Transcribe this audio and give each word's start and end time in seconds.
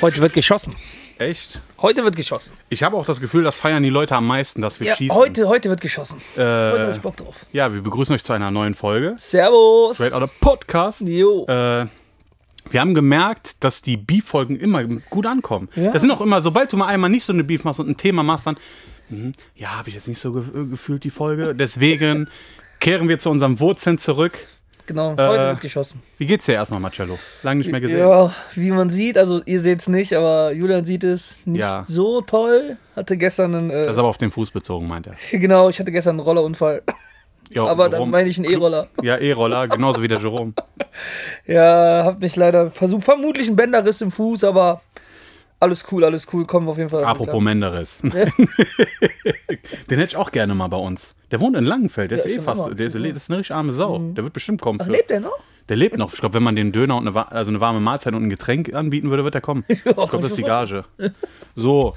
Heute 0.00 0.20
wird 0.20 0.32
geschossen. 0.32 0.74
Echt? 1.18 1.62
Heute 1.80 2.02
wird 2.04 2.16
geschossen. 2.16 2.52
Ich 2.68 2.82
habe 2.82 2.96
auch 2.96 3.06
das 3.06 3.20
Gefühl, 3.20 3.44
das 3.44 3.56
feiern 3.58 3.82
die 3.82 3.90
Leute 3.90 4.16
am 4.16 4.26
meisten, 4.26 4.60
dass 4.60 4.80
wir 4.80 4.88
Ja, 4.88 4.96
schießen. 4.96 5.14
heute, 5.16 5.48
heute 5.48 5.68
wird 5.68 5.80
geschossen. 5.80 6.18
äh, 6.36 6.40
Heute 6.40 6.86
hab 6.88 6.94
ich 6.96 7.00
Bock 7.00 7.16
drauf. 7.16 7.46
ja, 7.52 7.72
wir 7.72 7.80
begrüßen 7.80 8.14
euch 8.14 8.24
zu 8.24 8.32
einer 8.32 8.50
neuen 8.50 8.74
Folge. 8.74 9.14
Servus. 9.18 9.96
Straight 9.96 10.12
Outta 10.14 10.28
Podcast. 10.40 11.02
Jo. 11.02 11.44
Äh, 11.46 11.86
wir 12.70 12.80
haben 12.80 12.94
gemerkt, 12.94 13.62
dass 13.62 13.82
die 13.82 13.96
Beef-Folgen 13.96 14.56
immer 14.56 14.82
gut 14.84 15.26
ankommen. 15.26 15.68
Ja. 15.76 15.92
Das 15.92 16.02
sind 16.02 16.10
auch 16.10 16.20
immer, 16.20 16.42
sobald 16.42 16.72
du 16.72 16.76
mal 16.76 16.86
einmal 16.86 17.10
nicht 17.10 17.24
so 17.24 17.32
eine 17.32 17.44
Beef 17.44 17.62
machst 17.64 17.78
und 17.80 17.88
ein 17.88 17.96
Thema 17.96 18.22
machst, 18.22 18.46
dann, 18.46 18.56
mhm, 19.08 19.32
ja, 19.54 19.76
habe 19.76 19.88
ich 19.90 19.94
jetzt 19.94 20.08
nicht 20.08 20.20
so 20.20 20.32
ge 20.32 20.42
gefühlt, 20.70 21.04
die 21.04 21.10
Folge. 21.10 21.54
Deswegen 21.54 22.28
kehren 22.82 23.08
wir 23.08 23.18
zu 23.18 23.30
unseren 23.30 23.60
Wurzeln 23.60 23.96
zurück. 23.96 24.46
Genau, 24.86 25.10
heute 25.12 25.22
äh, 25.44 25.46
wird 25.50 25.60
geschossen. 25.60 26.02
Wie 26.18 26.26
geht's 26.26 26.46
dir 26.46 26.54
erstmal, 26.54 26.80
Marcello? 26.80 27.16
Lange 27.44 27.58
nicht 27.58 27.70
mehr 27.70 27.80
gesehen. 27.80 28.00
Ja, 28.00 28.34
wie 28.56 28.72
man 28.72 28.90
sieht, 28.90 29.16
also 29.16 29.40
ihr 29.46 29.60
seht 29.60 29.78
es 29.78 29.88
nicht, 29.88 30.12
aber 30.14 30.50
Julian 30.52 30.84
sieht 30.84 31.04
es 31.04 31.38
nicht 31.44 31.60
Ja. 31.60 31.84
so 31.86 32.20
toll. 32.22 32.76
Hatte 32.96 33.16
gestern 33.16 33.54
einen, 33.54 33.68
Das 33.68 33.76
äh, 33.86 33.90
ist 33.92 33.98
aber 33.98 34.08
auf 34.08 34.16
den 34.18 34.32
Fuß 34.32 34.50
bezogen, 34.50 34.88
meint 34.88 35.06
er. 35.06 35.14
genau, 35.38 35.68
ich 35.68 35.78
hatte 35.78 35.92
gestern 35.92 36.16
einen 36.16 36.20
Rollerunfall. 36.26 36.82
Ja, 37.50 37.64
Aber 37.66 37.84
dann 37.84 38.00
warum? 38.00 38.10
meine 38.10 38.28
ich 38.28 38.36
einen 38.38 38.50
E-Roller. 38.50 38.88
Ja, 39.02 39.16
E-Roller, 39.16 39.68
genauso 39.68 40.02
wie 40.02 40.08
der 40.08 40.18
Jerome. 40.18 40.52
Ja, 41.46 42.02
hab 42.04 42.18
mich 42.18 42.34
leider 42.34 42.72
versucht, 42.72 43.04
vermutlich 43.04 43.48
ein 43.48 43.54
Bänderriss 43.56 44.00
im 44.00 44.10
Fuß, 44.10 44.42
aber 44.42 44.82
alles 45.62 45.84
cool, 45.92 46.04
alles 46.04 46.26
cool, 46.32 46.44
kommen 46.44 46.66
wir 46.66 46.72
auf 46.72 46.78
jeden 46.78 46.90
Fall. 46.90 47.04
Apropos. 47.04 47.40
Menderes. 47.40 48.00
Den 48.02 48.12
hätte 49.88 50.04
ich 50.04 50.16
auch 50.16 50.32
gerne 50.32 50.54
mal 50.54 50.68
bei 50.68 50.76
uns. 50.76 51.14
Der 51.30 51.40
wohnt 51.40 51.56
in 51.56 51.64
Langenfeld, 51.64 52.10
der 52.10 52.18
Ja, 52.18 52.24
ist 52.24 52.36
eh 52.36 52.40
fast, 52.40 52.66
der 52.78 52.86
ist, 52.86 52.94
das 52.96 53.04
ist 53.04 53.30
eine 53.30 53.38
richtig 53.38 53.54
arme 53.54 53.72
Sau. 53.72 53.98
Der 53.98 54.24
wird 54.24 54.32
bestimmt 54.32 54.60
kommen. 54.60 54.80
Ach, 54.82 54.88
lebt 54.88 55.10
der 55.10 55.20
noch? 55.20 55.38
Der 55.68 55.76
lebt 55.76 55.96
noch. 55.96 56.12
Ich 56.12 56.18
glaube, 56.20 56.34
wenn 56.34 56.42
man 56.42 56.56
den 56.56 56.72
Döner 56.72 56.96
und 56.96 57.06
eine, 57.06 57.32
also 57.32 57.50
eine 57.50 57.60
warme 57.60 57.80
Mahlzeit 57.80 58.12
und 58.14 58.24
ein 58.24 58.30
Getränk 58.30 58.74
anbieten 58.74 59.10
würde, 59.10 59.22
wird 59.24 59.34
er 59.36 59.40
kommen. 59.40 59.64
Ich 59.68 59.82
glaube, 59.84 60.18
das 60.18 60.32
ist 60.32 60.38
die 60.38 60.42
Gage. 60.42 60.84
So. 61.54 61.94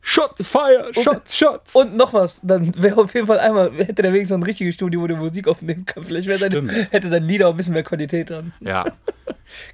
Shots, 0.00 0.46
Fire, 0.46 0.90
Shots, 0.94 1.36
Shots. 1.36 1.74
Und 1.74 1.96
noch 1.96 2.12
was, 2.12 2.40
dann 2.42 2.72
wäre 2.80 2.98
auf 2.98 3.12
jeden 3.14 3.26
Fall 3.26 3.40
einmal, 3.40 3.72
hätte 3.72 4.02
der 4.02 4.12
wenigstens 4.12 4.28
so 4.30 4.34
ein 4.36 4.42
richtiges 4.42 4.74
Studio, 4.74 5.00
wo 5.02 5.06
der 5.06 5.16
Musik 5.16 5.48
aufnehmen 5.48 5.84
kann. 5.84 6.02
Vielleicht 6.04 6.28
wäre 6.28 6.38
seine, 6.38 6.86
hätte 6.90 7.08
sein 7.08 7.24
Lieder 7.24 7.48
auch 7.48 7.52
ein 7.52 7.56
bisschen 7.56 7.74
mehr 7.74 7.82
Qualität 7.82 8.30
dran. 8.30 8.52
ja, 8.60 8.84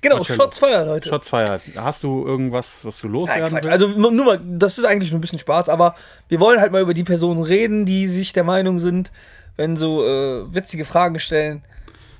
Genau, 0.00 0.16
Marcello. 0.16 0.42
Shots 0.42 0.58
Feuer, 0.60 0.84
Leute. 0.86 1.08
Shots 1.08 1.28
feiert. 1.28 1.62
Hast 1.76 2.04
du 2.04 2.24
irgendwas, 2.24 2.78
was 2.84 3.00
du 3.00 3.08
Nein, 3.08 3.12
loswerden 3.14 3.48
Quatsch. 3.50 3.64
willst? 3.64 3.82
Also 3.82 3.88
nur 4.00 4.24
mal, 4.24 4.40
das 4.44 4.78
ist 4.78 4.84
eigentlich 4.84 5.10
nur 5.10 5.18
ein 5.18 5.20
bisschen 5.20 5.38
Spaß, 5.40 5.68
aber 5.68 5.94
wir 6.28 6.40
wollen 6.40 6.60
halt 6.60 6.70
mal 6.72 6.80
über 6.80 6.94
die 6.94 7.02
Personen 7.04 7.42
reden, 7.42 7.84
die 7.84 8.06
sich 8.06 8.32
der 8.32 8.44
Meinung 8.44 8.78
sind, 8.78 9.10
wenn 9.56 9.76
so 9.76 10.06
äh, 10.06 10.54
witzige 10.54 10.84
Fragen 10.84 11.18
stellen. 11.18 11.62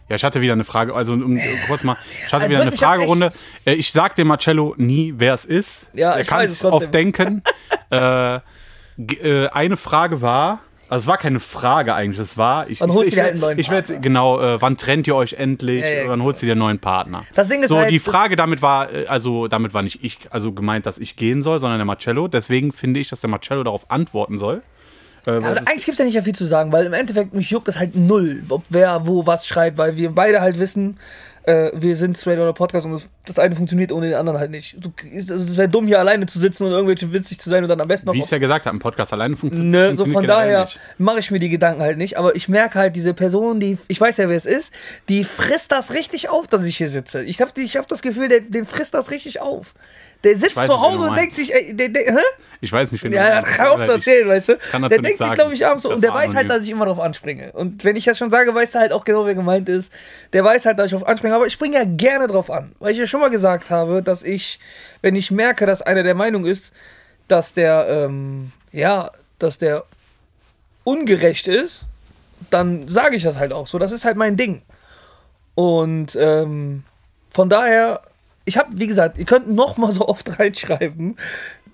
Ja, 0.08 0.16
ich 0.16 0.24
hatte 0.24 0.40
wieder 0.42 0.52
eine 0.52 0.64
Frage, 0.64 0.94
also 0.94 1.14
um, 1.14 1.40
kurz 1.66 1.82
mal, 1.82 1.96
ich 2.26 2.32
hatte 2.32 2.44
Also 2.44 2.48
wieder 2.50 2.62
eine 2.62 2.72
Fragerunde. 2.72 3.32
Äh, 3.64 3.74
Ich 3.74 3.90
sag 3.92 4.14
dem 4.16 4.26
Marcello 4.28 4.74
nie, 4.76 5.14
wer 5.16 5.32
es 5.32 5.44
ist. 5.46 5.90
Ja, 5.94 6.12
er 6.12 6.20
ich 6.20 6.26
kann 6.26 6.44
es 6.44 6.62
oft 6.64 6.92
denken. 6.92 7.42
äh, 7.94 8.40
äh, 8.98 9.48
eine 9.48 9.76
Frage 9.76 10.22
war, 10.22 10.60
also 10.88 11.04
es 11.04 11.06
war 11.08 11.16
keine 11.16 11.40
Frage 11.40 11.94
eigentlich, 11.94 12.18
es 12.18 12.36
war, 12.36 12.68
ich, 12.68 12.80
Wann 12.80 12.90
ich, 12.90 12.94
holst 12.94 13.12
du 13.12 13.16
ich, 13.16 13.22
dir 13.22 13.30
einen 13.30 13.40
neuen 13.40 13.58
ich 13.58 13.70
werd, 13.70 14.02
genau, 14.02 14.40
äh, 14.40 14.60
wann 14.60 14.76
trennt 14.76 15.06
ihr 15.06 15.16
euch 15.16 15.32
endlich? 15.32 15.82
Ja, 15.82 16.04
ja, 16.04 16.08
wann 16.08 16.22
holst 16.22 16.42
du 16.42 16.46
dir 16.46 16.52
einen 16.52 16.60
neuen 16.60 16.78
Partner? 16.78 17.24
Das 17.34 17.48
Ding 17.48 17.62
ist 17.62 17.70
so, 17.70 17.78
halt, 17.78 17.90
die 17.90 17.98
Frage 17.98 18.36
damit 18.36 18.62
war, 18.62 18.92
äh, 18.92 19.06
also 19.06 19.48
damit 19.48 19.74
war 19.74 19.82
nicht 19.82 20.04
ich, 20.04 20.18
also 20.30 20.52
gemeint, 20.52 20.86
dass 20.86 20.98
ich 20.98 21.16
gehen 21.16 21.42
soll, 21.42 21.58
sondern 21.58 21.78
der 21.78 21.86
Marcello. 21.86 22.28
Deswegen 22.28 22.72
finde 22.72 23.00
ich, 23.00 23.08
dass 23.08 23.20
der 23.22 23.30
Marcello 23.30 23.64
darauf 23.64 23.90
antworten 23.90 24.36
soll. 24.36 24.62
Äh, 25.26 25.30
Also 25.30 25.48
eigentlich 25.48 25.86
gibt 25.86 25.94
es 25.94 25.98
ja 25.98 26.04
nicht 26.04 26.22
viel 26.22 26.34
zu 26.34 26.44
sagen, 26.44 26.70
weil 26.70 26.86
im 26.86 26.92
Endeffekt 26.92 27.34
mich 27.34 27.50
juckt 27.50 27.66
das 27.68 27.78
halt 27.78 27.96
null, 27.96 28.42
ob 28.50 28.62
wer 28.68 29.06
wo 29.06 29.26
was 29.26 29.46
schreibt, 29.46 29.78
weil 29.78 29.96
wir 29.96 30.10
beide 30.10 30.42
halt 30.42 30.58
wissen, 30.60 30.98
äh, 31.46 31.70
wir 31.74 31.94
sind 31.96 32.16
Straight 32.16 32.38
oder 32.38 32.52
Podcast 32.52 32.86
und 32.86 32.92
das, 32.92 33.10
das 33.26 33.38
eine 33.38 33.54
funktioniert 33.54 33.92
ohne 33.92 34.08
den 34.08 34.14
anderen 34.16 34.38
halt 34.38 34.50
nicht. 34.50 34.76
Du, 34.78 34.92
also 35.12 35.34
es 35.34 35.56
wäre 35.56 35.68
dumm, 35.68 35.86
hier 35.86 35.98
alleine 35.98 36.26
zu 36.26 36.38
sitzen 36.38 36.64
und 36.64 36.72
irgendwelche 36.72 37.12
witzig 37.12 37.38
zu 37.38 37.50
sein 37.50 37.62
und 37.62 37.68
dann 37.68 37.80
am 37.80 37.88
besten 37.88 38.06
noch 38.06 38.14
wie 38.14 38.18
ich 38.18 38.24
es 38.24 38.30
ja 38.30 38.38
gesagt 38.38 38.66
habe, 38.66 38.74
im 38.74 38.80
Podcast 38.80 39.12
alleine 39.12 39.36
funktio 39.36 39.62
Ne, 39.62 39.94
so 39.94 40.04
funktioniert 40.04 40.12
von 40.14 40.22
generell 40.22 40.52
daher 40.52 40.68
mache 40.98 41.18
ich 41.20 41.30
mir 41.30 41.38
die 41.38 41.50
Gedanken 41.50 41.82
halt 41.82 41.98
nicht, 41.98 42.16
aber 42.16 42.34
ich 42.34 42.48
merke 42.48 42.78
halt, 42.78 42.96
diese 42.96 43.14
Person, 43.14 43.60
die, 43.60 43.78
ich 43.88 44.00
weiß 44.00 44.16
ja, 44.16 44.28
wer 44.28 44.36
es 44.36 44.46
ist, 44.46 44.72
die 45.08 45.24
frisst 45.24 45.72
das 45.72 45.92
richtig 45.92 46.28
auf, 46.30 46.46
dass 46.46 46.64
ich 46.64 46.76
hier 46.78 46.88
sitze. 46.88 47.22
Ich 47.22 47.40
habe 47.40 47.50
ich 47.56 47.76
hab 47.76 47.88
das 47.88 48.02
Gefühl, 48.02 48.28
der, 48.28 48.40
den 48.40 48.66
frisst 48.66 48.94
das 48.94 49.10
richtig 49.10 49.40
auf. 49.40 49.74
Der 50.24 50.38
sitzt 50.38 50.56
weiß 50.56 50.66
zu 50.66 50.80
Hause 50.80 51.08
und 51.10 51.16
denkt 51.16 51.34
sich, 51.34 51.54
ey, 51.54 51.76
der, 51.76 51.90
der, 51.90 52.14
hä? 52.14 52.22
Ich 52.60 52.72
weiß 52.72 52.90
nicht, 52.92 53.04
wen 53.04 53.12
Ja, 53.12 53.44
hör 53.44 53.68
auf 53.70 53.76
aber 53.76 53.84
zu 53.84 53.92
erzählen, 53.92 54.26
weißt 54.26 54.48
du? 54.48 54.56
kann 54.56 54.82
Der 54.82 54.98
denkt 54.98 55.18
sich, 55.18 55.34
glaube 55.34 55.52
ich, 55.52 55.66
abends 55.66 55.82
so, 55.82 55.92
und 55.92 56.02
der 56.02 56.14
weiß 56.14 56.34
halt, 56.34 56.48
dass 56.48 56.64
ich 56.64 56.70
immer 56.70 56.86
darauf 56.86 57.00
anspringe. 57.00 57.52
Und 57.52 57.84
wenn 57.84 57.94
ich 57.94 58.04
das 58.04 58.16
schon 58.16 58.30
sage, 58.30 58.54
weiß 58.54 58.74
er 58.74 58.80
halt 58.80 58.92
auch 58.92 59.04
genau, 59.04 59.26
wer 59.26 59.34
gemeint 59.34 59.68
ist. 59.68 59.92
Der 60.32 60.42
weiß 60.42 60.64
halt, 60.64 60.78
dass 60.78 60.86
ich 60.86 60.94
auf 60.94 61.06
anspringe, 61.06 61.34
aber 61.34 61.46
ich 61.46 61.52
springe 61.52 61.76
ja 61.76 61.84
gerne 61.84 62.26
drauf 62.26 62.50
an. 62.50 62.72
Weil 62.78 62.92
ich 62.92 62.98
ja 62.98 63.06
schon 63.06 63.20
mal 63.20 63.28
gesagt 63.30 63.68
habe, 63.68 64.02
dass 64.02 64.22
ich, 64.22 64.58
wenn 65.02 65.14
ich 65.14 65.30
merke, 65.30 65.66
dass 65.66 65.82
einer 65.82 66.02
der 66.02 66.14
Meinung 66.14 66.46
ist, 66.46 66.72
dass 67.28 67.52
der, 67.52 67.86
ähm, 67.88 68.52
ja, 68.72 69.10
dass 69.38 69.58
der 69.58 69.84
ungerecht 70.84 71.48
ist, 71.48 71.86
dann 72.50 72.88
sage 72.88 73.16
ich 73.16 73.22
das 73.22 73.38
halt 73.38 73.52
auch 73.52 73.66
so. 73.66 73.78
Das 73.78 73.92
ist 73.92 74.04
halt 74.04 74.16
mein 74.16 74.36
Ding. 74.36 74.62
Und 75.54 76.16
ähm, 76.16 76.84
von 77.30 77.48
daher, 77.48 78.00
ich 78.44 78.58
habe, 78.58 78.68
wie 78.74 78.86
gesagt, 78.86 79.18
ihr 79.18 79.24
könnt 79.24 79.48
noch 79.50 79.76
mal 79.76 79.90
so 79.90 80.06
oft 80.06 80.38
reinschreiben, 80.38 81.16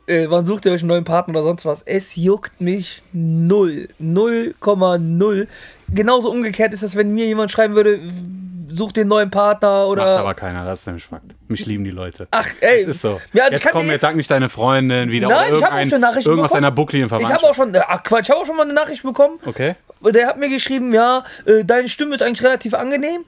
äh, 0.06 0.26
wann 0.28 0.44
sucht 0.44 0.66
ihr 0.66 0.72
euch 0.72 0.80
einen 0.82 0.88
neuen 0.88 1.04
Partner 1.04 1.34
oder 1.34 1.42
sonst 1.42 1.64
was. 1.64 1.82
Es 1.82 2.16
juckt 2.16 2.60
mich 2.60 3.02
null. 3.12 3.88
0,0. 4.00 5.46
Genauso 5.92 6.30
umgekehrt 6.30 6.72
ist 6.72 6.82
das, 6.82 6.96
wenn 6.96 7.12
mir 7.14 7.26
jemand 7.26 7.50
schreiben 7.50 7.74
würde, 7.74 8.00
such 8.72 8.92
den 8.92 9.08
neuen 9.08 9.30
Partner 9.30 9.80
Macht 9.80 9.88
oder. 9.88 10.18
aber 10.20 10.34
keiner, 10.34 10.64
das 10.64 10.80
ist 10.80 10.86
nämlich 10.86 11.04
Fakt. 11.04 11.24
Mich 11.48 11.66
lieben 11.66 11.84
die 11.84 11.90
Leute. 11.90 12.28
Ach, 12.30 12.46
ey. 12.60 12.86
Das 12.86 12.96
ist 12.96 13.02
so. 13.02 13.20
Ja, 13.32 13.44
also 13.44 13.56
jetzt 13.56 13.68
komm, 13.70 13.88
jetzt 13.88 14.02
sag 14.02 14.16
nicht 14.16 14.30
deine 14.30 14.48
Freundin 14.48 15.10
wieder 15.10 15.28
Nein, 15.28 15.48
oder 15.50 15.58
ich 15.58 15.64
habe 15.64 15.80
auch 15.82 15.88
schon 15.88 16.00
Nachrichten 16.00 16.28
irgendwas 16.30 16.50
bekommen. 16.52 16.62
deiner 16.62 16.74
buckligen 16.74 17.06
Ich 17.06 17.32
habe 17.32 17.42
auch 17.44 17.54
schon, 17.54 17.76
ach 17.76 18.02
Quatsch, 18.02 18.24
ich 18.24 18.30
habe 18.30 18.40
auch 18.40 18.46
schon 18.46 18.56
mal 18.56 18.64
eine 18.64 18.72
Nachricht 18.74 19.02
bekommen. 19.02 19.38
Okay. 19.44 19.74
Der 20.02 20.26
hat 20.28 20.38
mir 20.38 20.48
geschrieben, 20.48 20.94
ja, 20.94 21.24
äh, 21.44 21.64
deine 21.64 21.88
Stimme 21.88 22.14
ist 22.14 22.22
eigentlich 22.22 22.42
relativ 22.42 22.74
angenehm. 22.74 23.24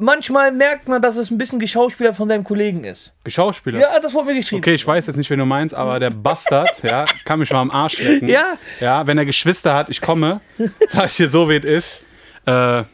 Manchmal 0.00 0.52
merkt 0.52 0.88
man, 0.88 1.02
dass 1.02 1.16
es 1.16 1.30
ein 1.30 1.38
bisschen 1.38 1.58
Geschauspieler 1.58 2.14
von 2.14 2.28
deinem 2.28 2.44
Kollegen 2.44 2.84
ist. 2.84 3.12
Schauspieler. 3.26 3.80
Ja, 3.80 3.98
das 4.00 4.14
wurde 4.14 4.28
mir 4.28 4.34
geschrieben. 4.36 4.60
Okay, 4.60 4.74
ich 4.74 4.86
weiß 4.86 5.06
jetzt 5.08 5.16
nicht, 5.16 5.28
wen 5.28 5.40
du 5.40 5.44
meinst, 5.44 5.74
aber 5.74 5.98
der 5.98 6.10
Bastard, 6.10 6.70
ja, 6.84 7.04
kann 7.24 7.40
mich 7.40 7.50
mal 7.50 7.60
am 7.60 7.70
Arsch 7.72 7.98
lecken. 7.98 8.28
Ja. 8.28 8.56
Ja, 8.78 9.06
wenn 9.08 9.18
er 9.18 9.24
Geschwister 9.24 9.74
hat, 9.74 9.88
ich 9.90 10.00
komme, 10.00 10.40
sag 10.88 11.06
ich 11.06 11.16
dir 11.16 11.28
so, 11.28 11.48
wie 11.48 11.56
es 11.56 11.64
ist. 11.64 11.98
Äh, 12.46 12.84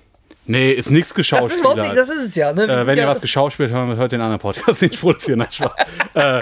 nee, 0.46 0.72
ist 0.72 0.90
nichts 0.90 1.14
das 1.14 1.28
ist 1.28 1.62
nicht, 1.62 1.96
das 1.96 2.08
ist 2.10 2.22
es 2.22 2.34
ja. 2.34 2.52
Ne? 2.52 2.64
Äh, 2.64 2.86
wenn 2.86 2.96
ja, 2.98 3.04
ihr 3.04 3.08
was 3.08 3.20
geschauspielt 3.20 3.70
hört, 3.70 3.96
hört 3.96 4.12
den 4.12 4.20
anderen 4.20 4.40
Podcast, 4.40 4.80
den 4.82 4.90
ich 4.92 5.00
produziere. 5.00 5.38
Nein, 5.38 5.48
äh, 6.14 6.40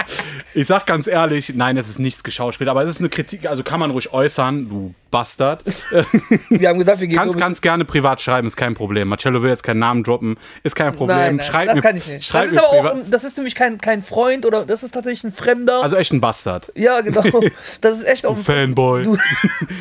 ich 0.55 0.67
sag 0.67 0.87
ganz 0.87 1.07
ehrlich, 1.07 1.53
nein, 1.55 1.77
es 1.77 1.89
ist 1.89 1.99
nichts 1.99 2.23
geschauspielt, 2.23 2.69
aber 2.69 2.83
es 2.83 2.91
ist 2.91 3.01
eine 3.01 3.09
Kritik, 3.09 3.47
also 3.47 3.63
kann 3.63 3.81
man 3.81 3.91
ruhig 3.91 4.13
äußern, 4.13 4.69
du 4.69 4.95
Bastard. 5.11 5.63
wir 6.49 6.69
haben 6.69 6.79
gesagt, 6.79 7.01
wir 7.01 7.07
gehen 7.07 7.19
Kannst 7.19 7.39
ganz 7.39 7.61
gerne 7.61 7.85
privat 7.85 8.21
schreiben, 8.21 8.47
ist 8.47 8.57
kein 8.57 8.75
Problem. 8.75 9.09
Marcello 9.09 9.43
will 9.43 9.51
jetzt 9.51 9.63
keinen 9.63 9.79
Namen 9.79 10.03
droppen, 10.03 10.37
ist 10.63 10.75
kein 10.75 10.95
Problem. 10.95 11.17
Nein, 11.17 11.37
nein, 11.37 11.47
schreib 11.47 11.67
das 11.67 11.75
mir, 11.77 11.83
kann 11.83 11.97
ich 11.97 12.09
nicht. 12.09 12.27
Schreib 12.27 12.45
Das 12.45 12.53
ist 12.53 12.57
mir 12.57 12.67
aber 12.67 12.95
auch, 12.95 12.97
das 13.11 13.23
ist 13.23 13.37
nämlich 13.37 13.55
kein, 13.55 13.79
kein 13.79 14.03
Freund 14.03 14.47
oder 14.47 14.65
das 14.65 14.83
ist 14.83 14.93
tatsächlich 14.93 15.25
ein 15.25 15.33
Fremder. 15.33 15.83
Also 15.83 15.97
echt 15.97 16.13
ein 16.13 16.21
Bastard. 16.21 16.73
ja, 16.75 17.01
genau. 17.03 17.23
Das 17.81 17.99
ist 17.99 18.05
echt 18.05 18.27
auch 18.27 18.37
ein 18.37 18.43
Fanboy. 18.43 19.05
Du, 19.05 19.17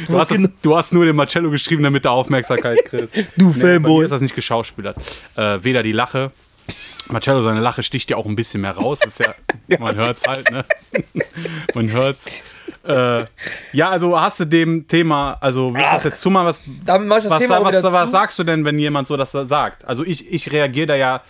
Du 0.07 0.19
hast, 0.19 0.31
das, 0.31 0.39
du 0.61 0.75
hast 0.75 0.93
nur 0.93 1.05
den 1.05 1.15
Marcello 1.15 1.49
geschrieben, 1.49 1.83
damit 1.83 2.05
er 2.05 2.11
Aufmerksamkeit 2.11 2.83
kriegst. 2.85 3.15
Du 3.37 3.53
Nee, 3.55 3.61
Fanboy. 3.61 4.07
Ist 4.11 4.15
das 4.17 4.21
nicht 4.21 4.35
geschauspielert. 4.35 4.97
Äh, 5.35 5.63
weder 5.63 5.83
die 5.83 5.91
Lache. 5.91 6.31
Marcello, 7.07 7.41
seine 7.41 7.59
Lache 7.59 7.83
sticht 7.83 8.09
ja 8.09 8.17
auch 8.17 8.25
ein 8.25 8.35
bisschen 8.35 8.61
mehr 8.61 8.71
raus. 8.71 8.99
Ist 9.05 9.19
ja, 9.67 9.79
man 9.79 9.95
hört's 9.95 10.23
halt, 10.27 10.51
ne? 10.51 10.65
man 11.73 11.91
hört's. 11.91 12.43
Äh, 12.83 13.25
ja, 13.73 13.89
also 13.89 14.19
hast 14.19 14.39
du 14.39 14.45
dem 14.45 14.87
Thema, 14.87 15.37
also 15.39 15.73
willst 15.73 15.87
du 15.87 15.93
das 15.93 16.03
jetzt 16.03 16.21
zu 16.21 16.29
mal 16.29 16.45
was, 16.45 16.61
was, 16.85 17.29
was, 17.29 17.83
was, 17.83 18.11
sagst 18.11 18.39
du 18.39 18.43
denn, 18.43 18.65
wenn 18.65 18.79
jemand 18.79 19.07
so 19.07 19.17
das 19.17 19.31
sagt? 19.31 19.85
Also 19.85 20.03
ich, 20.03 20.31
ich 20.31 20.51
reagiere 20.51 20.87
da 20.87 20.95
ja 20.95 21.21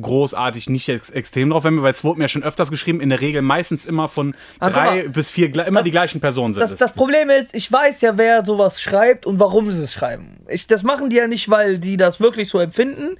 großartig 0.00 0.68
nicht 0.68 0.88
ex 0.88 1.10
extrem 1.10 1.50
drauf, 1.50 1.64
wenn 1.64 1.74
wir, 1.74 1.82
weil 1.82 1.92
es 1.92 2.02
wurde 2.04 2.18
mir 2.18 2.28
schon 2.28 2.42
öfters 2.42 2.70
geschrieben, 2.70 3.00
in 3.00 3.10
der 3.10 3.20
Regel 3.20 3.42
meistens 3.42 3.84
immer 3.84 4.08
von 4.08 4.34
Also 4.58 4.74
drei 4.74 4.84
mal, 5.02 5.08
bis 5.08 5.30
vier, 5.30 5.46
immer 5.54 5.70
das- 5.78 5.84
die 5.84 5.90
gleichen 5.90 6.20
Personen 6.20 6.52
sind 6.54 6.62
Das, 6.62 6.74
das 6.76 6.92
Problem 6.92 7.30
ist, 7.30 7.54
ich 7.54 7.70
weiß 7.70 8.00
ja, 8.00 8.16
wer 8.16 8.44
sowas 8.44 8.80
schreibt 8.80 9.26
und 9.26 9.38
warum 9.38 9.70
sie 9.70 9.82
es 9.82 9.92
schreiben. 9.92 10.38
Ich, 10.48 10.66
das 10.66 10.82
machen 10.82 11.10
die 11.10 11.16
ja 11.16 11.26
nicht, 11.28 11.48
weil 11.50 11.78
die 11.78 11.96
das 11.96 12.20
wirklich 12.20 12.48
so 12.48 12.58
empfinden. 12.58 13.16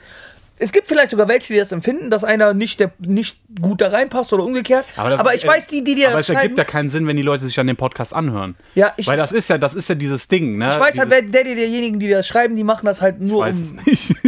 Es 0.57 0.71
gibt 0.71 0.87
vielleicht 0.87 1.11
sogar 1.11 1.27
welche, 1.29 1.53
die 1.53 1.59
das 1.59 1.73
empfinden, 1.73 2.11
dass 2.11 2.23
einer 2.23 2.55
nicht, 2.55 2.79
der, 2.79 2.93
nicht 2.99 3.39
gut 3.61 3.81
da 3.81 3.89
reinpasst 3.89 4.33
oder 4.33 4.45
umgekehrt. 4.45 4.85
Aber, 4.97 5.11
das- 5.11 5.35
ich 5.35 5.47
weiß, 5.47 5.67
die, 5.67 5.83
die 5.83 5.97
dir 5.97 6.09
Aber 6.09 6.19
das 6.19 6.29
es 6.29 6.35
ergibt 6.35 6.57
ja 6.59 6.65
keinen 6.65 6.91
Sinn, 6.91 7.07
wenn 7.09 7.17
die 7.17 7.23
Leute 7.23 7.45
sich 7.45 7.55
dann 7.57 7.67
den 7.67 7.77
Podcast 7.77 8.15
anhören. 8.15 8.55
Ja, 8.75 8.93
ich- 8.97 9.09
Weil 9.09 9.17
das 9.17 9.33
ist 9.33 9.49
ja, 9.51 9.59
das 9.59 9.75
ist 9.75 9.89
ja 9.89 9.97
dieses 9.97 10.29
Ding, 10.29 10.57
ne? 10.59 10.67
ich 10.73 10.79
weiß 10.81 10.97
halt, 10.99 11.11
Dieses- 11.11 11.33
wer, 11.33 11.45
der, 11.45 11.55
derjenigen, 11.57 11.99
die 11.99 12.09
das 12.09 12.27
schreiben, 12.29 12.55
die 12.55 12.63
machen 12.65 12.87
das 12.87 13.01
halt 13.03 13.21
nur, 13.21 13.47
um, 13.47 13.77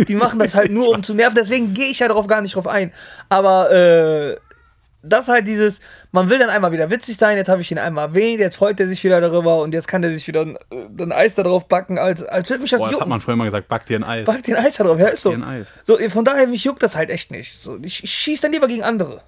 die 0.08 0.14
machen 0.16 0.38
das 0.40 0.54
halt 0.56 0.70
nur, 0.72 0.88
um 0.88 1.02
zu 1.04 1.14
nerven. 1.14 1.36
Deswegen 1.36 1.72
gehe 1.74 1.86
ich 1.86 2.00
ja 2.00 2.08
darauf 2.08 2.26
gar 2.26 2.40
nicht 2.40 2.56
drauf 2.56 2.66
ein. 2.66 2.92
Aber 3.28 3.70
äh, 3.70 4.36
das 5.08 5.28
halt 5.28 5.46
dieses, 5.46 5.80
man 6.12 6.28
will 6.28 6.38
dann 6.38 6.50
einmal 6.50 6.72
wieder 6.72 6.90
witzig 6.90 7.16
sein, 7.16 7.36
jetzt 7.36 7.48
habe 7.48 7.62
ich 7.62 7.70
ihn 7.70 7.78
einmal 7.78 8.08
erwähnt, 8.08 8.40
jetzt 8.40 8.56
freut 8.56 8.78
er 8.80 8.88
sich 8.88 9.02
wieder 9.04 9.20
darüber 9.20 9.60
und 9.60 9.74
jetzt 9.74 9.88
kann 9.88 10.02
er 10.02 10.10
sich 10.10 10.26
wieder 10.26 10.42
ein, 10.42 10.56
äh, 10.70 11.02
ein 11.02 11.12
Eis 11.12 11.34
da 11.34 11.42
drauf 11.42 11.68
backen, 11.68 11.98
als, 11.98 12.22
als 12.22 12.50
würde 12.50 12.62
mich 12.62 12.70
das 12.70 12.78
Boah, 12.78 12.86
das 12.86 12.94
hat 12.94 13.00
jucken. 13.00 13.10
man 13.10 13.20
früher 13.20 13.36
mal 13.36 13.44
gesagt, 13.44 13.68
back 13.68 13.86
dir 13.86 13.98
ein 13.98 14.04
Eis. 14.04 14.26
Back 14.26 14.42
den 14.42 14.56
Eis 14.56 14.76
da 14.76 14.84
drauf, 14.84 14.98
ja, 14.98 15.08
ist 15.08 15.22
so. 15.22 15.30
dir 15.30 15.36
ein 15.36 15.44
Eis. 15.44 15.80
So, 15.84 15.96
von 16.10 16.24
daher, 16.24 16.46
mich 16.46 16.64
juckt 16.64 16.82
das 16.82 16.96
halt 16.96 17.10
echt 17.10 17.30
nicht. 17.30 17.60
So, 17.60 17.78
ich, 17.82 18.04
ich 18.04 18.10
schieße 18.10 18.42
dann 18.42 18.52
lieber 18.52 18.68
gegen 18.68 18.82
andere. 18.82 19.22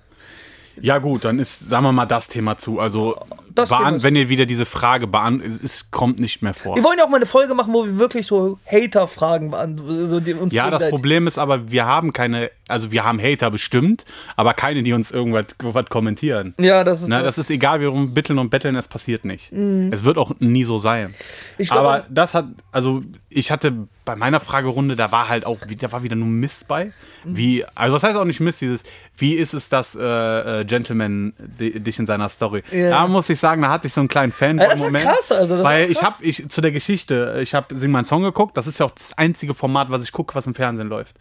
Ja 0.80 0.98
gut, 0.98 1.24
dann 1.24 1.38
ist, 1.38 1.68
sagen 1.68 1.84
wir 1.84 1.92
mal, 1.92 2.06
das 2.06 2.28
Thema 2.28 2.56
zu. 2.58 2.78
Also, 2.78 3.16
Das 3.58 3.70
ist- 3.70 4.02
wenn 4.04 4.16
ihr 4.16 4.28
wieder 4.28 4.46
diese 4.46 4.64
Frage 4.66 5.06
beantwortet, 5.06 5.60
es, 5.62 5.90
kommt 5.90 6.18
nicht 6.20 6.42
mehr 6.42 6.54
vor. 6.54 6.76
Wir 6.76 6.84
wollen 6.84 6.96
ja 6.98 7.04
auch 7.04 7.08
mal 7.08 7.16
eine 7.16 7.26
Folge 7.26 7.54
machen, 7.54 7.72
wo 7.74 7.84
wir 7.84 7.98
wirklich 7.98 8.26
so 8.26 8.58
Hater-Fragen 8.70 9.50
beantworten. 9.50 10.06
So 10.06 10.20
Ja, 10.50 10.70
das 10.70 10.88
Problem 10.90 11.26
ist 11.26 11.38
aber, 11.38 11.70
wir 11.70 11.84
haben 11.86 12.12
keine, 12.12 12.50
also 12.68 12.90
wir 12.92 13.04
haben 13.04 13.20
Hater 13.20 13.50
bestimmt, 13.50 14.04
aber 14.36 14.54
keine, 14.54 14.82
die 14.82 14.92
uns 14.92 15.10
irgendwas 15.10 15.46
was 15.60 15.86
kommentieren. 15.86 16.54
Ja, 16.58 16.84
das 16.84 17.02
ist. 17.02 17.08
Ne, 17.08 17.22
das 17.22 17.38
ist 17.38 17.50
egal, 17.50 17.80
wir 17.80 17.90
bitteln 17.90 18.38
und 18.38 18.50
betteln, 18.50 18.76
es 18.76 18.88
passiert 18.88 19.24
nicht. 19.24 19.52
Es 19.52 20.04
wird 20.04 20.18
auch 20.18 20.32
nie 20.38 20.64
so 20.64 20.78
sein. 20.78 21.14
Mhm. 21.58 21.64
Glaub 21.64 21.78
Aber 21.78 22.06
das 22.08 22.34
hat, 22.34 22.46
also 22.72 23.02
ich 23.28 23.50
hatte 23.50 23.72
bei 24.04 24.16
meiner 24.16 24.40
Fragerunde, 24.40 24.96
da 24.96 25.12
war 25.12 25.28
halt 25.28 25.44
auch, 25.44 25.58
da 25.80 25.92
war 25.92 26.02
wieder 26.02 26.16
nur 26.16 26.28
Mist 26.28 26.66
bei. 26.68 26.86
Mhm. 27.24 27.36
Wie, 27.36 27.64
also 27.74 27.94
was 27.94 28.02
heißt 28.04 28.16
auch 28.16 28.24
nicht 28.24 28.40
Mist, 28.40 28.60
dieses, 28.60 28.82
wie 29.16 29.34
ist 29.34 29.52
es, 29.54 29.68
dass 29.68 29.94
äh, 29.94 30.60
äh, 30.60 30.64
Gentleman 30.64 31.32
di- 31.38 31.78
dich 31.80 31.98
in 31.98 32.06
seiner 32.06 32.28
Story? 32.28 32.62
Ja. 32.72 32.90
Da 32.90 33.06
muss 33.06 33.28
ich 33.28 33.38
sagen, 33.38 33.47
da 33.56 33.68
hatte 33.68 33.86
ich 33.86 33.92
so 33.92 34.00
einen 34.00 34.08
kleinen 34.08 34.32
Ja, 34.32 34.38
das 34.38 34.58
war 34.58 34.68
Fanboy-Moment. 34.68 35.04
krass, 35.04 35.32
also 35.32 35.48
das 35.56 35.64
war 35.64 35.70
weil 35.70 35.90
ich 35.90 35.98
krass. 35.98 36.14
habe, 36.14 36.24
ich, 36.24 36.48
zu 36.48 36.60
der 36.60 36.72
Geschichte, 36.72 37.38
ich 37.42 37.54
habe 37.54 37.76
Sing 37.76 37.90
meinen 37.90 38.04
Song 38.04 38.22
geguckt, 38.22 38.56
das 38.56 38.66
ist 38.66 38.78
ja 38.78 38.86
auch 38.86 38.90
das 38.90 39.16
einzige 39.16 39.54
Format, 39.54 39.90
was 39.90 40.02
ich 40.02 40.12
gucke, 40.12 40.34
was 40.34 40.46
im 40.46 40.54
Fernsehen 40.54 40.88
läuft. 40.88 41.16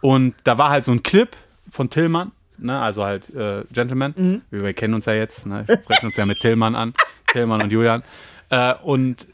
Und 0.00 0.34
da 0.44 0.58
war 0.58 0.70
halt 0.70 0.84
so 0.84 0.92
ein 0.92 1.02
Clip 1.02 1.28
von 1.70 1.90
Tillmann, 1.90 2.32
ne, 2.58 2.78
also 2.78 3.04
halt 3.04 3.34
äh, 3.34 3.64
Gentleman. 3.72 4.14
Mhm. 4.16 4.42
Wir, 4.50 4.60
wir 4.62 4.72
kennen 4.74 4.94
uns 4.94 5.06
ja 5.06 5.14
jetzt, 5.14 5.46
ne, 5.46 5.64
wir 5.66 5.78
sprechen 5.78 6.06
uns 6.06 6.16
ja 6.16 6.26
mit 6.26 6.40
Tillmann 6.40 6.74
an, 6.74 6.94
Tillmann 7.32 7.62
und 7.62 7.72
Julian. 7.72 8.02
Äh, 8.50 8.74
und 8.82 9.26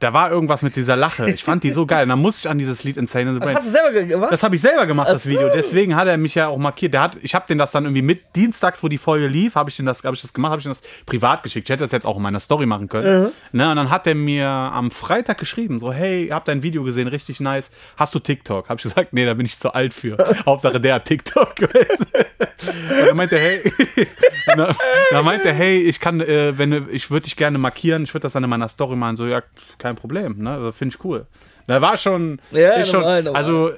da 0.00 0.12
war 0.12 0.30
irgendwas 0.30 0.62
mit 0.62 0.76
dieser 0.76 0.94
Lache. 0.96 1.28
Ich 1.30 1.42
fand 1.42 1.64
die 1.64 1.72
so 1.72 1.84
geil. 1.84 2.04
Und 2.04 2.10
dann 2.10 2.20
musste 2.20 2.46
ich 2.46 2.50
an 2.50 2.56
dieses 2.58 2.84
Lied 2.84 2.96
Insane 2.96 3.30
in 3.30 3.34
the 3.34 3.40
das 3.40 3.46
Brain. 3.46 3.56
hast 3.56 3.66
du 3.66 3.70
selber 3.70 3.92
ge- 3.92 4.06
gemacht? 4.06 4.30
Das 4.32 4.42
habe 4.44 4.54
ich 4.54 4.60
selber 4.60 4.86
gemacht, 4.86 5.08
das. 5.08 5.26
Video. 5.26 5.48
Deswegen 5.52 5.96
hat 5.96 6.06
er 6.06 6.16
mich 6.16 6.36
ja 6.36 6.46
auch 6.48 6.56
markiert. 6.58 6.94
Der 6.94 7.00
hat, 7.02 7.16
ich 7.20 7.34
habe 7.34 7.46
den 7.48 7.58
das 7.58 7.72
dann 7.72 7.84
irgendwie 7.84 8.02
mit 8.02 8.36
dienstags, 8.36 8.82
wo 8.82 8.88
die 8.88 8.98
Folge 8.98 9.26
lief, 9.26 9.56
habe 9.56 9.70
ich 9.70 9.76
den 9.76 9.86
das, 9.86 10.04
habe 10.04 10.14
ich 10.14 10.22
das 10.22 10.32
gemacht, 10.32 10.50
habe 10.52 10.60
ich 10.60 10.64
den 10.64 10.70
das 10.72 10.82
privat 11.04 11.42
geschickt. 11.42 11.68
Ich 11.68 11.72
hätte 11.72 11.82
das 11.82 11.90
jetzt 11.90 12.06
auch 12.06 12.16
in 12.16 12.22
meiner 12.22 12.38
Story 12.40 12.64
machen 12.66 12.88
können. 12.88 13.32
Ne, 13.52 13.70
und 13.70 13.76
dann 13.76 13.90
hat 13.90 14.06
er 14.06 14.14
mir 14.14 14.46
am 14.48 14.90
Freitag 14.92 15.38
geschrieben, 15.38 15.80
so 15.80 15.92
hey, 15.92 16.28
hab 16.28 16.44
dein 16.44 16.62
Video 16.62 16.84
gesehen, 16.84 17.08
richtig 17.08 17.40
nice. 17.40 17.70
Hast 17.96 18.14
du 18.14 18.20
TikTok? 18.20 18.68
Habe 18.68 18.78
ich 18.78 18.84
gesagt, 18.84 19.12
nee, 19.12 19.26
da 19.26 19.34
bin 19.34 19.46
ich 19.46 19.58
zu 19.58 19.72
alt 19.74 19.94
für. 19.94 20.16
Hauptsache 20.46 20.80
der 20.80 20.94
hat 20.94 21.06
TikTok. 21.06 21.54
und 21.60 23.06
dann 23.06 23.16
meinte 23.16 23.36
er, 23.36 23.42
hey, 23.42 23.72
dann, 24.46 24.74
dann 25.10 25.24
meinte 25.24 25.48
er, 25.48 25.54
hey, 25.54 25.80
ich 25.82 26.00
kann, 26.00 26.20
äh, 26.20 26.56
wenn 26.56 26.88
ich 26.90 27.10
würde 27.10 27.24
dich 27.24 27.36
gerne 27.36 27.58
markieren, 27.58 28.04
ich 28.04 28.14
würde 28.14 28.22
das 28.22 28.32
dann 28.32 28.44
in 28.44 28.50
meiner 28.50 28.68
Story 28.68 28.96
machen. 28.96 29.16
So 29.16 29.26
ja, 29.26 29.42
kein 29.88 29.96
Problem. 29.96 30.36
Ne, 30.38 30.50
also, 30.50 30.72
finde 30.72 30.94
ich 30.94 31.04
cool. 31.04 31.26
Da 31.66 31.80
war 31.80 31.96
schon, 31.96 32.40
Ja, 32.50 32.84
schon 32.84 33.00
normal, 33.00 33.22
normal. 33.22 33.38
also 33.42 33.70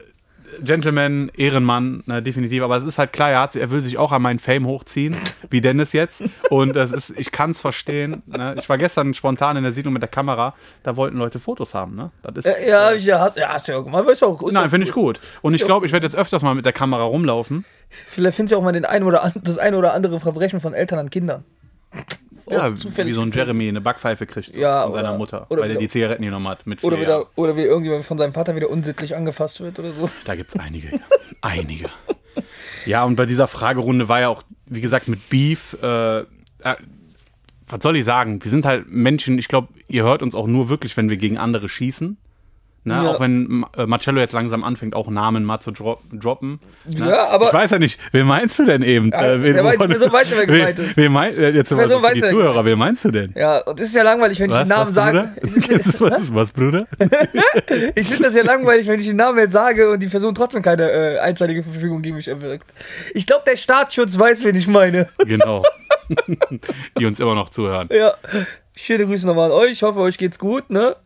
Gentleman, 0.62 1.30
Ehrenmann, 1.36 2.02
na, 2.06 2.20
definitiv. 2.20 2.62
Aber 2.62 2.76
es 2.76 2.84
ist 2.84 2.98
halt 2.98 3.12
klar, 3.12 3.30
er, 3.30 3.40
hat, 3.40 3.54
er 3.56 3.70
will 3.70 3.80
sich 3.80 3.98
auch 3.98 4.10
an 4.10 4.22
meinen 4.22 4.38
Fame 4.40 4.66
hochziehen, 4.66 5.16
wie 5.50 5.60
Dennis 5.60 5.92
jetzt. 5.92 6.24
Und 6.50 6.74
das 6.74 6.92
ist, 6.92 7.16
ich 7.16 7.30
kann 7.30 7.50
es 7.50 7.60
verstehen. 7.60 8.22
Ne? 8.26 8.56
Ich 8.58 8.68
war 8.68 8.76
gestern 8.78 9.14
spontan 9.14 9.56
in 9.56 9.62
der 9.62 9.72
Siedlung 9.72 9.92
mit 9.92 10.02
der 10.02 10.08
Kamera, 10.08 10.54
da 10.82 10.96
wollten 10.96 11.18
Leute 11.18 11.38
Fotos 11.38 11.74
haben. 11.74 11.94
Ne? 11.94 12.10
Das 12.22 12.44
ist, 12.44 12.66
ja, 12.66 12.88
hab 12.88 12.94
ich 12.96 13.04
ja, 13.04 13.20
hast, 13.20 13.36
ja, 13.36 13.48
hast 13.48 13.68
du 13.68 13.72
ja 13.72 13.80
gemacht. 13.80 14.08
Ist 14.08 14.24
auch, 14.24 14.42
ist 14.42 14.52
Nein, 14.52 14.70
finde 14.70 14.86
ich 14.86 14.92
gut. 14.92 15.20
Und 15.42 15.54
ich 15.54 15.64
glaube, 15.64 15.86
ich 15.86 15.92
werde 15.92 16.06
jetzt 16.06 16.16
öfters 16.16 16.42
mal 16.42 16.54
mit 16.54 16.64
der 16.64 16.72
Kamera 16.72 17.04
rumlaufen. 17.04 17.64
Vielleicht 18.06 18.36
findest 18.36 18.52
du 18.52 18.58
auch 18.58 18.62
mal 18.62 18.72
den 18.72 18.84
ein 18.84 19.02
oder 19.02 19.32
das 19.42 19.58
ein 19.58 19.74
oder 19.74 19.94
andere 19.94 20.18
Verbrechen 20.20 20.60
von 20.60 20.74
Eltern 20.74 20.98
an 20.98 21.10
Kindern. 21.10 21.44
Ja, 22.50 22.74
zufällig 22.74 23.10
wie 23.10 23.14
so 23.14 23.22
ein. 23.22 23.30
Jeremy 23.32 23.68
eine 23.68 23.80
Backpfeife 23.80 24.26
kriegt 24.26 24.54
so 24.54 24.60
Ja, 24.60 24.82
von 24.82 24.92
seiner 24.92 25.10
oder- 25.10 25.18
Mutter, 25.18 25.46
oder 25.48 25.62
weil 25.62 25.70
er 25.72 25.76
die 25.78 25.88
Zigaretten 25.88 26.22
genommen 26.22 26.48
hat 26.48 26.66
mit 26.66 26.82
Oder 26.84 27.00
wieder, 27.00 27.26
oder 27.36 27.56
wie 27.56 27.62
irgendjemand 27.62 28.04
von 28.04 28.18
seinem 28.18 28.32
Vater 28.32 28.54
wieder 28.56 28.70
unsittlich 28.70 29.16
angefasst 29.16 29.60
wird 29.60 29.78
oder 29.78 29.92
so. 29.92 30.10
Da 30.24 30.34
gibt 30.34 30.50
es 30.50 30.56
einige. 30.60 30.88
ja. 30.90 31.00
einige. 31.42 31.90
Ja, 32.86 33.04
und 33.04 33.16
bei 33.16 33.26
dieser 33.26 33.46
Fragerunde 33.46 34.08
war 34.08 34.20
ja 34.20 34.28
auch, 34.28 34.42
wie 34.66 34.80
gesagt, 34.80 35.08
mit 35.08 35.28
Beef. 35.28 35.76
Äh, 35.82 36.20
äh, 36.20 36.24
was 37.68 37.82
soll 37.82 37.96
ich 37.96 38.04
sagen? 38.04 38.42
Wir 38.42 38.50
sind 38.50 38.64
halt 38.64 38.88
Menschen, 38.88 39.38
ich 39.38 39.48
glaube, 39.48 39.68
ihr 39.88 40.02
hört 40.02 40.22
uns 40.22 40.34
auch 40.34 40.46
nur 40.46 40.68
wirklich, 40.68 40.96
wenn 40.96 41.08
wir 41.10 41.16
gegen 41.16 41.38
andere 41.38 41.68
schießen. 41.68 42.16
Ne? 42.82 42.94
Ja. 42.94 43.10
Auch 43.10 43.20
wenn 43.20 43.66
äh, 43.76 43.84
Marcello 43.84 44.20
jetzt 44.20 44.32
langsam 44.32 44.64
anfängt, 44.64 44.94
auch 44.94 45.10
Namen 45.10 45.44
mal 45.44 45.60
zu 45.60 45.70
dro 45.70 45.98
droppen. 46.12 46.60
Ne? 46.86 47.10
Ja, 47.10 47.28
aber- 47.28 47.48
Ich 47.48 47.52
weiß 47.52 47.72
ja 47.72 47.78
nicht, 47.78 48.00
wen 48.12 48.26
meinst 48.26 48.58
du 48.58 48.64
denn 48.64 48.82
eben? 48.82 49.10
Ja, 49.12 49.42
wer 49.42 49.62
weiß- 49.62 49.76
Person 49.86 50.10
weiß 50.10 50.30
ja, 50.30 50.36
wer 50.38 50.46
gemeint 50.46 50.78
ist. 50.78 50.96
Wen, 50.96 51.04
wen 51.04 51.12
mein, 51.12 51.36
äh, 51.36 51.50
jetzt 51.50 51.68
Person 51.68 51.88
so 51.98 52.02
weiß, 52.02 52.14
die 52.14 52.22
wer 52.22 52.30
Zuhörer, 52.30 52.64
wen 52.64 52.78
meinst 52.78 53.04
du 53.04 53.10
denn? 53.10 53.34
Ja, 53.36 53.58
und 53.58 53.78
es 53.78 53.88
ist 53.88 53.94
ja 53.96 54.02
langweilig, 54.02 54.40
wenn 54.40 54.48
ich 54.48 54.56
Was, 54.56 54.64
den 54.66 54.68
Namen 54.70 54.88
was, 54.88 54.94
sage. 54.94 55.32
Bruder? 55.98 56.16
was, 56.18 56.34
was, 56.34 56.52
Bruder? 56.52 56.86
Ich 57.94 58.06
finde 58.06 58.22
das 58.24 58.34
ja 58.34 58.44
langweilig, 58.44 58.86
wenn 58.86 58.98
ich 58.98 59.06
den 59.06 59.16
Namen 59.16 59.38
jetzt 59.38 59.52
sage 59.52 59.90
und 59.90 60.00
die 60.00 60.08
Person 60.08 60.34
trotzdem 60.34 60.62
keine 60.62 60.90
äh, 60.90 61.18
einstweilige 61.18 61.62
Verfügung 61.62 62.00
gegen 62.00 62.16
mich 62.16 62.28
erwirkt. 62.28 62.72
Ich 63.12 63.26
glaube, 63.26 63.42
der 63.46 63.56
Staatsschutz 63.58 64.18
weiß, 64.18 64.42
wen 64.44 64.54
ich 64.56 64.66
meine. 64.66 65.08
genau. 65.26 65.64
die 66.98 67.04
uns 67.04 67.20
immer 67.20 67.34
noch 67.34 67.50
zuhören. 67.50 67.88
Ja. 67.92 68.14
Schöne 68.74 69.04
Grüße 69.04 69.26
nochmal 69.26 69.46
an 69.46 69.52
euch. 69.52 69.72
Ich 69.72 69.82
hoffe, 69.82 69.98
euch 70.00 70.16
geht's 70.16 70.38
gut, 70.38 70.70
ne? 70.70 70.96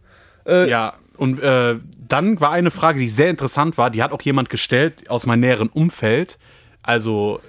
Ja, 0.47 0.95
und 1.17 1.41
äh, 1.41 1.77
dann 2.09 2.41
war 2.41 2.51
eine 2.53 2.71
Frage, 2.71 2.99
die 3.01 3.09
sehr 3.09 3.31
interessant 3.31 3.79
war, 3.79 3.91
die 3.91 4.03
hat 4.03 4.13
auch 4.13 4.23
jemand 4.23 4.51
gestellt 4.51 5.09
aus 5.11 5.27
meinem 5.27 5.41
näheren 5.41 5.69
Umfeld. 5.69 6.39
Also, 6.83 7.41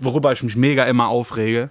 worüber 0.00 0.32
ich 0.32 0.42
mich 0.42 0.56
mega 0.56 0.84
immer 0.84 1.08
aufrege. 1.08 1.70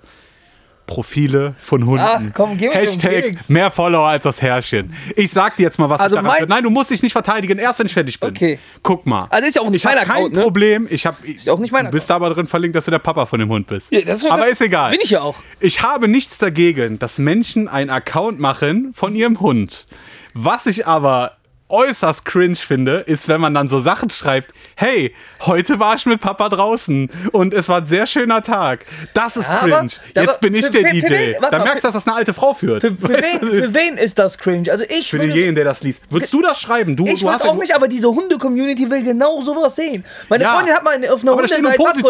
Profile 0.88 1.56
von 1.57 1.85
Hunden. 1.85 2.03
Ach, 2.06 2.21
komm, 2.33 2.57
geh 2.57 2.68
Hashtag 2.69 3.47
mehr 3.50 3.71
Follower 3.71 4.07
als 4.07 4.23
das 4.25 4.41
Herrchen. 4.41 4.94
Ich 5.15 5.31
sag 5.31 5.56
dir 5.56 5.63
jetzt 5.63 5.79
mal, 5.79 5.89
was 5.89 6.01
Also 6.01 6.18
ich 6.18 6.23
daran 6.23 6.50
Nein, 6.50 6.63
du 6.63 6.69
musst 6.69 6.89
dich 6.89 7.01
nicht 7.01 7.13
verteidigen, 7.13 7.59
erst 7.59 7.79
wenn 7.79 7.85
ich 7.85 7.94
fertig 7.94 8.19
bin. 8.19 8.31
Okay. 8.31 8.59
Guck 8.83 9.06
mal. 9.06 9.27
Also 9.29 9.47
ist 9.47 9.56
ja 9.56 9.62
auch 9.62 9.69
nicht 9.69 9.85
ich 9.85 9.85
mein 9.85 9.95
kein 10.00 10.09
Account, 10.09 10.35
ne? 10.35 10.41
Problem. 10.41 10.88
Ich 10.89 11.06
hab, 11.06 11.24
ist 11.24 11.45
ja 11.45 11.53
auch 11.53 11.59
nicht 11.59 11.71
mein 11.71 11.85
Du 11.85 11.91
bist 11.91 12.12
aber 12.12 12.29
drin 12.31 12.45
verlinkt, 12.45 12.75
dass 12.75 12.83
du 12.85 12.91
der 12.91 13.00
Papa 13.00 13.25
von 13.25 13.39
dem 13.39 13.47
Hund 13.47 13.67
bist. 13.67 13.89
Ja, 13.94 14.01
das 14.01 14.17
ist- 14.17 14.29
aber 14.29 14.41
das- 14.41 14.50
ist 14.51 14.62
egal. 14.62 14.91
bin 14.91 15.00
ich 15.01 15.12
ja 15.12 15.21
auch. 15.21 15.35
Ich 15.62 15.81
habe 15.81 16.09
nichts 16.09 16.38
dagegen, 16.39 17.00
dass 17.00 17.19
Menschen 17.19 17.69
einen 17.69 17.89
Account 17.89 18.39
machen 18.41 18.91
von 18.94 19.15
ihrem 19.15 19.39
Hund. 19.39 19.85
Was 20.33 20.65
ich 20.65 20.87
aber 20.87 21.37
äußerst 21.69 22.25
cringe 22.25 22.57
finde, 22.57 22.97
ist, 22.97 23.29
wenn 23.29 23.39
man 23.39 23.53
dann 23.53 23.69
so 23.69 23.79
Sachen 23.79 24.09
schreibt, 24.09 24.53
hey, 24.75 25.15
heute 25.45 25.79
war 25.79 25.95
ich 25.95 26.05
mit 26.05 26.19
Papa 26.19 26.49
draußen 26.49 27.09
und 27.31 27.53
es 27.53 27.69
war 27.69 27.77
ein 27.77 27.85
sehr 27.85 28.05
schöner 28.07 28.41
Tag. 28.41 28.83
Das 29.13 29.37
ist 29.37 29.49
Aber- 29.49 29.59
cringe. 29.77 29.91
aber 30.13 30.21
Jetzt 30.25 30.41
bin 30.41 30.53
ich 30.53 30.65
für- 30.65 30.71
der 30.73 30.81
für- 30.87 30.91
DJ. 30.93 31.09
wen- 31.09 31.35
da 31.39 31.49
mal, 31.59 31.63
merkst 31.63 31.85
du, 31.85 31.87
dass 31.87 31.93
das 31.95 32.05
eine 32.07 32.17
alte 32.17 32.33
Frau 32.33 32.53
führt. 32.53 32.81
Für, 32.81 32.91
für, 32.93 33.13
Weißt 33.13 33.41
wen, 33.41 33.50
ist- 33.53 33.73
wen 33.73 33.97
ist 33.97 34.19
das 34.19 34.38
cringe? 34.38 34.69
Also 34.69 34.83
ich 34.89 35.09
für 35.09 35.17
denjenigen, 35.19 35.55
der 35.55 35.63
das 35.63 35.81
liest. 35.81 36.03
Würdest 36.11 36.33
du 36.33 36.41
das 36.41 36.59
schreiben? 36.59 36.97
Du, 36.97 37.05
ich 37.07 37.21
du 37.21 37.29
auch 37.29 37.55
nicht, 37.55 37.73
aber 37.73 37.88
diese 37.88 38.09
Hunde-Community 38.09 38.91
will 38.91 39.03
genau 39.03 39.41
sowas 39.41 39.73
sehen. 39.77 40.03
Meine 40.27 40.43
Ja. 40.43 40.55
Freundin 40.55 40.75
hat 40.75 40.83
mal 40.83 40.95
auf 41.09 41.21
einer 41.21 41.31
Aber 41.31 41.41
Hundeseite, 41.43 41.61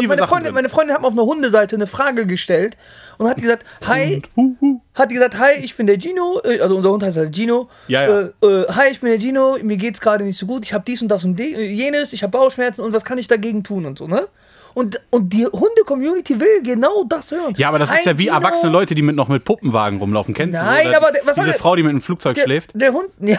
meine, 0.07 0.27
Freundin, 0.27 0.53
meine 0.55 0.69
Freundin 0.69 0.95
hat 0.95 1.01
mal 1.03 1.07
auf 1.09 1.13
einer 1.13 1.25
Hundeseite 1.25 1.75
eine 1.75 1.85
Frage 1.85 2.25
gestellt 2.25 2.77
und 3.19 3.29
hat 3.29 3.37
gesagt, 3.37 3.63
hi, 3.87 4.23
Hu, 4.35 4.55
hu. 4.59 4.81
Hat 4.93 5.10
die 5.10 5.15
gesagt, 5.15 5.38
hi, 5.39 5.51
ich 5.63 5.75
bin 5.75 5.88
der 5.88 6.00
Gino, 6.00 6.41
äh, 6.43 6.60
also 6.60 6.75
unser 6.75 6.91
Hund 6.91 7.03
heißt 7.03 7.15
halt 7.17 7.33
Gino. 7.36 7.69
Ja, 7.88 8.03
ja. 8.07 8.19
Äh, 8.21 8.45
äh, 8.45 8.65
hi, 8.74 8.89
ich 8.91 9.00
bin 9.00 9.10
der 9.10 9.19
Gino, 9.19 9.57
mir 9.63 9.77
geht's 9.77 10.01
gerade 10.01 10.24
nicht 10.24 10.38
so 10.38 10.45
gut, 10.45 10.65
ich 10.65 10.74
habe 10.74 10.83
dies 10.86 11.01
und 11.01 11.07
das 11.07 11.24
und 11.24 11.39
äh, 11.39 11.65
jenes, 11.65 12.13
ich 12.13 12.24
habe 12.24 12.31
Bauchschmerzen 12.31 12.81
und 12.81 12.93
was 12.93 13.05
kann 13.05 13.17
ich 13.17 13.27
dagegen 13.27 13.63
tun 13.63 13.86
und 13.86 13.98
so, 13.98 14.07
ne? 14.07 14.27
Und, 14.74 15.01
und 15.10 15.33
die 15.33 15.45
Hunde-Community 15.45 16.39
will 16.39 16.62
genau 16.63 17.03
das 17.03 17.31
hören. 17.31 17.53
Ja, 17.57 17.67
aber 17.67 17.77
das 17.77 17.89
ist 17.89 18.05
Hi, 18.05 18.12
ja 18.12 18.17
wie 18.17 18.24
Gino. 18.24 18.36
erwachsene 18.38 18.71
Leute, 18.71 18.95
die 18.95 19.01
mit 19.01 19.17
noch 19.17 19.27
mit 19.27 19.43
Puppenwagen 19.43 20.00
rumlaufen. 20.00 20.33
Kennst 20.33 20.53
Nein, 20.62 20.83
du? 20.83 20.88
Oder 20.89 20.98
aber 20.98 21.12
der- 21.12 21.21
was 21.25 21.36
diese 21.36 21.48
der- 21.48 21.55
Frau, 21.60 21.75
die 21.75 21.83
mit 21.83 21.89
einem 21.89 22.01
Flugzeug 22.01 22.36
Der, 22.36 22.43
schläft? 22.43 22.71
der 22.74 22.93
Hund, 22.93 23.10
ja. 23.19 23.38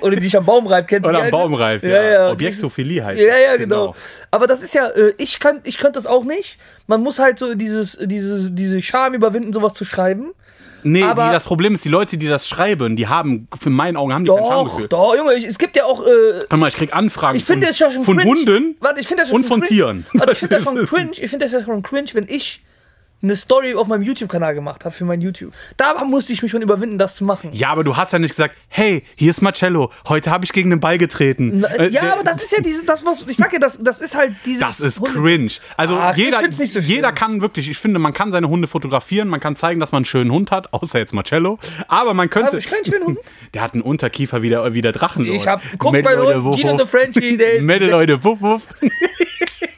Oder 0.00 0.16
die 0.16 0.22
dich 0.22 0.34
am 0.38 0.46
Baum 0.46 0.66
reibt, 0.66 0.88
kennst 0.88 1.04
du 1.04 1.10
Oder 1.10 1.18
am 1.18 1.24
alte? 1.24 1.32
Baumreif, 1.36 1.82
ja. 1.82 1.90
Ja, 1.90 2.02
ja. 2.02 2.30
Objektophilie 2.32 3.04
heißt 3.04 3.20
Ja, 3.20 3.36
ja, 3.36 3.56
genau. 3.58 3.94
Aber 4.30 4.46
das 4.46 4.62
ist 4.62 4.72
ja, 4.74 4.86
äh, 4.88 5.12
ich 5.18 5.38
kann, 5.38 5.60
ich 5.64 5.76
könnte 5.76 5.98
das 5.98 6.06
auch 6.06 6.24
nicht. 6.24 6.56
Man 6.86 7.02
muss 7.02 7.18
halt 7.18 7.38
so 7.38 7.54
dieses, 7.54 7.98
dieses, 8.00 8.48
diese 8.54 8.80
Scham 8.80 9.12
überwinden, 9.12 9.52
sowas 9.52 9.74
zu 9.74 9.84
schreiben. 9.84 10.32
Nee, 10.84 11.02
Aber- 11.02 11.26
die, 11.26 11.32
das 11.32 11.42
Problem 11.42 11.74
ist, 11.74 11.84
die 11.84 11.88
Leute, 11.88 12.16
die 12.18 12.28
das 12.28 12.46
schreiben, 12.48 12.94
die 12.96 13.08
haben, 13.08 13.48
für 13.58 13.70
meinen 13.70 13.96
Augen, 13.96 14.12
haben 14.12 14.24
die 14.24 14.30
kein 14.30 14.38
Doch, 14.38 14.48
Schamgefühl. 14.68 14.88
doch, 14.88 15.16
Junge, 15.16 15.34
ich, 15.34 15.44
es 15.44 15.58
gibt 15.58 15.76
ja 15.76 15.84
auch, 15.84 16.02
äh, 16.06 16.10
Hör 16.48 16.58
mal, 16.58 16.68
ich 16.68 16.76
krieg 16.76 16.94
Anfragen 16.94 17.36
ich 17.36 17.44
finde 17.44 17.66
von, 17.66 17.70
das 17.70 17.78
ja 17.78 17.90
schon 17.90 18.02
von 18.04 18.16
cringe. 18.18 18.30
Hunden 18.30 18.76
Warte, 18.80 19.00
ich 19.00 19.08
das 19.22 19.28
ja 19.30 19.34
und 19.34 19.44
von 19.44 19.60
cringe. 19.60 19.68
Tieren. 19.68 20.06
Warte, 20.12 20.32
ich 20.32 20.38
finde 20.38 20.54
das 20.56 20.64
schon 20.64 20.86
cringe. 20.86 21.10
Ich 21.12 21.30
finde 21.30 21.46
das 21.46 21.52
ja 21.52 21.62
schon 21.64 21.82
cringe, 21.82 22.08
wenn 22.12 22.26
ich 22.28 22.60
eine 23.24 23.36
Story 23.36 23.74
auf 23.74 23.86
meinem 23.88 24.02
YouTube-Kanal 24.02 24.54
gemacht 24.54 24.84
habe 24.84 24.94
für 24.94 25.04
mein 25.04 25.20
YouTube. 25.20 25.52
Da 25.76 26.04
musste 26.04 26.32
ich 26.32 26.42
mich 26.42 26.50
schon 26.50 26.62
überwinden, 26.62 26.98
das 26.98 27.16
zu 27.16 27.24
machen. 27.24 27.50
Ja, 27.52 27.70
aber 27.70 27.82
du 27.82 27.96
hast 27.96 28.12
ja 28.12 28.18
nicht 28.18 28.30
gesagt, 28.30 28.54
hey, 28.68 29.02
hier 29.16 29.30
ist 29.30 29.40
Marcello, 29.40 29.90
heute 30.08 30.30
habe 30.30 30.44
ich 30.44 30.52
gegen 30.52 30.70
den 30.70 30.78
Ball 30.80 30.98
getreten. 30.98 31.60
Na, 31.60 31.68
Äh, 31.68 31.88
ja, 31.88 32.02
der- 32.02 32.12
aber 32.12 32.22
das 32.24 32.42
ist 32.42 32.52
ja 32.52 32.62
diese, 32.62 32.84
das 32.84 33.04
was 33.04 33.24
ich 33.26 33.36
sag 33.36 33.52
ja, 33.52 33.58
das, 33.58 33.78
das 33.82 34.00
ist 34.00 34.14
halt 34.14 34.34
dieses. 34.44 34.60
Das 34.60 34.80
ist 34.80 35.00
Hunde- 35.00 35.18
cringe. 35.20 35.50
Also 35.76 35.96
Ach, 35.98 36.16
jeder, 36.16 36.40
so 36.52 36.78
jeder 36.80 37.12
kann 37.12 37.40
wirklich, 37.40 37.68
ich 37.70 37.78
finde, 37.78 37.98
man 37.98 38.12
kann 38.12 38.30
seine 38.30 38.48
Hunde 38.48 38.68
fotografieren, 38.68 39.28
man 39.28 39.40
kann 39.40 39.56
zeigen, 39.56 39.80
dass 39.80 39.90
man 39.92 40.00
einen 40.00 40.04
schönen 40.04 40.30
Hund 40.30 40.50
hat, 40.52 40.72
außer 40.72 40.98
jetzt 40.98 41.14
Marcello. 41.14 41.58
Aber 41.88 42.14
man 42.14 42.28
könnte. 42.30 42.52
Hab 42.52 42.58
ich 42.58 42.66
keinen 42.68 42.84
schönen 42.84 43.04
Hund? 43.06 43.18
Der 43.54 43.62
hat 43.62 43.72
einen 43.74 43.82
Unterkiefer 43.82 44.42
wie 44.42 44.48
der, 44.50 44.74
wie 44.74 44.82
der 44.82 44.92
Drachenlord. 44.92 45.34
Ich 45.36 45.46
hab, 45.46 45.62
guck 45.78 45.94
wuff, 45.94 46.56
Gino 46.56 46.76
the 46.78 46.84
Frenchie, 46.86 47.36
der 47.36 47.52
ist. 47.54 47.62
Mädel, 47.62 47.88
Leute, 47.90 48.22
wuff, 48.22 48.40
wuff. 48.40 48.62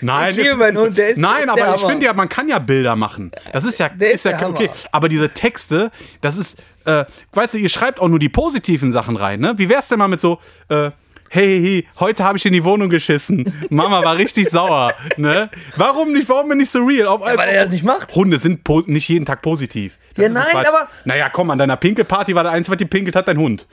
Nein, 0.00 0.30
Ich 0.30 0.36
liebe 0.36 0.56
meinen 0.56 0.76
Hund, 0.78 0.96
der 0.98 1.08
ist- 1.10 1.18
Nein, 1.18 1.46
der 1.46 1.54
ist 1.54 1.62
aber 1.62 1.74
ich 1.76 1.82
finde 1.84 2.06
ja, 2.06 2.12
man 2.12 2.28
kann 2.28 2.48
ja 2.48 2.58
Bilder 2.58 2.96
machen. 2.96 3.30
Das 3.52 3.64
ist 3.64 3.78
ja, 3.78 3.88
Der 3.88 4.12
ist 4.12 4.24
ja 4.24 4.46
okay. 4.46 4.70
Aber 4.92 5.08
diese 5.08 5.28
Texte, 5.30 5.90
das 6.20 6.36
ist, 6.38 6.58
äh, 6.84 7.04
weißt 7.32 7.54
du, 7.54 7.58
ihr 7.58 7.68
schreibt 7.68 8.00
auch 8.00 8.08
nur 8.08 8.18
die 8.18 8.28
positiven 8.28 8.92
Sachen 8.92 9.16
rein, 9.16 9.40
ne? 9.40 9.54
Wie 9.56 9.68
wär's 9.68 9.88
denn 9.88 9.98
mal 9.98 10.08
mit 10.08 10.20
so, 10.20 10.38
äh, 10.68 10.90
Hey, 11.30 11.44
hey, 11.46 11.60
hey, 11.60 11.88
heute 12.00 12.24
habe 12.24 12.38
ich 12.38 12.46
in 12.46 12.54
die 12.54 12.64
Wohnung 12.64 12.88
geschissen. 12.88 13.52
Mama 13.68 14.02
war 14.02 14.16
richtig 14.16 14.48
sauer. 14.50 14.94
Ne? 15.18 15.50
Warum 15.76 16.12
nicht? 16.14 16.26
Warum 16.30 16.48
bin 16.48 16.58
ich 16.58 16.70
so 16.70 16.82
real? 16.82 17.06
Ob, 17.06 17.20
weil 17.20 17.38
er 17.38 17.64
das 17.64 17.70
nicht 17.70 17.84
macht. 17.84 18.14
Hunde 18.14 18.38
sind 18.38 18.66
nicht 18.86 19.06
jeden 19.10 19.26
Tag 19.26 19.42
positiv. 19.42 19.98
Das 20.14 20.24
Ja, 20.24 20.30
nein, 20.32 20.56
aber- 20.66 20.88
Naja, 21.04 21.28
komm, 21.28 21.50
an 21.50 21.58
deiner 21.58 21.76
Pinkelparty 21.76 22.34
war 22.34 22.44
der 22.44 22.52
Einzige, 22.52 22.72
was 22.72 22.78
die 22.78 22.86
pinkelt 22.86 23.14
hat, 23.14 23.28
dein 23.28 23.36
Hund. 23.36 23.66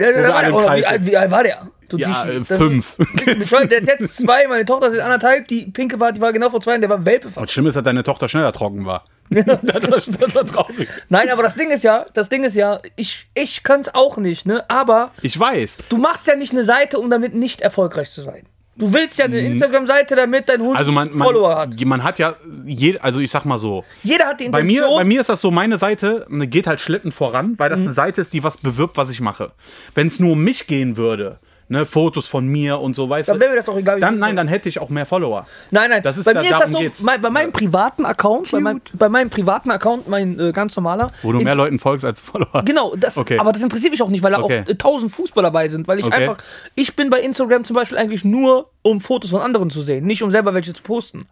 Ja, 0.00 0.12
der 0.12 0.28
war 0.28 0.52
oder 0.52 0.66
Kreis 0.66 0.80
wie, 0.80 0.86
alt, 0.86 1.02
sind. 1.04 1.06
wie 1.12 1.16
alt 1.16 1.30
war 1.30 1.42
der? 1.42 1.68
Du 1.88 1.98
Ja, 1.98 2.24
Dichi. 2.24 2.36
äh, 2.36 2.40
Das 2.40 2.58
fünf. 2.58 2.96
Ist, 3.26 3.52
der 3.52 3.78
ist 3.82 3.86
jetzt 3.88 4.16
zwei, 4.16 4.48
meine 4.48 4.64
Tochter 4.64 4.88
ist 4.88 4.98
anderthalb, 4.98 5.46
die 5.48 5.66
pinke 5.66 6.00
war, 6.00 6.12
die 6.12 6.20
war 6.20 6.32
genau 6.32 6.50
vor 6.50 6.60
zwei 6.60 6.72
Jahren, 6.72 6.80
der 6.80 6.90
war 6.90 7.04
Welpe 7.04 7.28
Und 7.28 7.34
fast. 7.34 7.52
schlimm 7.52 7.66
ist, 7.66 7.76
dass 7.76 7.84
deine 7.84 8.02
Tochter 8.02 8.26
schneller 8.28 8.52
trocken 8.52 8.86
war. 8.86 9.04
das, 9.30 9.46
war, 9.46 10.16
das 10.20 10.34
war 10.34 10.46
traurig. 10.46 10.88
Nein, 11.08 11.30
aber 11.30 11.42
das 11.42 11.54
Ding 11.54 11.70
ist 11.70 11.84
ja, 11.84 12.04
das 12.14 12.28
Ding 12.28 12.42
ist 12.44 12.54
ja, 12.54 12.80
ich, 12.96 13.26
ich 13.34 13.62
könnte 13.62 13.90
es 13.90 13.94
auch 13.94 14.16
nicht, 14.16 14.46
ne? 14.46 14.68
Aber 14.68 15.12
Ich 15.22 15.38
weiß. 15.38 15.76
du 15.88 15.96
machst 15.98 16.26
ja 16.26 16.34
nicht 16.36 16.52
eine 16.52 16.64
Seite, 16.64 16.98
um 16.98 17.08
damit 17.10 17.34
nicht 17.34 17.60
erfolgreich 17.60 18.10
zu 18.10 18.20
sein. 18.22 18.44
Du 18.76 18.92
willst 18.92 19.18
ja 19.18 19.26
eine 19.26 19.38
Instagram-Seite, 19.38 20.16
damit 20.16 20.48
dein 20.48 20.60
Hund 20.60 20.76
Also 20.76 20.90
man, 20.90 21.12
Follower 21.12 21.56
hat. 21.56 21.78
man, 21.78 21.88
man 21.88 22.02
hat 22.04 22.18
ja, 22.18 22.34
je, 22.64 22.98
also 22.98 23.20
ich 23.20 23.30
sag 23.30 23.44
mal 23.44 23.58
so, 23.58 23.84
Jeder 24.02 24.26
hat 24.26 24.40
die 24.40 24.48
bei 24.48 24.60
Intention. 24.62 24.90
mir, 24.90 24.96
bei 24.96 25.04
mir 25.04 25.20
ist 25.20 25.28
das 25.28 25.40
so, 25.40 25.50
meine 25.52 25.78
Seite 25.78 26.26
ne, 26.28 26.46
geht 26.48 26.66
halt 26.66 26.80
schlittend 26.80 27.14
voran, 27.14 27.54
weil 27.58 27.70
das 27.70 27.80
Mhm. 27.80 27.86
eine 27.86 27.92
Seite 27.94 28.20
ist, 28.20 28.32
die 28.32 28.42
was 28.42 28.56
bewirbt, 28.56 28.96
was 28.96 29.10
ich 29.10 29.20
mache. 29.20 29.52
Wenn 29.94 30.08
es 30.08 30.18
nur 30.18 30.32
um 30.32 30.42
mich 30.42 30.66
gehen 30.66 30.96
würde, 30.96 31.38
ne, 31.68 31.86
Fotos 31.86 32.26
von 32.26 32.46
mir 32.46 32.78
und 32.80 32.94
so, 32.94 33.08
weißt 33.08 33.28
Dann 33.28 33.36
du, 33.36 33.40
wäre 33.40 33.50
mir 33.52 33.56
das 33.56 33.64
doch 33.64 33.76
egal, 33.76 33.98
dann, 34.00 34.18
nein, 34.18 34.36
dann 34.36 34.48
hätte 34.48 34.68
ich 34.68 34.78
auch 34.78 34.88
mehr 34.90 35.06
Follower. 35.06 35.46
Nein, 35.70 35.90
nein, 35.90 36.02
Das 36.02 36.18
ist- 36.18 36.24
bei 36.24 36.32
da- 36.34 36.42
mir 36.42 36.50
ist 36.50 36.60
das 36.60 36.70
so, 36.70 36.78
geht's. 36.78 37.02
mein, 37.02 37.20
bei 37.20 37.30
meinem 37.30 37.52
privaten 37.52 38.04
Account, 38.04 38.50
bei 38.50 38.60
meinem, 38.60 38.80
bei 38.92 39.08
meinem 39.08 39.30
privaten 39.30 39.70
Account, 39.70 40.08
mein 40.08 40.38
äh, 40.38 40.52
ganz 40.52 40.76
normaler. 40.76 41.10
Wo 41.22 41.32
du 41.32 41.40
mehr 41.40 41.54
Leuten 41.54 41.78
folgst 41.78 42.04
als 42.04 42.20
Follower. 42.20 42.62
Genau, 42.64 42.94
das, 42.96 43.16
Okay. 43.16 43.38
aber 43.38 43.52
das 43.52 43.62
interessiert 43.62 43.92
mich 43.92 44.02
auch 44.02 44.08
nicht, 44.10 44.22
weil 44.22 44.32
da 44.32 44.40
Okay. 44.42 44.62
auch 44.66 44.70
äh, 44.70 44.74
tausend 44.74 45.10
Fußballer 45.12 45.48
dabei 45.48 45.68
sind, 45.68 45.88
weil 45.88 45.98
ich 45.98 46.04
Okay. 46.04 46.14
einfach, 46.28 46.36
ich 46.74 46.94
bin 46.96 47.10
bei 47.10 47.20
Instagram 47.20 47.64
zum 47.64 47.76
Beispiel 47.76 47.98
eigentlich 47.98 48.24
nur, 48.24 48.70
um 48.82 49.00
Fotos 49.00 49.30
von 49.30 49.40
anderen 49.40 49.70
zu 49.70 49.80
sehen, 49.82 50.04
nicht 50.06 50.22
um 50.22 50.30
selber 50.30 50.52
welche 50.54 50.74
zu 50.74 50.82
posten. 50.82 51.26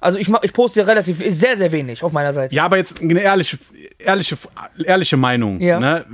Also 0.00 0.16
ich, 0.20 0.28
ich 0.42 0.52
poste 0.52 0.78
ja 0.78 0.86
relativ, 0.86 1.18
sehr, 1.18 1.56
sehr 1.56 1.72
wenig 1.72 2.04
auf 2.04 2.12
meiner 2.12 2.32
Seite. 2.32 2.54
Ja, 2.54 2.64
aber 2.66 2.76
jetzt 2.76 3.00
eine 3.02 3.20
ehrliche, 3.20 3.58
ehrliche, 3.98 4.38
ehrliche 4.84 5.16
Meinung. 5.16 5.60
Ja. 5.60 5.80
Ne? 5.80 6.04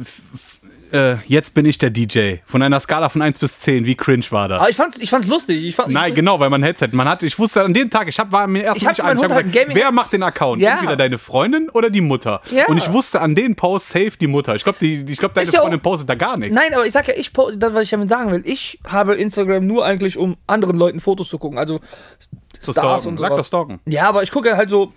Äh, 0.92 1.16
jetzt 1.26 1.54
bin 1.54 1.66
ich 1.66 1.78
der 1.78 1.90
DJ. 1.90 2.36
Von 2.46 2.62
einer 2.62 2.78
Skala 2.80 3.08
von 3.08 3.22
1 3.22 3.38
bis 3.38 3.60
10, 3.60 3.86
wie 3.86 3.94
cringe 3.94 4.24
war 4.30 4.48
das? 4.48 4.60
Aber 4.60 4.70
ich 4.70 4.76
fand's, 4.76 4.98
ich 5.00 5.10
fand's 5.10 5.28
lustig. 5.28 5.64
Ich 5.64 5.74
fand, 5.74 5.90
Nein, 5.92 6.10
ich, 6.10 6.14
genau, 6.14 6.38
weil 6.40 6.50
man 6.50 6.62
Headset, 6.62 6.88
man 6.92 7.08
hat, 7.08 7.22
ich 7.22 7.38
wusste 7.38 7.62
an 7.62 7.74
dem 7.74 7.90
Tag, 7.90 8.08
ich 8.08 8.18
hab, 8.18 8.30
war 8.32 8.46
mir 8.46 8.62
erst 8.64 8.78
Ich 8.78 8.84
hab 8.86 8.92
nicht 8.92 9.02
ein, 9.04 9.16
ich 9.16 9.22
hab 9.24 9.32
halt 9.32 9.46
gesagt, 9.46 9.66
Gaming- 9.68 9.76
wer 9.76 9.90
macht 9.92 10.12
den 10.12 10.22
Account? 10.22 10.60
Ja. 10.62 10.74
Entweder 10.74 10.96
deine 10.96 11.18
Freundin 11.18 11.68
oder 11.70 11.90
die 11.90 12.00
Mutter. 12.00 12.40
Ja. 12.50 12.66
Und 12.66 12.76
ich 12.78 12.92
wusste 12.92 13.20
an 13.20 13.34
den 13.34 13.54
Post 13.56 13.90
safe 13.90 14.12
die 14.20 14.26
Mutter. 14.26 14.54
Ich 14.54 14.64
glaube, 14.64 14.78
die, 14.80 15.04
ich 15.08 15.18
glaub, 15.18 15.34
deine 15.34 15.50
ja 15.50 15.58
auch- 15.58 15.62
Freundin 15.64 15.80
postet 15.80 16.08
da 16.08 16.14
gar 16.14 16.36
nichts. 16.36 16.54
Nein, 16.54 16.72
aber 16.74 16.86
ich 16.86 16.92
sag 16.92 17.08
ja, 17.08 17.14
ich 17.16 17.32
po- 17.32 17.50
das, 17.50 17.74
was 17.74 17.82
ich 17.84 17.90
damit 17.90 18.08
sagen 18.08 18.30
will, 18.30 18.42
ich 18.44 18.78
habe 18.86 19.14
Instagram 19.14 19.66
nur 19.66 19.84
eigentlich, 19.84 20.16
um 20.18 20.36
anderen 20.46 20.76
Leuten 20.76 21.00
Fotos 21.00 21.28
zu 21.28 21.38
gucken. 21.38 21.58
Also 21.58 21.80
So 22.60 22.72
Stars 22.72 23.06
und 23.06 23.18
Sag 23.18 23.28
sowas. 23.28 23.38
das 23.38 23.46
stalken. 23.48 23.80
Ja, 23.86 24.08
aber 24.08 24.22
ich 24.22 24.30
gucke 24.30 24.48
ja 24.48 24.56
halt 24.56 24.70
so, 24.70 24.92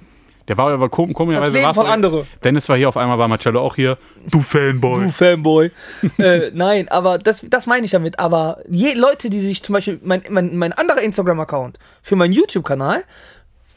Der 0.47 0.57
war 0.57 0.71
aber 0.71 0.89
kom 0.89 1.13
komischerweise. 1.13 1.51
Das 1.51 1.61
Leben 1.61 1.73
von 1.73 1.87
andere. 1.87 2.25
Dennis 2.43 2.69
war 2.69 2.77
hier 2.77 2.87
auf 2.87 2.95
einmal, 2.97 3.17
war 3.17 3.27
Marcello 3.27 3.61
auch 3.61 3.75
hier. 3.75 3.97
Du 4.29 4.39
Fanboy. 4.41 5.03
du 5.03 5.09
Fanboy. 5.09 5.71
äh, 6.17 6.51
nein, 6.53 6.87
aber 6.87 7.17
das, 7.17 7.45
das 7.49 7.65
meine 7.67 7.85
ich 7.85 7.91
damit. 7.91 8.17
Aber 8.19 8.59
je, 8.69 8.93
Leute, 8.93 9.29
die 9.29 9.41
sich 9.41 9.61
zum 9.61 9.73
Beispiel, 9.73 9.99
mein, 10.03 10.23
mein, 10.29 10.55
mein 10.57 10.73
anderer 10.73 11.01
Instagram-Account 11.01 11.79
für 12.01 12.15
meinen 12.15 12.31
YouTube-Kanal, 12.33 13.03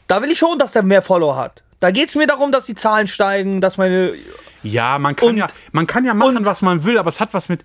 da 0.07 0.21
will 0.21 0.31
ich 0.31 0.39
schon, 0.39 0.57
dass 0.59 0.71
der 0.71 0.83
mehr 0.83 1.01
Follower 1.01 1.35
hat. 1.35 1.63
Da 1.81 1.91
geht 1.91 2.09
es 2.09 2.15
mir 2.15 2.27
darum, 2.27 2.51
dass 2.51 2.65
die 2.67 2.75
Zahlen 2.75 3.07
steigen, 3.07 3.59
dass 3.59 3.77
meine. 3.77 4.13
Ja, 4.63 4.99
man 4.99 5.15
kann 5.15 5.29
Und- 5.29 5.37
ja, 5.37 5.47
man 5.71 5.87
kann 5.87 6.05
ja 6.05 6.13
machen, 6.13 6.45
was 6.45 6.61
man 6.61 6.83
will, 6.85 6.97
aber 6.97 7.09
es 7.09 7.19
hat 7.19 7.33
was 7.33 7.49
mit. 7.49 7.63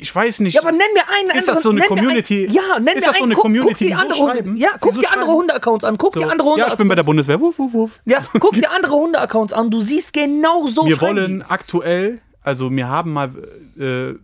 Ich 0.00 0.14
weiß 0.14 0.40
nicht. 0.40 0.54
Ja, 0.54 0.60
aber 0.62 0.72
nenn 0.72 0.80
mir 0.94 1.02
einen 1.08 1.38
Ist 1.38 1.48
das 1.48 1.62
so 1.62 1.70
eine 1.70 1.80
Community? 1.82 2.46
Ein, 2.46 2.52
ja, 2.52 2.62
nenn 2.78 2.86
Ist 2.88 2.94
mir 2.96 3.00
das 3.02 3.18
so 3.18 3.24
einen. 3.24 3.24
eine 3.24 3.34
guck, 3.34 3.42
Community, 3.42 3.68
guck 3.70 3.78
die 3.78 3.84
die 3.86 3.92
so 3.92 3.98
andere 4.00 4.18
schreiben? 4.18 4.48
Hunde. 4.50 4.60
Ja, 4.62 4.68
Die 4.74 4.78
guck 4.80 4.94
so 4.94 5.00
die 5.00 5.06
andere? 5.06 5.30
Hunde-Accounts 5.32 5.84
an. 5.84 5.98
Guck 5.98 6.14
so, 6.14 6.20
die 6.20 6.26
andere 6.26 6.48
Hunde. 6.48 6.60
ja, 6.60 6.68
ich 6.68 6.74
bin 6.76 6.88
bei 6.88 6.94
der 6.94 7.02
Bundeswehr. 7.02 7.40
Wuff, 7.40 7.58
wuff, 7.58 7.72
wuff. 7.72 8.00
Ja, 8.04 8.18
guck 8.40 8.52
dir 8.54 8.70
andere 8.70 8.92
Hunde-Accounts 8.92 9.52
an. 9.52 9.70
Du 9.70 9.80
siehst 9.80 10.12
genau 10.12 10.66
so 10.68 10.86
Wir 10.86 11.00
wollen 11.00 11.42
aktuell, 11.42 12.20
also 12.42 12.70
wir 12.70 12.88
haben 12.88 13.12
mal 13.12 13.30
äh, 13.78 14.14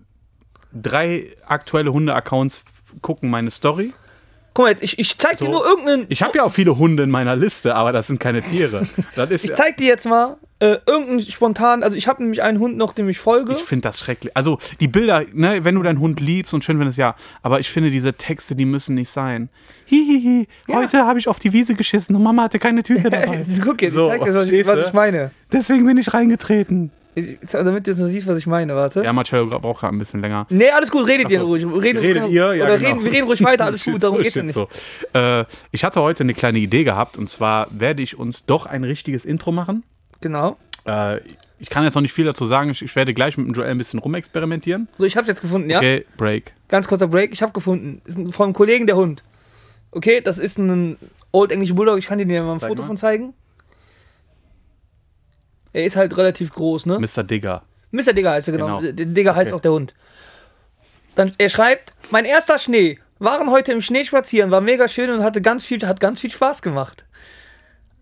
drei 0.72 1.36
aktuelle 1.46 1.92
Hunde-Accounts 1.92 2.62
gucken 3.02 3.30
meine 3.30 3.50
Story. 3.50 3.88
die. 3.88 3.94
Guck 4.54 4.64
mal 4.64 4.70
jetzt, 4.70 4.82
ich, 4.82 4.98
ich 4.98 5.16
zeig 5.16 5.38
dir 5.38 5.44
So. 5.46 5.50
nur 5.50 5.64
irgendeinen. 5.64 6.06
Ich 6.08 6.22
habe 6.22 6.36
ja 6.38 6.44
auch 6.44 6.52
viele 6.52 6.76
Hunde 6.76 7.04
in 7.04 7.10
meiner 7.10 7.36
Liste, 7.36 7.74
aber 7.76 7.92
das 7.92 8.08
sind 8.08 8.18
keine 8.18 8.42
Tiere. 8.42 8.82
Das 9.14 9.30
ist 9.30 9.44
Ich 9.44 9.54
zeig 9.54 9.76
dir 9.76 9.86
jetzt 9.86 10.06
mal 10.06 10.36
äh, 10.60 10.78
irgendeinen 10.86 11.20
spontan. 11.22 11.82
Also 11.82 11.96
ich 11.96 12.06
habe 12.06 12.22
nämlich 12.22 12.42
einen 12.42 12.58
Hund 12.60 12.76
noch, 12.76 12.92
dem 12.92 13.08
ich 13.08 13.18
folge. 13.18 13.54
Ich 13.54 13.60
finde 13.62 13.82
das 13.82 13.98
schrecklich. 13.98 14.36
Also 14.36 14.58
die 14.78 14.88
Bilder, 14.88 15.24
ne, 15.32 15.64
wenn 15.64 15.74
du 15.74 15.82
deinen 15.82 15.98
Hund 16.00 16.20
liebst 16.20 16.54
und 16.54 16.62
schön 16.62 16.76
findest, 16.78 16.98
ja. 16.98 17.16
Aber 17.42 17.60
ich 17.60 17.70
finde 17.70 17.90
diese 17.90 18.12
Texte, 18.12 18.54
die 18.54 18.66
müssen 18.66 18.94
nicht 18.94 19.10
sein. 19.10 19.48
Hihihi, 19.86 20.46
heute 20.70 21.06
habe 21.06 21.18
ich 21.18 21.26
auf 21.28 21.38
die 21.38 21.52
Wiese 21.52 21.74
geschissen 21.74 22.14
und 22.14 22.22
Mama 22.22 22.44
hatte 22.44 22.58
keine 22.58 22.82
Tüte 22.82 23.02
dabei. 23.10 23.42
Guck 23.64 23.82
jetzt, 23.82 23.94
So, 23.94 24.04
ich 24.04 24.18
zeig 24.18 24.24
dir, 24.24 24.34
was, 24.34 24.46
ich, 24.46 24.66
was 24.66 24.86
ich 24.88 24.92
meine. 24.92 25.30
Deswegen 25.50 25.86
bin 25.86 25.96
ich 25.96 26.12
reingetreten. 26.14 26.90
Ich, 27.16 27.38
damit 27.50 27.86
du 27.88 27.94
so 27.94 28.06
siehst, 28.06 28.28
was 28.28 28.38
ich 28.38 28.46
meine, 28.46 28.76
warte. 28.76 29.02
Ja, 29.02 29.12
Marcello 29.12 29.46
braucht 29.46 29.80
gerade 29.80 29.96
ein 29.96 29.98
bisschen 29.98 30.20
länger. 30.20 30.46
Nee, 30.48 30.70
alles 30.70 30.90
gut, 30.92 31.08
redet 31.08 31.26
Ach 31.26 31.30
ihr 31.30 31.40
so. 31.40 31.46
ruhig. 31.46 31.66
Redet, 31.66 32.02
Redet 32.04 32.28
ihr? 32.30 32.54
Ja, 32.54 32.64
oder 32.66 32.76
genau. 32.78 32.88
reden, 32.90 33.04
wir 33.04 33.12
reden 33.12 33.26
ruhig 33.26 33.42
weiter, 33.42 33.64
alles 33.66 33.84
gut, 33.84 34.00
darum 34.02 34.18
so, 34.18 34.22
geht's 34.22 34.36
ja 34.36 34.42
nicht. 34.44 34.54
so. 34.54 34.68
Äh, 35.12 35.44
ich 35.72 35.82
hatte 35.82 36.00
heute 36.02 36.22
eine 36.22 36.34
kleine 36.34 36.58
Idee 36.60 36.84
gehabt 36.84 37.16
und 37.18 37.28
zwar 37.28 37.66
werde 37.70 38.02
ich 38.02 38.16
uns 38.16 38.46
doch 38.46 38.66
ein 38.66 38.84
richtiges 38.84 39.24
Intro 39.24 39.50
machen. 39.50 39.82
Genau. 40.20 40.56
Äh, 40.86 41.20
ich 41.58 41.68
kann 41.70 41.84
jetzt 41.84 41.94
noch 41.94 42.02
nicht 42.02 42.12
viel 42.12 42.24
dazu 42.24 42.46
sagen. 42.46 42.70
Ich, 42.70 42.80
ich 42.82 42.96
werde 42.96 43.12
gleich 43.14 43.36
mit 43.36 43.46
dem 43.46 43.54
Joel 43.54 43.68
ein 43.70 43.78
bisschen 43.78 43.98
rumexperimentieren. 43.98 44.88
So, 44.96 45.04
ich 45.04 45.16
hab's 45.16 45.28
jetzt 45.28 45.42
gefunden, 45.42 45.68
ja? 45.70 45.78
Okay, 45.78 46.06
Break. 46.16 46.54
Ganz 46.68 46.88
kurzer 46.88 47.06
Break, 47.08 47.32
ich 47.32 47.42
hab 47.42 47.52
gefunden. 47.52 48.00
Ist 48.04 48.16
ein- 48.18 48.32
von 48.32 48.44
einem 48.44 48.52
Kollegen 48.54 48.86
der 48.86 48.96
Hund. 48.96 49.22
Okay, 49.90 50.20
das 50.20 50.38
ist 50.38 50.58
ein 50.58 50.96
Old 51.32 51.52
English 51.52 51.74
Bulldog, 51.74 51.98
ich 51.98 52.06
kann 52.06 52.18
dir 52.18 52.26
mal 52.42 52.52
ein 52.54 52.60
Zeig 52.60 52.68
Foto 52.70 52.82
mal. 52.82 52.88
von 52.88 52.96
zeigen. 52.96 53.34
Er 55.72 55.84
ist 55.84 55.96
halt 55.96 56.16
relativ 56.16 56.52
groß, 56.52 56.86
ne? 56.86 56.98
Mr. 56.98 57.22
Digger. 57.22 57.62
Mr. 57.92 58.12
Digger 58.12 58.32
heißt 58.32 58.48
er 58.48 58.52
genau. 58.52 58.78
Genau. 58.80 58.92
Der 58.92 59.06
Digger 59.06 59.34
heißt 59.36 59.48
Okay. 59.52 59.56
auch 59.56 59.60
der 59.62 59.72
Hund. 59.72 59.94
Dann, 61.14 61.32
er 61.38 61.48
schreibt, 61.48 61.92
mein 62.10 62.24
erster 62.24 62.58
Schnee. 62.58 62.98
Waren 63.18 63.50
heute 63.50 63.72
im 63.72 63.82
Schnee 63.82 64.04
spazieren, 64.04 64.50
war 64.50 64.62
mega 64.62 64.88
schön 64.88 65.10
und 65.10 65.22
hatte 65.22 65.42
ganz 65.42 65.64
viel, 65.66 65.86
hat 65.86 66.00
ganz 66.00 66.20
viel 66.20 66.30
Spaß 66.30 66.62
gemacht. 66.62 67.04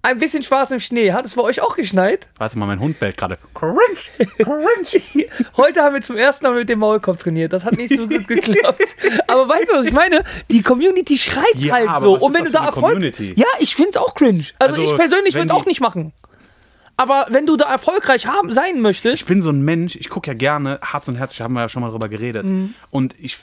Ein 0.02 0.18
bisschen 0.18 0.42
Spaß 0.42 0.70
im 0.70 0.80
Schnee. 0.80 1.12
Hat 1.12 1.24
es 1.24 1.34
bei 1.34 1.42
euch 1.42 1.60
auch 1.60 1.74
geschneit? 1.74 2.28
Warte 2.38 2.56
mal, 2.58 2.66
mein 2.66 2.78
Hund 2.78 3.00
bellt 3.00 3.16
gerade. 3.16 3.36
Heute 5.56 5.82
haben 5.82 5.94
wir 5.94 6.02
zum 6.02 6.16
ersten 6.16 6.46
Mal 6.46 6.54
mit 6.54 6.68
dem 6.68 6.78
Maulkorb 6.78 7.18
trainiert. 7.18 7.52
Das 7.52 7.64
hat 7.64 7.76
nicht 7.76 7.94
so 7.94 8.06
gut 8.06 8.28
geklappt. 8.28 8.96
Aber 9.26 9.48
weißt 9.48 9.70
du, 9.70 9.76
was 9.76 9.86
ich 9.86 9.92
meine? 9.92 10.22
Die 10.50 10.62
Community 10.62 11.18
schreibt 11.18 11.56
Ja, 11.56 11.74
halt 11.74 12.02
so. 12.02 12.16
Und 12.16 12.32
wenn 12.32 12.44
du 12.44 12.52
da 12.52 12.66
Erfolg. 12.66 12.94
Community? 12.94 13.34
Ja, 13.36 13.46
ich 13.58 13.74
find's 13.74 13.96
auch 13.96 14.14
cringe. 14.14 14.44
Also, 14.58 14.76
Also, 14.76 14.82
ich 14.82 14.96
persönlich 14.96 15.34
würde 15.34 15.48
es 15.48 15.52
auch 15.52 15.66
nicht 15.66 15.80
machen. 15.80 16.12
Aber 16.96 17.26
wenn 17.30 17.46
du 17.46 17.56
da 17.56 17.70
erfolgreich 17.70 18.26
haben, 18.26 18.52
sein 18.52 18.80
möchtest, 18.80 19.14
Ich 19.16 19.24
bin 19.24 19.40
so 19.40 19.50
ein 19.50 19.62
Mensch, 19.62 19.94
ich 19.94 20.08
gucke 20.08 20.28
ja 20.28 20.34
gerne, 20.34 20.80
Herz 20.82 21.06
und 21.08 21.16
Herzlich, 21.16 21.40
haben 21.40 21.54
wir 21.54 21.60
ja 21.60 21.68
schon 21.68 21.82
mal 21.82 21.90
drüber 21.90 22.08
geredet. 22.08 22.44
Mhm. 22.44 22.74
Und 22.90 23.14
ich 23.18 23.38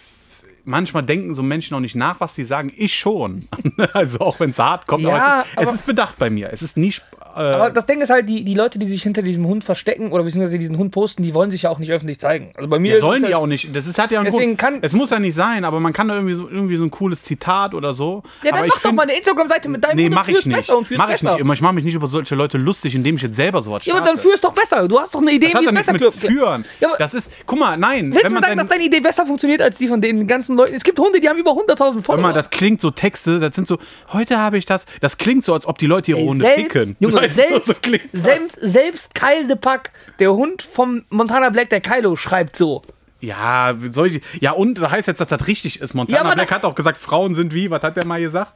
manchmal 0.65 1.03
denken 1.03 1.33
so 1.33 1.41
Menschen 1.43 1.75
auch 1.75 1.79
nicht 1.79 1.95
nach, 1.95 2.19
was 2.19 2.35
sie 2.35 2.43
sagen. 2.43 2.71
Ich 2.75 2.93
schon. 2.93 3.47
also 3.93 4.19
auch 4.19 4.39
wenn 4.39 4.49
es 4.49 4.59
hart 4.59 4.87
kommt, 4.87 5.03
Ja, 5.03 5.15
aber, 5.15 5.41
es 5.41 5.47
ist, 5.47 5.53
es 5.53 5.67
aber- 5.67 5.75
ist 5.75 5.85
bedacht 5.85 6.15
bei 6.19 6.29
mir. 6.29 6.49
Es 6.51 6.61
ist 6.61 6.77
nie. 6.77 6.93
Äh, 7.35 7.39
Aber 7.39 7.69
das 7.69 7.85
Ding 7.85 7.99
ist 8.01 8.09
halt, 8.09 8.29
die, 8.29 8.45
die 8.45 8.53
Leute, 8.53 8.79
die 8.79 8.87
sich 8.87 9.03
hinter 9.03 9.21
diesem 9.21 9.45
Hund 9.45 9.65
verstecken 9.65 10.13
oder 10.13 10.23
beziehungsweise 10.23 10.57
diesen 10.57 10.77
Hund 10.77 10.91
posten, 10.91 11.21
die 11.21 11.33
wollen 11.33 11.51
sich 11.51 11.63
ja 11.63 11.69
auch 11.69 11.79
nicht 11.79 11.91
öffentlich 11.91 12.17
zeigen. 12.17 12.51
Also 12.55 12.69
bei 12.69 12.79
mir 12.79 12.95
ja, 12.95 12.99
sollen 13.01 13.15
es 13.23 13.27
die 13.27 13.33
halt, 13.33 13.43
auch 13.43 13.47
nicht. 13.47 13.75
Das 13.75 13.87
ist, 13.87 13.99
hat 13.99 14.11
ja 14.11 14.19
einen 14.21 14.31
Deswegen 14.31 14.55
Grund. 14.55 14.59
kann- 14.59 14.79
es 14.81 14.93
muss 14.93 15.09
ja 15.09 15.19
nicht 15.19 15.35
sein, 15.35 15.65
aber 15.65 15.81
man 15.81 15.91
kann 15.91 16.07
da 16.07 16.15
irgendwie 16.15 16.35
so, 16.35 16.47
irgendwie 16.49 16.77
so 16.77 16.85
ein 16.85 16.91
cooles 16.91 17.23
Zitat 17.23 17.73
oder 17.73 17.93
so. 17.93 18.23
Ja, 18.41 18.51
dann 18.51 18.59
aber 18.59 18.67
mach 18.67 18.75
doch 18.75 18.81
find- 18.81 18.95
mal 18.95 19.03
eine 19.03 19.17
Instagram-Seite 19.17 19.67
mit 19.67 19.83
deinem 19.83 19.95
Nee, 19.97 20.03
Hund 20.03 20.11
und 20.11 20.15
mach 20.15 20.27
ich 20.29 20.45
nicht. 20.45 20.55
besser 20.55 20.77
und 20.77 20.87
führ's 20.87 20.97
Mach 20.97 21.07
ich 21.07 21.11
besser. 21.15 21.31
nicht 21.33 21.41
immer. 21.41 21.53
Ich 21.53 21.61
mache 21.61 21.73
mich 21.75 21.83
nicht 21.83 21.95
über 21.95 22.07
solche 22.07 22.35
Leute 22.35 22.57
lustig, 22.57 22.95
indem 22.95 23.17
ich 23.17 23.21
jetzt 23.23 23.35
selber 23.35 23.61
sowas 23.61 23.85
Ja, 23.85 23.95
aber 23.95 24.05
starte. 24.05 24.15
dann 24.17 24.23
führ's 24.31 24.39
doch 24.39 24.53
besser. 24.53 24.87
Du 24.87 24.97
hast 24.97 25.13
doch 25.13 25.21
eine 25.21 25.31
Idee, 25.33 25.47
das 25.47 25.55
hat 25.55 25.61
wie 25.61 25.65
ja 25.65 25.71
es 25.71 25.77
besser 25.77 25.91
mit 25.91 26.13
führen. 26.13 26.63
Ja, 26.79 26.89
das 26.97 27.13
ist, 27.13 27.31
guck 27.45 27.59
mal, 27.59 27.75
nein. 27.75 28.11
Willst 28.11 28.23
wenn 28.23 28.29
du 28.29 28.33
man 28.35 28.43
sagen, 28.43 28.57
dass 28.57 28.67
deine 28.67 28.83
Idee 28.85 29.01
besser 29.01 29.25
funktioniert 29.25 29.61
als 29.61 29.77
die 29.77 29.89
von 29.89 29.99
den 29.99 30.25
ganzen 30.25 30.54
Leuten? 30.57 30.73
Es 30.73 30.83
gibt 30.83 30.99
Hunde, 30.99 31.19
die 31.19 31.29
haben 31.29 31.37
über 31.37 31.51
100.000 31.51 32.01
Follower. 32.01 32.07
Hör 32.07 32.17
mal, 32.17 32.33
das 32.33 32.49
klingt 32.49 32.81
so 32.81 32.91
Texte, 32.91 33.39
das 33.39 33.55
sind 33.55 33.67
so, 33.67 33.77
heute 34.13 34.37
habe 34.37 34.57
ich 34.57 34.65
das, 34.65 34.85
das 35.01 35.17
klingt 35.17 35.43
so, 35.43 35.53
als 35.53 35.67
ob 35.67 35.77
die 35.77 35.87
Leute 35.87 36.11
ihre 36.11 36.21
Ey, 36.21 36.27
Hunde 36.27 36.45
ficken. 36.47 36.95
Junge, 36.99 37.15
Weißt 37.15 37.35
selbst, 37.35 37.67
so 37.67 37.73
das. 37.73 38.01
selbst, 38.13 38.57
selbst 38.61 39.15
Kyle 39.15 39.47
de 39.47 39.55
Pack, 39.55 39.91
der 40.19 40.33
Hund 40.33 40.61
vom 40.61 41.03
Montana 41.09 41.49
Black, 41.49 41.69
der 41.69 41.81
Kylo, 41.81 42.15
schreibt 42.15 42.55
so. 42.55 42.81
Ja, 43.21 43.73
soll 43.91 44.07
ich, 44.07 44.21
ja, 44.39 44.51
und 44.51 44.75
da 44.75 44.91
heißt 44.91 45.07
jetzt, 45.07 45.19
dass 45.21 45.27
das 45.27 45.47
richtig 45.47 45.81
ist. 45.81 45.93
Montana 45.93 46.29
Ja, 46.29 46.35
Black 46.35 46.51
hat 46.51 46.63
auch 46.63 46.75
gesagt, 46.75 46.97
Frauen 46.97 47.33
sind 47.33 47.53
wie, 47.53 47.71
was 47.71 47.81
hat 47.81 47.97
der 47.97 48.05
mal 48.05 48.21
gesagt? 48.21 48.53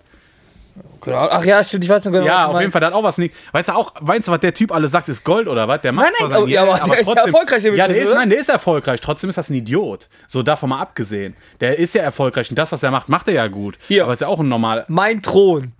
Genau. 1.01 1.27
Ach 1.29 1.43
ja, 1.45 1.63
stimmt, 1.63 1.85
ich 1.85 1.89
weiß 1.89 2.05
noch 2.05 2.11
genau, 2.11 2.25
Ja, 2.25 2.47
auf 2.47 2.59
jeden 2.59 2.71
Fall, 2.71 2.81
der 2.81 2.87
hat 2.87 2.93
auch 2.93 3.03
was 3.03 3.17
nicht. 3.17 3.33
Weißt 3.53 3.69
du 3.69 3.73
auch, 3.73 3.93
weißt 3.99 4.27
du, 4.27 4.31
was 4.31 4.39
der 4.41 4.53
Typ 4.53 4.71
alles 4.71 4.91
sagt, 4.91 5.07
ist 5.09 5.23
Gold 5.23 5.47
oder 5.47 5.67
was? 5.67 5.81
Der 5.81 5.91
macht 5.93 6.05
Nein, 6.07 6.13
nein, 6.19 6.29
zwar 6.29 6.43
oh, 6.43 6.47
ja, 6.47 6.65
Geld, 6.65 6.81
aber 6.81 6.95
der 6.95 6.99
ist 7.01 7.07
ja 7.07 7.25
erfolgreich 7.25 7.63
Ja, 7.63 7.87
der 7.87 7.97
ist, 7.97 8.13
nein, 8.13 8.29
der 8.29 8.39
ist 8.39 8.49
erfolgreich. 8.49 9.01
Trotzdem 9.01 9.29
ist 9.29 9.37
das 9.37 9.49
ein 9.49 9.55
Idiot. 9.55 10.09
So 10.27 10.43
davon 10.43 10.69
mal 10.69 10.81
abgesehen. 10.81 11.35
Der 11.61 11.79
ist 11.79 11.95
ja 11.95 12.01
erfolgreich 12.03 12.49
und 12.49 12.59
das, 12.59 12.71
was 12.71 12.83
er 12.83 12.91
macht, 12.91 13.07
macht 13.09 13.27
er 13.27 13.33
ja 13.35 13.47
gut. 13.47 13.77
Hier. 13.87 14.03
Aber 14.03 14.13
ist 14.13 14.21
ja 14.21 14.27
auch 14.27 14.39
ein 14.39 14.49
normal. 14.49 14.85
Mein 14.87 15.21
Thron. 15.21 15.73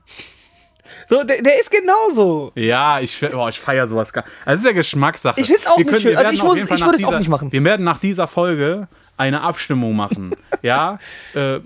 So, 1.07 1.23
der, 1.23 1.41
der 1.41 1.59
ist 1.59 1.71
genauso. 1.71 2.51
Ja, 2.55 2.99
ich, 2.99 3.21
oh, 3.33 3.47
ich 3.47 3.59
feiere 3.59 3.87
sowas 3.87 4.13
gar 4.13 4.23
Also, 4.45 4.51
das 4.51 4.59
ist 4.59 4.65
ja 4.65 4.71
Geschmackssache. 4.73 5.39
Ich 5.41 5.47
find's 5.47 5.65
auch 5.65 5.77
Wir 5.77 5.83
nicht 5.85 5.89
können- 5.89 6.01
schön. 6.01 6.11
wir 6.11 6.19
Also 6.19 6.31
ich 6.33 6.43
muss- 6.43 6.57
ich 6.57 6.69
würde 6.85 6.97
es 6.97 7.03
auch 7.03 7.17
nicht 7.17 7.29
machen. 7.29 7.51
Wir 7.51 7.63
werden 7.63 7.83
nach 7.83 7.97
dieser 7.99 8.27
Folge 8.27 8.87
eine 9.17 9.41
Abstimmung 9.41 9.95
machen. 9.95 10.35
ja, 10.61 10.99
äh, 11.33 11.59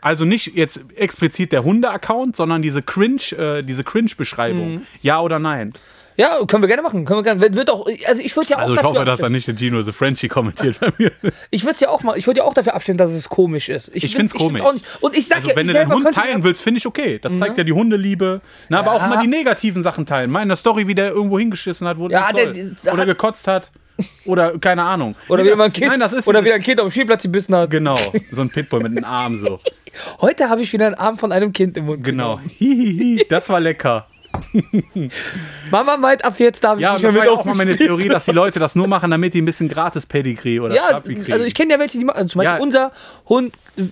also 0.00 0.24
nicht 0.24 0.54
jetzt 0.56 0.80
explizit 0.96 1.52
der 1.52 1.64
Hunde-Account, 1.64 2.36
sondern 2.36 2.62
diese 2.62 2.82
Cringe, 2.82 3.20
äh, 3.36 3.62
diese 3.62 3.84
Cringe-Beschreibung. 3.84 4.74
Mhm. 4.76 4.82
Ja 5.02 5.20
oder 5.20 5.38
nein? 5.38 5.72
Ja, 6.16 6.36
können 6.46 6.62
wir 6.62 6.68
gerne 6.68 6.82
machen. 6.82 7.06
Können 7.06 7.20
wir 7.20 7.22
gerne. 7.22 7.56
Wird- 7.56 7.70
auch, 7.70 7.86
also 8.06 8.20
ich 8.20 8.36
würde 8.36 8.50
ja 8.50 8.56
auch 8.58 8.62
Also 8.62 8.74
ich 8.74 8.82
hoffe, 8.82 9.04
dass 9.06 9.20
er 9.20 9.30
nicht 9.30 9.46
den 9.48 9.56
Gino 9.56 9.80
the 9.80 9.92
Frenchie 9.92 10.28
kommentiert 10.28 10.78
bei 10.78 10.88
mir. 10.98 11.12
Ich 11.50 11.64
würde 11.64 11.78
ja 11.80 11.88
auch 11.88 12.02
mal, 12.02 12.18
ich 12.18 12.26
würde 12.26 12.40
ja 12.40 12.44
auch 12.44 12.52
dafür 12.52 12.74
abstimmen, 12.74 12.98
dass 12.98 13.10
es 13.10 13.28
komisch 13.30 13.70
ist. 13.70 13.88
Ich 13.94 14.02
find- 14.02 14.14
find's 14.16 14.34
komisch. 14.34 14.60
auch 14.60 14.72
nicht. 14.74 14.84
Und 15.00 15.16
ich 15.16 15.26
sag 15.28 15.36
Also 15.38 15.50
ja, 15.50 15.56
wenn 15.56 15.66
ich 15.66 15.68
du 15.68 15.78
deinen 15.78 15.88
selber 15.88 16.04
Hund 16.04 16.14
teilen 16.14 16.44
willst, 16.44 16.60
finde 16.62 16.76
ich 16.78 16.86
okay. 16.86 17.18
Das 17.22 17.38
zeigt 17.38 17.56
ja 17.56 17.64
die 17.64 17.72
Hundeliebe. 17.72 18.42
Na, 18.68 18.80
aber 18.80 18.92
auch 18.92 19.00
Ja. 19.00 19.06
mal 19.06 19.22
die 19.22 19.28
negativen 19.28 19.82
Sachen 19.82 20.04
teilen. 20.04 20.30
Meine 20.30 20.56
Story, 20.56 20.86
wie 20.88 20.94
der 20.94 21.10
irgendwo 21.10 21.38
hingeschissen 21.38 21.86
hat, 21.88 21.98
wo 21.98 22.08
Ja, 22.08 22.30
der- 22.32 22.52
soll. 22.54 22.76
der 22.84 22.92
oder 22.92 23.02
hat- 23.02 23.06
gekotzt 23.08 23.46
hat. 23.46 23.70
Oder 24.24 24.58
keine 24.58 24.82
Ahnung. 24.82 25.14
Oder 25.28 25.44
wieder 25.44 25.62
ein 25.62 25.72
Kind, 25.72 25.88
Nein, 25.88 26.00
das 26.00 26.12
ist 26.12 26.26
oder 26.26 26.44
wieder 26.44 26.54
ein 26.54 26.62
Kind 26.62 26.80
auf 26.80 26.88
dem 26.88 26.92
Spielplatz 26.92 27.22
gebissen 27.22 27.54
hat. 27.54 27.70
Genau, 27.70 27.98
so 28.30 28.42
ein 28.42 28.50
Pitbull 28.50 28.80
mit 28.80 28.96
einem 28.96 29.04
Arm 29.04 29.38
so. 29.38 29.60
Heute 30.20 30.48
habe 30.48 30.62
ich 30.62 30.72
wieder 30.72 30.86
einen 30.86 30.94
Arm 30.94 31.18
von 31.18 31.32
einem 31.32 31.52
Kind 31.52 31.76
im 31.76 31.86
Mund. 31.86 32.04
Genau. 32.04 32.40
genommen. 32.58 33.20
Das 33.28 33.48
war 33.48 33.60
lecker. 33.60 34.06
Mama 35.70 35.96
meint, 35.96 36.24
ab 36.24 36.34
jetzt 36.38 36.62
darf 36.64 36.76
ich 36.76 36.82
Ja, 36.82 36.94
nicht 36.94 37.02
mehr 37.02 37.12
mit 37.12 37.24
ja 37.24 37.30
auch 37.30 37.44
mal 37.44 37.54
meine 37.54 37.76
Theorie, 37.76 38.08
dass 38.08 38.24
die 38.24 38.32
Leute 38.32 38.58
das 38.58 38.74
nur 38.74 38.86
machen, 38.88 39.10
damit 39.10 39.34
die 39.34 39.40
ein 39.42 39.44
bisschen 39.44 39.68
gratis 39.68 40.06
Pedigree 40.06 40.60
oder 40.60 40.74
Ja, 40.74 40.88
Schlappi 40.88 41.14
kriegen. 41.14 41.32
also 41.32 41.44
ich 41.44 41.54
kenne 41.54 41.72
ja 41.72 41.78
welche, 41.78 41.98
die 41.98 42.04
machen. 42.04 42.16
Also 42.16 42.28
zum 42.28 42.38
Beispiel 42.40 42.56
Ja. 42.58 42.62
unser 42.62 42.92
Hund, 43.28 43.54
äh, 43.76 43.82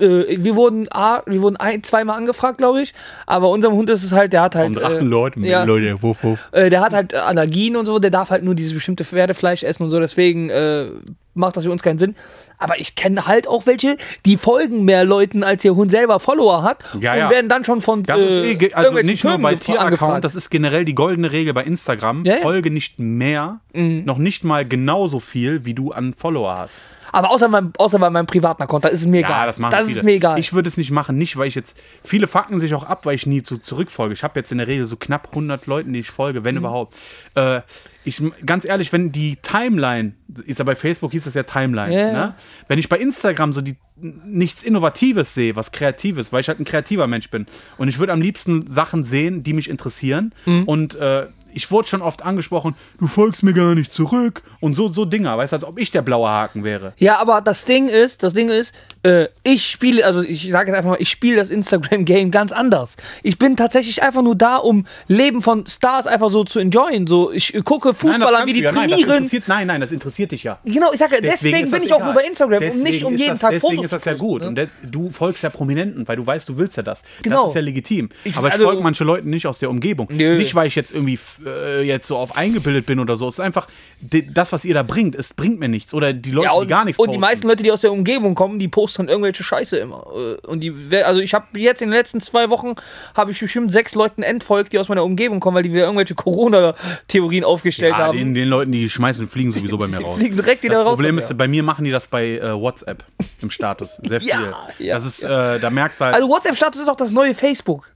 wir 0.43 0.55
wurden, 0.57 0.89
A, 0.91 1.23
wir 1.27 1.41
wurden 1.43 1.57
ein, 1.57 1.83
zweimal 1.85 2.17
angefragt, 2.17 2.59
glaube 2.59 2.83
ich. 2.83 2.95
Aber 3.27 3.51
unserem 3.51 3.75
Hund 3.75 3.91
ist 3.91 4.03
es 4.05 4.13
halt, 4.13 4.33
der 4.33 4.43
hat 4.43 4.55
halt. 4.55 4.69
Unsere 4.69 4.87
achten 4.87 5.07
äh, 5.07 5.09
Leute, 5.09 5.41
ja, 5.41 5.65
Leute, 5.65 6.03
wuff, 6.03 6.25
wuff. 6.25 6.49
äh, 6.53 6.71
der 6.71 6.81
hat 6.81 6.93
halt 6.93 7.15
Allergien 7.15 7.77
und 7.77 7.87
so, 7.87 7.99
der 7.99 8.11
darf 8.11 8.31
halt 8.31 8.43
nur 8.45 8.55
dieses 8.55 8.75
bestimmte 8.75 9.05
Pferdefleisch 9.05 9.63
essen 9.63 9.83
und 9.85 9.91
so, 9.91 10.01
deswegen 10.01 10.51
äh, 10.51 10.87
macht 11.35 11.57
das 11.57 11.65
für 11.65 11.71
uns 11.71 11.83
keinen 11.83 11.99
Sinn. 11.99 12.17
Aber 12.59 12.79
ich 12.81 12.95
kenne 12.97 13.27
halt 13.27 13.47
auch 13.47 13.67
welche, 13.67 13.97
die 14.27 14.37
folgen 14.37 14.85
mehr 14.85 15.05
Leuten, 15.05 15.45
als 15.45 15.65
ihr 15.65 15.75
Hund 15.77 15.91
selber 15.91 16.19
Follower 16.21 16.63
hat 16.63 16.85
Ja, 17.01 17.13
und 17.13 17.19
ja. 17.19 17.31
werden 17.31 17.49
dann 17.49 17.65
schon 17.65 17.81
von 17.81 18.03
Das 18.03 18.21
ist 18.21 18.31
äh, 18.33 18.51
eh, 18.51 18.55
ge- 18.57 18.73
also 18.75 18.95
nicht 18.97 19.23
nur 19.25 19.33
Firmen 19.35 19.43
bei 19.43 19.55
gefra- 19.55 19.59
Tieraccount, 19.61 20.25
das 20.25 20.35
ist 20.35 20.51
generell 20.51 20.85
die 20.85 20.95
goldene 20.95 21.31
Regel 21.33 21.55
bei 21.55 21.63
Instagram. 21.65 22.25
Ja. 22.25 22.37
Folge 22.37 22.71
nicht 22.71 22.99
mehr, 22.99 23.61
noch 23.73 24.19
nicht 24.19 24.43
mal 24.45 24.67
genauso 24.67 25.21
viel, 25.21 25.65
wie 25.65 25.75
du 25.75 25.93
an 25.93 26.15
Follower 26.15 26.57
hast. 26.59 26.89
Aber 27.13 27.31
außer, 27.31 27.49
mein, 27.49 27.73
außer 27.79 27.99
bei 27.99 28.11
meinem 28.11 28.27
privaten 28.27 28.63
Account, 28.63 28.85
da 28.85 28.89
ist 28.89 29.01
es 29.01 29.07
mir 29.07 29.19
egal. 29.21 29.31
Ja, 29.31 29.47
das 29.47 29.59
machen 29.59 29.73
das 29.73 29.87
viele. 29.87 29.99
ist 29.99 30.05
mir 30.05 30.13
egal. 30.13 30.39
Ich 30.39 30.53
würde 30.53 30.69
es 30.69 30.77
nicht 30.77 30.91
machen, 30.91 31.17
nicht 31.19 31.37
weil 31.37 31.49
ich 31.49 31.55
jetzt. 31.55 31.77
Viele 32.05 32.27
fucken 32.27 32.59
sich 32.61 32.75
auch 32.75 32.85
ab, 32.85 33.07
weil 33.07 33.15
ich 33.15 33.27
nie 33.27 33.43
zu, 33.43 33.59
zurückfolge. 33.59 34.13
Ich 34.15 34.23
habe 34.23 34.39
jetzt 34.39 34.53
in 34.53 34.59
der 34.59 34.67
Regel 34.67 34.87
so 34.87 34.97
knapp 34.97 35.29
100 35.31 35.67
Leuten, 35.67 35.93
die 35.93 36.01
ich 36.01 36.11
folge, 36.11 36.41
Mhm. 36.41 36.45
wenn 36.45 36.57
überhaupt. 36.57 36.95
Äh, 37.35 37.61
ich, 38.05 38.23
ganz 38.47 38.65
ehrlich, 38.65 38.93
wenn 38.93 39.13
die 39.13 39.37
Timeline, 39.37 40.13
ist 40.47 40.59
ja 40.59 40.65
bei 40.65 40.75
Facebook 40.75 41.11
hieß 41.13 41.25
das 41.25 41.35
ja 41.35 41.43
Timeline, 41.43 41.95
ja. 41.95 42.13
ne? 42.13 42.35
wenn 42.67 42.79
ich 42.79 42.89
bei 42.89 42.97
Instagram 42.99 43.53
so 43.53 43.61
die 43.61 43.77
nichts 44.01 44.63
Innovatives 44.63 45.35
sehe, 45.35 45.57
was 45.57 45.73
Kreatives, 45.73 46.33
weil 46.33 46.41
ich 46.41 46.49
halt 46.49 46.61
ein 46.61 46.65
kreativer 46.65 47.07
Mensch 47.09 47.29
bin. 47.31 47.47
Und 47.79 47.89
ich 47.89 47.99
würde 47.99 48.13
am 48.13 48.23
liebsten 48.23 48.67
Sachen 48.67 49.03
sehen, 49.05 49.43
die 49.43 49.53
mich 49.53 49.69
interessieren. 49.69 50.33
Mhm. 50.47 50.63
Und 50.65 50.95
äh, 50.95 51.27
ich 51.53 51.71
wurde 51.71 51.89
schon 51.89 52.03
oft 52.03 52.23
angesprochen, 52.23 52.75
du 53.01 53.07
folgst 53.07 53.43
mir 53.43 53.53
gar 53.55 53.75
nicht 53.75 53.93
zurück. 53.93 54.43
Und 54.61 54.75
so, 54.75 54.89
so 54.89 55.05
Dinger, 55.05 55.37
weißt 55.39 55.53
du, 55.53 55.57
als 55.57 55.65
ob 55.65 55.79
ich 55.79 55.91
der 55.91 56.03
blaue 56.03 56.29
Haken 56.29 56.65
wäre. 56.65 56.93
Ja, 56.99 57.19
aber 57.21 57.41
das 57.41 57.65
Ding 57.65 57.89
ist, 57.89 58.23
das 58.23 58.35
Ding 58.35 58.49
ist, 58.49 58.75
äh, 59.05 59.29
ich 59.45 59.65
spiele, 59.67 60.05
also 60.05 60.23
ich 60.23 60.51
sage 60.51 60.71
jetzt 60.71 60.77
einfach 60.79 60.91
mal, 60.91 61.01
ich 61.01 61.09
spiele 61.09 61.37
das 61.37 61.51
Instagram-Game 61.51 62.31
ganz 62.31 62.53
anders. 62.53 62.97
Ich 63.23 63.39
bin 63.39 63.57
tatsächlich 63.57 64.03
einfach 64.03 64.23
nur 64.23 64.35
da, 64.35 64.57
um 64.57 64.87
Leben 65.07 65.43
von 65.43 65.67
Stars 65.67 66.07
einfach 66.07 66.31
so 66.31 66.45
zu 66.45 66.59
enjoyen. 66.59 67.07
So, 67.07 67.31
ich 67.33 67.53
gucke 67.65 67.95
Fußballer, 67.95 68.47
wie 68.47 68.53
die 68.55 68.61
ja. 68.61 68.73
Nein, 68.73 68.91
das 68.91 69.01
trainieren. 69.01 69.43
nein, 69.47 69.67
nein, 69.69 69.81
das 69.81 69.93
interessiert 69.93 70.33
dich 70.33 70.43
ja. 70.43 70.59
genau, 70.65 70.93
ich 70.93 70.99
sage, 70.99 71.19
deswegen, 71.23 71.57
Deswegen 71.59 71.71
bin 71.71 71.83
ich 71.85 71.93
auch 71.93 71.99
egal. 71.99 72.13
nur 72.13 72.23
bei 72.23 72.29
Instagram 72.29 72.63
und 72.63 72.69
nicht 72.69 72.77
Deswegen 72.85 73.05
um 73.07 73.17
jeden 73.17 73.31
das, 73.31 73.41
Tag 73.41 73.51
Deswegen 73.51 73.75
Fotos 73.77 73.85
ist 73.87 73.93
das 73.93 74.05
ja 74.05 74.15
gut. 74.15 74.43
ne? 74.43 74.49
Und 74.49 74.69
du 74.83 75.11
folgst 75.11 75.43
ja 75.43 75.51
Prominenten, 75.51 76.07
weil 76.09 76.17
du 76.17 76.27
weißt, 76.27 76.49
du 76.49 76.59
willst 76.59 76.77
ja 76.77 76.83
das. 76.83 77.03
Genau. 77.23 77.43
Das 77.43 77.49
ist 77.51 77.55
ja 77.55 77.61
legitim. 77.61 78.11
Ich- 78.25 78.37
Aber 78.37 78.49
ich 78.49 78.55
also- 78.55 78.65
folge 78.67 78.83
manche 78.83 79.05
Leuten 79.05 79.31
nicht 79.31 79.47
aus 79.47 79.59
der 79.59 79.71
Umgebung. 79.71 80.09
Nö. 80.11 80.39
Nicht, 80.39 80.55
weil 80.55 80.67
ich 80.67 80.75
jetzt 80.75 80.93
irgendwie 80.93 81.19
äh, 81.49 81.83
jetzt 81.83 82.07
so 82.07 82.17
auf 82.17 82.37
eingebildet 82.37 82.87
bin 82.87 82.99
oder 83.01 83.17
so. 83.17 83.29
Es 83.29 83.35
ist 83.35 83.41
einfach, 83.41 83.69
das, 84.01 84.53
was 84.53 84.65
ihr 84.65 84.75
da 84.75 84.83
bringt, 84.83 85.15
es 85.15 85.35
bringt 85.35 85.59
mir 85.59 85.69
nichts. 85.69 85.95
Oder 85.95 86.13
die 86.13 86.31
Leute, 86.31 86.47
Ja, 86.47 86.53
die 86.55 86.61
und, 86.61 86.69
gar 86.69 86.85
nichts 86.85 86.99
und 86.99 87.07
die 87.09 87.17
posten. 87.17 87.21
meisten 87.21 87.49
Leute, 87.49 87.63
die 87.63 87.73
aus 87.73 87.81
der 87.81 87.93
Umgebung 87.93 88.35
kommen, 88.35 88.59
die 88.59 88.69
posten 88.69 89.09
irgendwelche 89.09 89.43
Scheiße 89.43 89.77
immer. 89.79 90.07
Äh, 90.15 90.47
Und 90.47 90.61
die, 90.61 90.91
wer- 90.91 91.07
also 91.07 91.21
ich 91.21 91.35
habe 91.35 91.47
jetzt 91.59 91.83
in 91.83 91.89
den 91.91 91.97
letzten 91.97 92.21
zwei 92.21 92.51
Wochen 92.51 92.75
habe 93.17 93.31
ich 93.33 93.41
bestimmt 93.41 93.73
sechs 93.73 93.95
Leuten 93.95 94.23
entfolgt, 94.23 94.73
die 94.73 94.79
aus 94.79 94.89
meiner 94.89 95.05
Umgebung 95.05 95.41
kommen, 95.41 95.57
weil 95.57 95.63
die 95.63 95.73
wieder 95.73 95.85
irgendwelche 95.85 96.15
Corona-Theorien 96.15 97.45
aufgestellt 97.45 97.93
ja, 97.99 98.07
haben. 98.07 98.19
den, 98.19 98.35
den 98.35 98.49
Leuten, 98.49 98.73
die 98.73 98.89
schmeißen, 98.89 99.29
fliegen 99.29 99.53
sowieso 99.53 99.79
bei 99.79 99.87
mir 99.87 99.99
raus. 100.01 100.17
fliegen 100.19 100.37
direkt 100.37 100.63
wieder 100.63 100.75
das 100.77 100.85
raus 100.85 100.95
Problem 100.95 101.17
bei 101.17 101.23
ist, 101.23 101.37
bei 101.37 101.49
mir 101.49 101.63
machen 101.63 101.85
die 101.85 101.91
das 101.91 102.07
bei 102.07 102.39
äh, 102.39 102.53
WhatsApp 102.53 103.05
im 103.41 103.51
Status. 103.51 103.99
Sehr 104.03 104.21
viel. 104.21 104.31
Ja, 104.31 104.69
ja, 104.79 104.95
das 104.95 105.05
ist, 105.07 105.23
äh, 105.25 105.59
da 105.61 105.71
merkst 105.71 106.01
du 106.01 106.05
halt, 106.07 106.15
Also 106.15 106.29
WhatsApp-Status 106.29 106.83
ist 106.83 106.89
auch 106.89 106.97
das 106.97 107.11
neue 107.13 107.35
Facebook. 107.35 107.93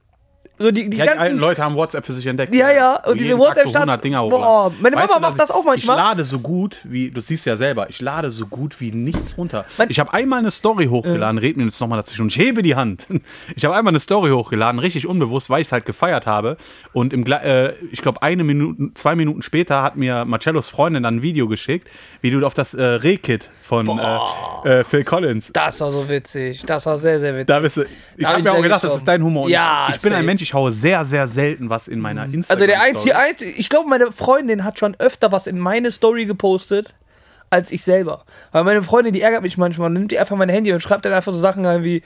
So 0.59 0.69
die, 0.69 0.87
die 0.89 0.97
Ja, 0.97 1.03
die 1.05 1.09
alten 1.09 1.19
ganzen. 1.23 1.37
Leute 1.39 1.63
haben 1.63 1.75
WhatsApp 1.75 2.05
für 2.05 2.13
sich 2.13 2.25
entdeckt. 2.27 2.53
Ja, 2.53 2.71
ja, 2.71 2.95
Und 3.05 3.13
und 3.13 3.19
diese 3.19 3.33
100 3.33 4.03
Dinger 4.03 4.21
Boah, 4.29 4.71
meine 4.79 4.95
Mama 4.95 5.07
du, 5.15 5.19
macht 5.19 5.31
dass 5.31 5.47
das 5.47 5.51
auch 5.51 5.63
manchmal. 5.65 5.97
Ich 5.97 6.03
lade 6.03 6.23
so 6.23 6.39
gut 6.39 6.77
wie, 6.83 7.09
du 7.09 7.21
siehst 7.21 7.45
ja 7.47 7.55
selber, 7.55 7.89
ich 7.89 7.99
lade 8.01 8.29
so 8.29 8.45
gut 8.45 8.79
wie 8.79 8.91
nichts 8.91 9.35
runter. 9.37 9.65
Mein- 9.79 9.89
ich 9.89 9.99
habe 9.99 10.13
einmal 10.13 10.39
eine 10.39 10.51
Story 10.51 10.85
hochgeladen, 10.85 11.39
red 11.39 11.57
mir 11.57 11.63
jetzt 11.63 11.81
nochmal 11.81 11.97
dazwischen 11.97 12.21
und 12.21 12.27
ich 12.29 12.37
hebe 12.37 12.61
die 12.61 12.75
Hand. 12.75 13.07
Ich 13.55 13.65
habe 13.65 13.75
einmal 13.75 13.91
eine 13.91 13.99
Story 13.99 14.29
hochgeladen, 14.31 14.79
richtig 14.79 15.07
unbewusst, 15.07 15.49
weil 15.49 15.61
ich 15.61 15.67
es 15.67 15.71
halt 15.71 15.85
gefeiert 15.85 16.27
habe. 16.27 16.57
Und 16.93 17.13
im, 17.13 17.25
äh, 17.25 17.71
ich 17.91 18.01
glaube, 18.01 18.21
eine 18.21 18.43
Minute, 18.43 18.93
zwei 18.93 19.15
Minuten 19.15 19.41
später 19.41 19.81
hat 19.81 19.95
mir 19.95 20.23
Marcellos 20.25 20.69
Freundin 20.69 21.03
dann 21.03 21.17
ein 21.17 21.21
Video 21.21 21.47
geschickt, 21.47 21.89
wie 22.21 22.31
du 22.31 22.45
auf 22.45 22.53
das 22.53 22.73
äh, 22.73 22.81
Reh-Kit 22.83 23.49
von 23.61 23.87
äh, 24.65 24.79
äh, 24.79 24.83
Phil 24.83 25.03
Collins 25.03 25.49
Das 25.53 25.81
war 25.81 25.91
so 25.91 26.07
witzig. 26.09 26.63
Das 26.65 26.85
war 26.85 26.97
sehr, 26.99 27.19
sehr 27.19 27.33
witzig. 27.33 27.47
da 27.47 27.59
bist 27.59 27.77
du, 27.77 27.81
ich 28.17 28.23
hab 28.25 28.31
habe 28.33 28.39
ich 28.39 28.43
mir 28.45 28.51
auch 28.53 28.61
gedacht, 28.61 28.83
das 28.83 28.93
gestorben. 28.93 28.97
ist 28.97 29.07
dein 29.07 29.23
Humor. 29.23 29.43
Und 29.45 29.51
Ja, 29.51 29.87
ich, 29.89 29.95
ich 29.95 30.01
bin 30.01 30.13
ein. 30.13 30.25
Mensch, 30.25 30.42
ich 30.43 30.53
haue 30.53 30.71
sehr, 30.71 31.05
sehr 31.05 31.27
selten 31.27 31.69
was 31.69 31.87
in 31.87 31.99
meiner 31.99 32.25
Instagram. 32.25 32.55
Also 32.55 32.65
der 32.67 32.81
einzige, 32.81 33.17
einzige 33.17 33.51
ich 33.51 33.69
glaube, 33.69 33.89
meine 33.89 34.11
Freundin 34.11 34.63
hat 34.63 34.77
schon 34.77 34.95
öfter 34.99 35.31
was 35.31 35.47
in 35.47 35.57
meine 35.57 35.91
Story 35.91 36.25
gepostet, 36.25 36.93
als 37.49 37.71
ich 37.71 37.83
selber. 37.83 38.25
Weil 38.51 38.63
meine 38.63 38.83
Freundin, 38.83 39.13
die 39.13 39.21
ärgert 39.21 39.41
mich 39.41 39.57
manchmal, 39.57 39.89
nimmt 39.89 40.11
die 40.11 40.19
einfach 40.19 40.35
mein 40.35 40.49
Handy 40.49 40.73
und 40.73 40.81
schreibt 40.81 41.05
dann 41.05 41.13
einfach 41.13 41.33
so 41.33 41.39
Sachen 41.39 41.65
rein 41.65 41.83
wie, 41.83 42.03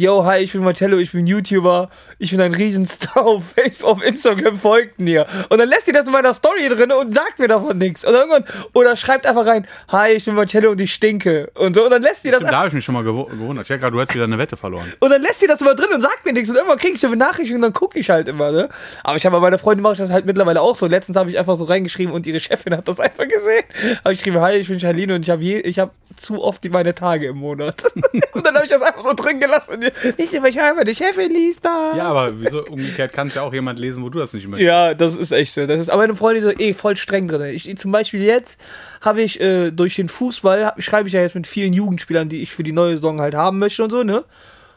Yo, 0.00 0.24
hi, 0.24 0.38
ich 0.38 0.52
bin 0.52 0.62
Marcello, 0.62 0.98
ich 0.98 1.10
bin 1.10 1.26
YouTuber, 1.26 1.90
ich 2.20 2.30
bin 2.30 2.40
ein 2.40 2.54
Riesenstar 2.54 3.26
auf 3.26 3.42
Facebook, 3.56 3.90
auf 3.90 4.00
Instagram, 4.04 4.56
folgt 4.56 5.00
mir. 5.00 5.26
Und 5.48 5.58
dann 5.58 5.68
lässt 5.68 5.86
sie 5.86 5.92
das 5.92 6.06
in 6.06 6.12
meiner 6.12 6.32
Story 6.34 6.68
drin 6.68 6.92
und 6.92 7.12
sagt 7.12 7.40
mir 7.40 7.48
davon 7.48 7.78
nichts. 7.78 8.06
Oder 8.06 8.20
irgendwann, 8.20 8.44
oder 8.74 8.94
schreibt 8.94 9.26
einfach 9.26 9.44
rein, 9.44 9.66
hi, 9.88 10.12
ich 10.12 10.24
bin 10.24 10.36
Marcello 10.36 10.70
und 10.70 10.80
ich 10.80 10.94
stinke. 10.94 11.50
Und 11.54 11.74
so, 11.74 11.82
und 11.84 11.90
dann 11.90 12.02
lässt 12.02 12.22
sie 12.22 12.30
das 12.30 12.44
Da 12.44 12.58
habe 12.58 12.68
ich 12.68 12.74
mich 12.74 12.84
schon 12.84 12.94
mal 12.94 13.02
gewu- 13.02 13.28
gewundert. 13.28 13.68
Ich 13.68 13.76
gerade, 13.80 13.90
du 13.90 13.98
hättest 14.00 14.14
wieder 14.14 14.22
eine 14.26 14.38
Wette 14.38 14.56
verloren. 14.56 14.84
und 15.00 15.10
dann 15.10 15.20
lässt 15.20 15.40
sie 15.40 15.48
das 15.48 15.60
immer 15.62 15.74
drin 15.74 15.88
und 15.92 16.00
sagt 16.00 16.24
mir 16.24 16.32
nichts. 16.32 16.48
Und 16.48 16.54
irgendwann 16.54 16.78
kriege 16.78 16.94
ich 16.94 17.00
so 17.00 17.08
eine 17.08 17.16
Benachrichtigung 17.16 17.56
und 17.56 17.62
dann 17.62 17.72
gucke 17.72 17.98
ich 17.98 18.08
halt 18.08 18.28
immer, 18.28 18.52
ne? 18.52 18.68
Aber 19.02 19.16
ich 19.16 19.26
habe 19.26 19.34
bei 19.34 19.40
meiner 19.40 19.58
Freundin 19.58 19.82
mache 19.82 19.94
ich 19.94 19.98
das 19.98 20.10
halt 20.12 20.26
mittlerweile 20.26 20.60
auch 20.60 20.76
so. 20.76 20.86
Letztens 20.86 21.16
habe 21.16 21.28
ich 21.28 21.36
einfach 21.40 21.56
so 21.56 21.64
reingeschrieben 21.64 22.14
und 22.14 22.24
ihre 22.24 22.38
Chefin 22.38 22.76
hat 22.76 22.86
das 22.86 23.00
einfach 23.00 23.26
gesehen. 23.26 23.64
Habe 24.04 24.12
ich 24.12 24.20
geschrieben, 24.20 24.40
hi, 24.40 24.58
ich 24.58 24.68
bin 24.68 24.78
Charlene 24.78 25.16
und 25.16 25.22
ich 25.22 25.30
habe 25.30 25.42
je, 25.42 25.58
ich 25.58 25.80
habe 25.80 25.90
zu 26.18 26.42
oft 26.42 26.62
die 26.62 26.68
meine 26.68 26.94
Tage 26.94 27.26
im 27.26 27.38
Monat. 27.38 27.82
und 28.32 28.46
dann 28.46 28.54
habe 28.54 28.64
ich 28.64 28.70
das 28.70 28.82
einfach 28.82 29.02
so 29.02 29.12
drin 29.14 29.40
gelassen. 29.40 29.84
Ich 30.16 30.36
habe 30.36 30.84
die 30.84 30.94
Chefin 30.94 31.32
liest 31.32 31.64
da. 31.64 31.94
Ja, 31.96 32.08
aber 32.08 32.40
wieso 32.40 32.64
umgekehrt 32.64 33.12
kann 33.12 33.28
es 33.28 33.34
ja 33.34 33.42
auch 33.42 33.52
jemand 33.52 33.78
lesen, 33.78 34.02
wo 34.02 34.08
du 34.08 34.18
das 34.18 34.32
nicht 34.32 34.46
möchtest. 34.48 34.66
Ja, 34.66 34.94
das 34.94 35.16
ist 35.16 35.32
echt 35.32 35.54
so. 35.54 35.66
Das 35.66 35.80
ist, 35.80 35.90
aber 35.90 36.02
meine 36.02 36.16
Freundin 36.16 36.44
ist 36.44 36.50
so 36.50 36.58
eh 36.60 36.74
voll 36.74 36.96
streng 36.96 37.28
drin. 37.28 37.54
Ich, 37.54 37.76
zum 37.78 37.92
Beispiel 37.92 38.22
jetzt 38.22 38.58
habe 39.00 39.22
ich 39.22 39.40
äh, 39.40 39.70
durch 39.70 39.96
den 39.96 40.08
Fußball, 40.08 40.66
hab, 40.66 40.82
schreibe 40.82 41.08
ich 41.08 41.14
ja 41.14 41.20
jetzt 41.20 41.34
mit 41.34 41.46
vielen 41.46 41.72
Jugendspielern, 41.72 42.28
die 42.28 42.42
ich 42.42 42.52
für 42.52 42.62
die 42.62 42.72
neue 42.72 42.92
Saison 42.92 43.20
halt 43.20 43.34
haben 43.34 43.58
möchte 43.58 43.84
und 43.84 43.90
so, 43.90 44.02
ne? 44.02 44.24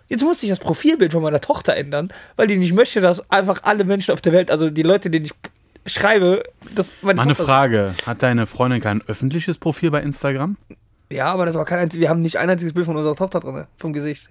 Jetzt 0.08 0.24
musste 0.24 0.46
ich 0.46 0.50
das 0.50 0.60
Profilbild 0.60 1.14
von 1.14 1.24
meiner 1.24 1.40
Tochter 1.40 1.74
ändern, 1.76 2.10
weil 2.36 2.46
die 2.46 2.58
nicht 2.58 2.74
möchte, 2.74 3.00
dass 3.00 3.32
einfach 3.32 3.62
alle 3.64 3.86
Menschen 3.86 4.12
auf 4.12 4.20
der 4.20 4.34
Welt, 4.34 4.52
also 4.52 4.70
die 4.70 4.84
Leute, 4.84 5.10
denen 5.10 5.26
ich 5.26 5.32
schreibe, 5.86 6.44
dass 6.76 6.90
meine 7.02 7.16
Mal 7.18 7.24
eine 7.24 7.32
Tochter- 7.32 7.46
Frage. 7.46 7.94
Hat 8.06 8.22
deine 8.22 8.46
Freundin 8.46 8.82
kein 8.82 9.02
öffentliches 9.08 9.58
Profil 9.58 9.90
bei 9.90 10.02
Instagram? 10.02 10.58
Ja, 11.12 11.28
aber 11.28 11.46
das 11.46 11.56
war 11.56 11.66
kein 11.66 11.80
einziges, 11.80 12.02
wir 12.02 12.10
haben 12.10 12.22
nicht 12.22 12.38
ein 12.38 12.50
einziges 12.50 12.74
Bild 12.74 12.86
von 12.86 12.96
unserer 12.98 13.16
Tochter 13.16 13.40
drin, 13.40 13.66
vom 13.78 13.94
Gesicht. 13.94 14.30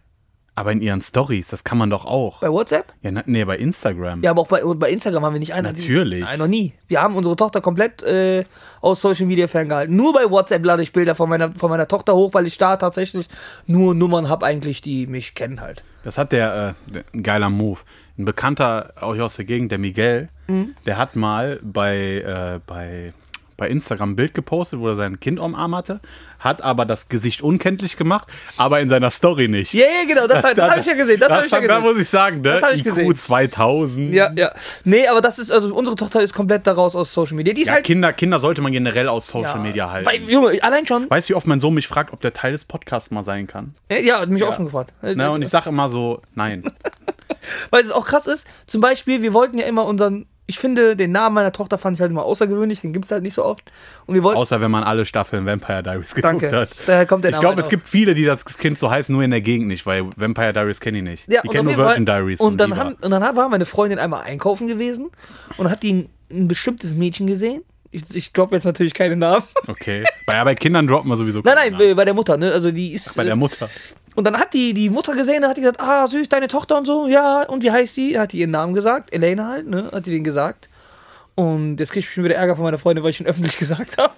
Aber 0.56 0.72
in 0.72 0.82
ihren 0.82 1.00
Stories, 1.00 1.48
das 1.48 1.64
kann 1.64 1.78
man 1.78 1.88
doch 1.88 2.04
auch. 2.04 2.40
Bei 2.40 2.50
WhatsApp? 2.50 2.92
Ja, 3.02 3.12
na, 3.12 3.22
nee, 3.24 3.44
bei 3.44 3.56
Instagram. 3.56 4.22
Ja, 4.22 4.32
aber 4.32 4.42
auch 4.42 4.48
bei, 4.48 4.60
bei 4.62 4.90
Instagram 4.90 5.24
haben 5.24 5.32
wir 5.34 5.40
nicht 5.40 5.54
einen. 5.54 5.72
Natürlich. 5.74 6.24
Nein, 6.24 6.38
noch 6.38 6.48
nie. 6.48 6.74
Wir 6.88 7.00
haben 7.00 7.16
unsere 7.16 7.36
Tochter 7.36 7.60
komplett 7.62 8.02
äh, 8.02 8.44
aus 8.82 9.00
Social 9.00 9.26
Media 9.26 9.46
ferngehalten. 9.48 9.94
Nur 9.96 10.12
bei 10.12 10.28
WhatsApp 10.28 10.62
lade 10.64 10.82
ich 10.82 10.92
Bilder 10.92 11.14
von 11.14 11.30
meiner, 11.30 11.52
von 11.52 11.70
meiner 11.70 11.88
Tochter 11.88 12.14
hoch, 12.14 12.34
weil 12.34 12.46
ich 12.46 12.58
da 12.58 12.76
tatsächlich 12.76 13.28
nur 13.66 13.94
Nummern 13.94 14.28
habe, 14.28 14.44
eigentlich, 14.44 14.82
die 14.82 15.06
mich 15.06 15.34
kennen 15.34 15.60
halt. 15.62 15.82
Das 16.02 16.18
hat 16.18 16.32
der, 16.32 16.74
äh, 16.94 17.02
ein 17.14 17.22
geiler 17.22 17.48
Move. 17.48 17.80
Ein 18.18 18.24
Bekannter 18.26 18.92
auch 19.00 19.16
aus 19.18 19.36
der 19.36 19.44
Gegend, 19.46 19.70
der 19.70 19.78
Miguel, 19.78 20.28
Mhm. 20.48 20.74
der 20.84 20.98
hat 20.98 21.14
mal 21.16 21.60
bei, 21.62 22.18
äh, 22.18 22.60
bei, 22.66 23.14
bei 23.60 23.68
Instagram 23.68 24.12
ein 24.12 24.16
Bild 24.16 24.34
gepostet, 24.34 24.80
wo 24.80 24.88
er 24.88 24.96
sein 24.96 25.20
Kind 25.20 25.38
am 25.38 25.54
Arm 25.54 25.76
hatte, 25.76 26.00
hat 26.40 26.62
aber 26.62 26.84
das 26.86 27.08
Gesicht 27.08 27.42
unkenntlich 27.42 27.96
gemacht, 27.96 28.26
aber 28.56 28.80
in 28.80 28.88
seiner 28.88 29.10
Story 29.10 29.46
nicht. 29.48 29.72
Ja, 29.74 29.84
ja, 29.84 30.08
genau, 30.08 30.26
das, 30.26 30.42
das, 30.42 30.54
das 30.54 30.70
habe 30.70 30.80
ich 30.80 30.86
ja 30.86 30.94
gesehen. 30.94 31.20
Das, 31.20 31.28
Das, 31.28 31.38
hab 31.38 31.44
ich 31.44 31.52
ja 31.52 31.58
schon- 31.58 31.68
da 31.68 31.76
gesehen. 31.78 31.92
muss 31.92 32.02
ich 32.02 32.08
sagen, 32.08 32.40
ne? 32.40 32.58
Das 32.60 32.72
ich 32.72 32.80
IQ 32.80 32.84
gesehen. 32.86 33.14
2000. 33.14 34.14
Ja, 34.14 34.32
ja. 34.34 34.50
Nee, 34.84 35.06
aber 35.06 35.20
das 35.20 35.38
ist, 35.38 35.52
also 35.52 35.74
unsere 35.74 35.94
Tochter 35.94 36.22
ist 36.22 36.32
komplett 36.32 36.66
daraus 36.66 36.96
aus 36.96 37.12
Social 37.12 37.36
Media. 37.36 37.52
Die 37.54 37.60
ist 37.60 37.68
Ja, 37.68 37.74
halt. 37.74 37.84
Kinder, 37.84 38.12
Kinder 38.12 38.38
sollte 38.40 38.62
man 38.62 38.72
generell 38.72 39.08
aus 39.08 39.28
Social 39.28 39.56
ja, 39.56 39.62
Media 39.62 39.90
halten. 39.90 40.06
Weil, 40.08 40.28
Junge, 40.30 40.58
allein 40.62 40.86
schon. 40.86 41.08
weißt 41.10 41.28
du, 41.28 41.32
wie 41.32 41.36
oft 41.36 41.46
mein 41.46 41.60
Sohn 41.60 41.74
mich 41.74 41.86
fragt, 41.86 42.12
ob 42.12 42.20
der 42.22 42.32
Teil 42.32 42.52
des 42.52 42.64
Podcasts 42.64 43.10
mal 43.10 43.22
sein 43.22 43.46
kann? 43.46 43.74
Ja, 43.90 44.20
hat 44.20 44.30
mich 44.30 44.42
auch 44.42 44.54
schon 44.54 44.64
gefragt. 44.64 44.94
Ne? 45.02 45.30
Und 45.30 45.42
ich 45.42 45.50
sage 45.50 45.68
immer 45.68 45.88
so, 45.90 46.22
nein. 46.34 46.64
Weil 47.70 47.84
es 47.84 47.90
auch 47.90 48.06
krass 48.06 48.26
ist, 48.26 48.46
zum 48.66 48.80
Beispiel, 48.80 49.22
wir 49.22 49.34
wollten 49.34 49.58
ja 49.58 49.66
immer 49.66 49.84
unseren. 49.84 50.26
Ich 50.50 50.58
finde, 50.58 50.96
den 50.96 51.12
Namen 51.12 51.36
meiner 51.36 51.52
Tochter 51.52 51.78
fand 51.78 51.96
ich 51.96 52.00
halt 52.00 52.10
immer 52.10 52.24
außergewöhnlich, 52.24 52.80
den 52.80 52.92
gibt 52.92 53.04
es 53.04 53.12
halt 53.12 53.22
nicht 53.22 53.34
so 53.34 53.44
oft. 53.44 53.62
Und 54.06 54.14
wir 54.16 54.24
wollten. 54.24 54.36
Außer 54.36 54.60
wenn 54.60 54.70
man 54.72 54.82
alle 54.82 55.04
Staffeln 55.04 55.46
Vampire 55.46 55.84
Diaries 55.84 56.12
geguckt 56.12 56.24
Danke. 56.42 56.50
hat. 56.56 56.70
Daher 56.88 57.06
kommt 57.06 57.22
der 57.22 57.30
ich 57.30 57.36
glaube, 57.38 57.54
halt 57.54 57.60
es 57.60 57.66
auch. 57.66 57.70
gibt 57.70 57.86
viele, 57.86 58.14
die 58.14 58.24
das 58.24 58.44
Kind 58.44 58.76
so 58.76 58.90
heißen, 58.90 59.12
nur 59.14 59.22
in 59.22 59.30
der 59.30 59.40
Gegend 59.40 59.68
nicht, 59.68 59.86
weil 59.86 60.06
Vampire 60.16 60.52
Diaries 60.52 60.80
kenne 60.80 60.98
ich 60.98 61.04
nicht. 61.04 61.32
Ja, 61.32 61.42
kennen 61.42 61.68
auf 61.68 61.76
nur 61.76 61.86
Virgin 61.86 62.04
Fall- 62.04 62.16
Diaries. 62.16 62.40
Und 62.40 62.58
dann, 62.58 62.76
haben, 62.76 62.94
und 63.00 63.10
dann 63.12 63.22
war 63.36 63.48
meine 63.48 63.64
Freundin 63.64 64.00
einmal 64.00 64.22
einkaufen 64.22 64.66
gewesen 64.66 65.10
und 65.56 65.70
hat 65.70 65.84
die 65.84 65.92
ein, 65.92 66.08
ein 66.32 66.48
bestimmtes 66.48 66.94
Mädchen 66.94 67.28
gesehen. 67.28 67.62
Ich, 67.92 68.02
ich 68.14 68.32
droppe 68.32 68.54
jetzt 68.56 68.64
natürlich 68.64 68.94
keine 68.94 69.16
Namen. 69.16 69.44
Okay. 69.66 70.04
Bei, 70.26 70.44
bei 70.44 70.54
Kindern 70.54 70.86
droppen 70.86 71.08
wir 71.10 71.16
sowieso 71.16 71.40
Nein, 71.40 71.54
keine 71.54 71.70
nein, 71.70 71.78
Namen. 71.78 71.90
äh, 71.90 71.94
bei 71.94 72.04
der 72.04 72.14
Mutter, 72.14 72.36
ne? 72.36 72.52
Also 72.52 72.70
die 72.70 72.92
ist. 72.92 73.16
Bei 73.16 73.24
der 73.24 73.32
äh, 73.32 73.36
Mutter. 73.36 73.68
Und 74.16 74.24
dann 74.26 74.36
hat 74.38 74.52
die 74.54 74.74
die 74.74 74.90
Mutter 74.90 75.14
gesehen, 75.14 75.42
dann 75.42 75.50
hat 75.50 75.56
die 75.56 75.60
gesagt, 75.62 75.80
ah, 75.80 76.06
süß, 76.06 76.28
deine 76.28 76.48
Tochter 76.48 76.76
und 76.78 76.84
so, 76.86 77.06
ja, 77.06 77.42
und 77.44 77.62
wie 77.62 77.70
heißt 77.70 77.96
die? 77.96 78.18
Hat 78.18 78.32
die 78.32 78.38
ihren 78.40 78.50
Namen 78.50 78.74
gesagt, 78.74 79.12
Elena 79.12 79.48
halt, 79.48 79.68
ne, 79.68 79.88
hat 79.92 80.06
die 80.06 80.10
den 80.10 80.24
gesagt. 80.24 80.68
Und 81.36 81.78
jetzt 81.78 81.92
krieg 81.92 82.02
ich 82.02 82.10
schon 82.10 82.24
wieder 82.24 82.34
Ärger 82.34 82.56
von 82.56 82.64
meiner 82.64 82.78
Freundin, 82.78 83.02
weil 83.04 83.10
ich 83.12 83.20
ihn 83.20 83.26
öffentlich 83.26 83.56
gesagt 83.58 83.96
habe. 83.98 84.12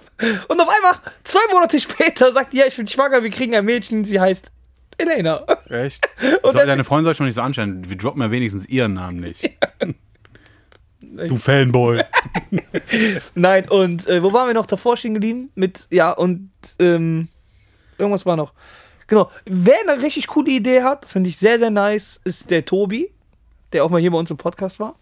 Und 0.47 0.59
auf 0.59 0.67
einmal, 0.67 0.93
zwei 1.23 1.39
Monate 1.53 1.79
später, 1.79 2.31
sagt 2.33 2.53
die, 2.53 2.57
ja, 2.57 2.65
ich 2.67 2.75
bin 2.75 2.87
schwanger, 2.87 3.23
wir 3.23 3.29
kriegen 3.29 3.55
ein 3.55 3.63
Mädchen, 3.65 4.03
sie 4.03 4.19
heißt 4.19 4.51
Elena. 4.97 5.43
Echt? 5.69 6.09
Und 6.21 6.41
Soll, 6.43 6.53
dann- 6.53 6.67
deine 6.67 6.83
Freundin 6.83 7.05
soll 7.05 7.15
schon 7.15 7.25
nicht 7.27 7.35
so 7.35 7.41
anstellen. 7.41 7.87
Wir 7.87 7.97
droppen 7.97 8.21
ja 8.21 8.31
wenigstens 8.31 8.65
ihren 8.67 8.95
Namen 8.95 9.19
nicht. 9.19 9.49
Du 11.27 11.35
Fanboy. 11.35 12.01
Nein, 13.35 13.69
und 13.69 14.07
äh, 14.07 14.23
wo 14.23 14.33
waren 14.33 14.47
wir 14.47 14.55
noch 14.55 14.65
davor 14.65 14.97
stehen 14.97 15.13
geblieben? 15.13 15.51
Mit, 15.53 15.85
ja, 15.91 16.11
und 16.11 16.49
ähm, 16.79 17.27
irgendwas 17.99 18.25
war 18.25 18.35
noch. 18.35 18.53
Genau, 19.07 19.29
wer 19.45 19.75
eine 19.87 20.01
richtig 20.01 20.27
coole 20.27 20.51
Idee 20.51 20.81
hat, 20.83 21.03
das 21.03 21.13
finde 21.13 21.29
ich 21.29 21.37
sehr, 21.37 21.59
sehr 21.59 21.71
nice, 21.71 22.19
ist 22.23 22.49
der 22.49 22.63
Tobi, 22.65 23.11
der 23.73 23.83
auch 23.83 23.89
mal 23.89 23.99
hier 24.01 24.11
bei 24.11 24.17
uns 24.17 24.31
im 24.31 24.37
Podcast 24.37 24.79
war. 24.79 24.95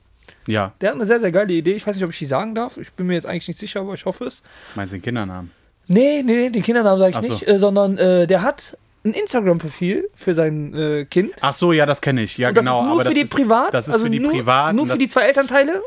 Ja, 0.48 0.74
Der 0.82 0.90
hat 0.90 0.96
eine 0.96 1.06
sehr, 1.06 1.20
sehr 1.20 1.32
geile 1.32 1.54
Idee. 1.54 1.74
Ich 1.74 1.86
weiß 1.86 1.96
nicht, 1.96 2.04
ob 2.06 2.12
ich 2.12 2.18
die 2.20 2.26
sagen 2.26 2.56
darf. 2.56 2.78
Ich 2.78 2.94
bin 2.94 3.06
mir 3.08 3.14
jetzt 3.14 3.28
eigentlich 3.28 3.48
nicht 3.48 3.60
sicher, 3.60 3.82
aber 3.82 3.94
ich 3.94 4.06
hoffe 4.06 4.26
es. 4.26 4.44
meinst 4.76 4.92
du 4.94 4.98
den 4.98 5.04
Kindernamen? 5.04 5.52
Nee, 5.88 6.24
nee, 6.24 6.34
nee, 6.36 6.50
den 6.50 6.64
Kindernamen 6.64 6.98
sage 7.00 7.12
ich 7.20 7.28
so. 7.28 7.34
nicht, 7.34 7.48
äh, 7.48 7.60
sondern 7.60 7.98
äh, 7.98 8.26
der 8.28 8.42
hat 8.42 8.78
ein 9.04 9.14
Instagram-Profil 9.14 10.10
für 10.16 10.34
sein 10.34 10.74
äh, 10.74 11.06
Kind. 11.06 11.34
Ach 11.42 11.54
so, 11.54 11.74
ja, 11.74 11.86
das 11.86 12.02
kenne 12.02 12.22
ich. 12.24 12.38
Ja, 12.38 12.50
Und 12.50 12.58
das 12.58 12.64
genau. 12.64 12.80
ist 12.80 12.84
nur 12.86 12.92
aber 12.94 13.00
für 13.02 13.06
das 13.06 13.14
die 13.16 13.22
ist, 13.22 13.30
Privat. 13.32 13.74
Das 13.74 13.88
ist 13.88 13.94
also 13.94 14.06
für 14.06 14.12
die 14.12 14.20
nur, 14.20 14.32
Privaten. 14.32 14.76
Nur 14.78 14.86
für 14.86 14.92
das- 14.92 15.00
die 15.00 15.08
zwei 15.08 15.24
Elternteile. 15.24 15.82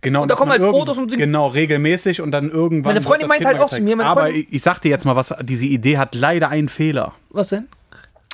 Genau, 0.00 0.22
Und 0.22 0.30
da 0.30 0.36
kommen 0.36 0.52
halt 0.52 0.62
Fotos 0.62 0.96
und 0.98 1.16
Genau, 1.16 1.48
regelmäßig 1.48 2.20
und 2.20 2.30
dann 2.30 2.50
irgendwann. 2.50 2.94
Meine 2.94 3.00
Freundin 3.04 3.28
meint 3.28 3.44
halt 3.44 3.58
auch 3.58 3.70
zu 3.70 3.80
mir, 3.82 3.96
meine 3.96 4.08
Aber 4.08 4.22
Freundin- 4.22 4.42
ich, 4.42 4.52
ich 4.52 4.62
sag 4.62 4.78
dir 4.80 4.90
jetzt 4.90 5.04
mal 5.04 5.16
was, 5.16 5.34
diese 5.42 5.66
Idee 5.66 5.98
hat 5.98 6.14
leider 6.14 6.48
einen 6.50 6.68
Fehler. 6.68 7.14
Was 7.30 7.48
denn? 7.48 7.66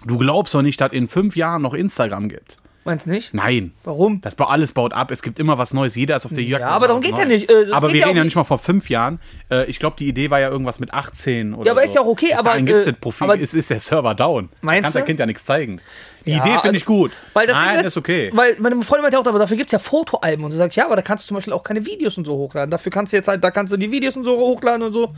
Du 0.07 0.19
glaubst 0.19 0.55
doch 0.55 0.61
nicht, 0.63 0.81
dass 0.81 0.93
in 0.93 1.09
fünf 1.09 1.37
Jahren 1.37 1.63
noch 1.63 1.73
Instagram 1.73 2.29
gibt. 2.29 2.57
Meinst 2.87 3.07
du 3.07 3.11
nicht? 3.11 3.33
Nein. 3.33 3.73
Warum? 3.85 4.21
Das 4.21 4.35
ba- 4.35 4.45
alles 4.45 4.73
baut 4.73 4.93
ab. 4.93 5.11
Es 5.11 5.23
gibt 5.23 5.39
immer 5.39 5.57
was 5.57 5.73
Neues. 5.73 5.95
Jeder 5.97 6.17
ist 6.17 6.27
auf 6.27 6.33
der 6.35 6.45
Jagd. 6.45 6.61
Ja, 6.63 6.69
aber 6.69 6.87
darum 6.87 7.03
was 7.03 7.09
geht's 7.09 7.19
ja 7.19 7.25
nicht. 7.25 7.51
Äh, 7.51 7.69
aber 7.73 7.87
geht 7.87 7.95
wir 7.95 8.01
ja 8.01 8.07
reden 8.09 8.19
ja 8.19 8.25
nicht 8.25 8.37
mal 8.37 8.45
vor 8.45 8.59
fünf 8.59 8.91
Jahren. 8.91 9.21
Äh, 9.51 9.65
ich 9.71 9.79
glaube, 9.79 9.97
die 9.99 10.07
Idee 10.07 10.29
war 10.31 10.39
ja 10.39 10.51
irgendwas 10.51 10.81
mit 10.81 10.93
18 10.93 11.55
oder 11.55 11.65
Ja, 11.67 11.73
aber 11.73 11.81
so. 11.83 11.87
ist 11.89 11.95
ja 11.95 12.01
auch 12.03 12.07
okay, 12.07 12.27
Bis 12.31 12.39
aber, 12.39 12.51
dahin 12.51 12.67
gibt's 12.67 12.83
äh, 12.87 12.93
das 12.93 13.01
Profil, 13.01 13.25
aber- 13.25 13.39
ist, 13.39 13.55
ist 13.55 13.71
der 13.71 13.81
Server 13.81 14.15
down. 14.15 14.51
Meinst 14.61 14.83
Kannst 14.83 14.97
der 14.97 15.03
du? 15.03 15.07
Kind 15.07 15.21
ja 15.21 15.25
nichts 15.27 15.45
zeigen. 15.47 15.81
Die 16.27 16.31
Ja, 16.33 16.37
Idee 16.37 16.45
finde 16.51 16.61
also- 16.65 16.77
ich 16.77 16.85
gut. 16.85 17.13
Weil 17.33 17.47
das 17.47 17.57
Nein, 17.57 17.79
Ding 17.79 17.87
ist 17.87 17.97
okay. 17.97 18.31
Weil 18.35 18.57
meine 18.59 18.83
Freundin 18.83 19.03
meinte 19.03 19.19
auch, 19.19 19.27
aber 19.27 19.39
dafür 19.39 19.57
gibt 19.57 19.69
es 19.69 19.73
ja 19.73 19.79
Fotoalben. 19.79 20.45
Und 20.45 20.51
du 20.51 20.57
sagst, 20.59 20.77
ja, 20.77 20.85
aber 20.85 20.97
da 20.97 21.03
kannst 21.03 21.25
du 21.25 21.29
zum 21.29 21.37
Beispiel 21.37 21.55
auch 21.55 21.63
keine 21.63 21.87
Videos 21.87 22.19
und 22.19 22.27
so 22.27 22.35
hochladen. 22.35 22.71
Dafür 22.71 22.93
kannst 22.93 23.15
du 23.15 23.17
jetzt 23.17 23.29
halt, 23.29 23.43
da 23.43 23.51
kannst 23.51 23.73
du 23.73 23.79
die 23.79 23.91
Videos 23.91 24.15
und 24.17 24.25
so 24.25 24.37
hochladen 24.37 24.83
und 24.83 24.93
so. 24.93 25.11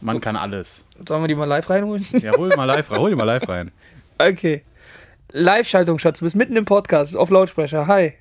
Man 0.00 0.20
kann 0.20 0.36
alles. 0.36 0.84
Sollen 1.06 1.22
wir 1.22 1.28
die 1.28 1.34
mal 1.34 1.44
live 1.44 1.68
reinholen? 1.68 2.06
Ja, 2.22 2.32
hol 2.36 2.48
mal 2.56 2.64
live 2.64 2.90
rein. 2.90 2.98
Hol 3.00 3.10
die 3.10 3.16
mal 3.16 3.24
live 3.24 3.46
rein. 3.48 3.70
Okay. 4.18 4.62
Live-Schaltung, 5.36 5.98
Schatz. 5.98 6.18
Du 6.20 6.24
bist 6.24 6.34
mitten 6.34 6.56
im 6.56 6.64
Podcast, 6.64 7.14
auf 7.16 7.28
Lautsprecher. 7.30 7.86
Hi. 7.86 8.14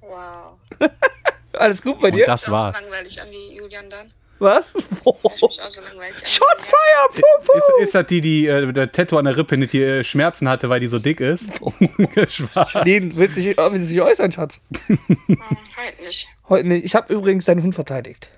Wow. 0.00 0.58
Alles 1.52 1.82
gut 1.82 1.98
bei 2.00 2.08
Und 2.08 2.14
dir? 2.16 2.26
das 2.26 2.42
Ist 2.42 2.48
auch 2.48 2.52
war's. 2.52 2.78
so 2.78 2.84
langweilig 2.90 3.20
an 3.20 3.28
wie 3.30 3.56
Julian 3.56 3.90
dann. 3.90 4.12
Was? 4.38 4.74
Auch 5.04 5.36
so. 5.36 5.48
Shots 5.50 5.76
fire! 5.78 7.08
Puh, 7.14 7.52
Ist, 7.56 7.70
ist 7.84 7.94
das 7.94 8.06
die, 8.06 8.20
die 8.20 8.46
äh, 8.46 8.70
der 8.72 8.92
Tattoo 8.92 9.16
an 9.18 9.24
der 9.24 9.36
Rippe 9.36 9.56
nicht 9.56 9.72
die 9.72 9.82
äh, 9.82 10.04
Schmerzen 10.04 10.48
hatte, 10.48 10.68
weil 10.68 10.80
die 10.80 10.88
so 10.88 10.98
dick 10.98 11.20
ist? 11.20 11.48
Den 12.84 13.16
willst 13.16 13.36
du 13.36 13.40
dich, 13.42 13.58
äh, 13.58 13.72
willst 13.72 13.90
du 13.90 13.94
dich 13.94 14.02
äußern, 14.02 14.32
Schatz? 14.32 14.60
Hm, 14.86 14.98
halt 15.76 16.00
nicht. 16.02 16.28
Heute 16.50 16.68
nicht. 16.68 16.84
Ich 16.84 16.94
habe 16.94 17.12
übrigens 17.14 17.46
deinen 17.46 17.62
Hund 17.62 17.74
verteidigt. 17.74 18.28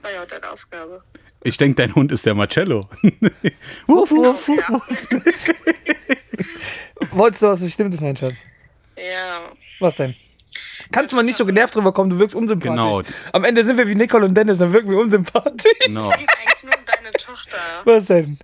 War 0.00 0.10
ja 0.12 0.22
auch 0.22 0.26
deine 0.26 0.50
Aufgabe. 0.50 1.02
Ich 1.44 1.56
denke, 1.58 1.76
dein 1.76 1.94
Hund 1.94 2.10
ist 2.10 2.26
der 2.26 2.34
Marcello. 2.34 2.88
Wuff, 3.86 4.10
wuff, 4.10 4.48
wuff. 4.48 5.08
Wolltest 7.12 7.42
du 7.42 7.46
was 7.46 7.60
Bestimmtes, 7.60 8.00
mein 8.00 8.16
Schatz? 8.16 8.34
ja. 8.96 9.50
Was 9.80 9.96
denn? 9.96 10.14
Kannst 10.92 11.12
du 11.12 11.16
mal 11.16 11.22
nicht 11.24 11.36
so 11.36 11.44
genervt 11.44 11.74
drüber 11.74 11.92
kommen, 11.92 12.10
du 12.10 12.18
wirkst 12.18 12.36
unsympathisch. 12.36 12.70
Genau. 12.76 13.02
Am 13.32 13.44
Ende 13.44 13.64
sind 13.64 13.76
wir 13.76 13.88
wie 13.88 13.94
Nicole 13.94 14.26
und 14.26 14.34
Dennis, 14.34 14.58
dann 14.58 14.72
wirken 14.72 14.90
wir 14.90 14.98
unsympathisch. 14.98 15.72
Genau. 15.80 16.08
Ich 16.10 16.14
eigentlich 16.16 16.62
nur 16.62 16.72
deine 16.86 17.12
Tochter, 17.12 17.58
Was 17.84 18.06
denn? 18.06 18.38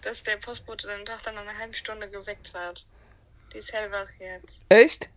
dass 0.00 0.22
der 0.22 0.36
Postbote 0.36 0.86
deine 0.86 1.04
Tochter 1.04 1.32
nach 1.32 1.42
einer 1.42 1.58
halben 1.58 1.74
Stunde 1.74 2.08
geweckt 2.08 2.52
hat. 2.54 2.84
Die 3.52 3.58
ist 3.58 3.72
hellwach 3.72 4.06
jetzt. 4.18 4.64
Echt? 4.68 5.10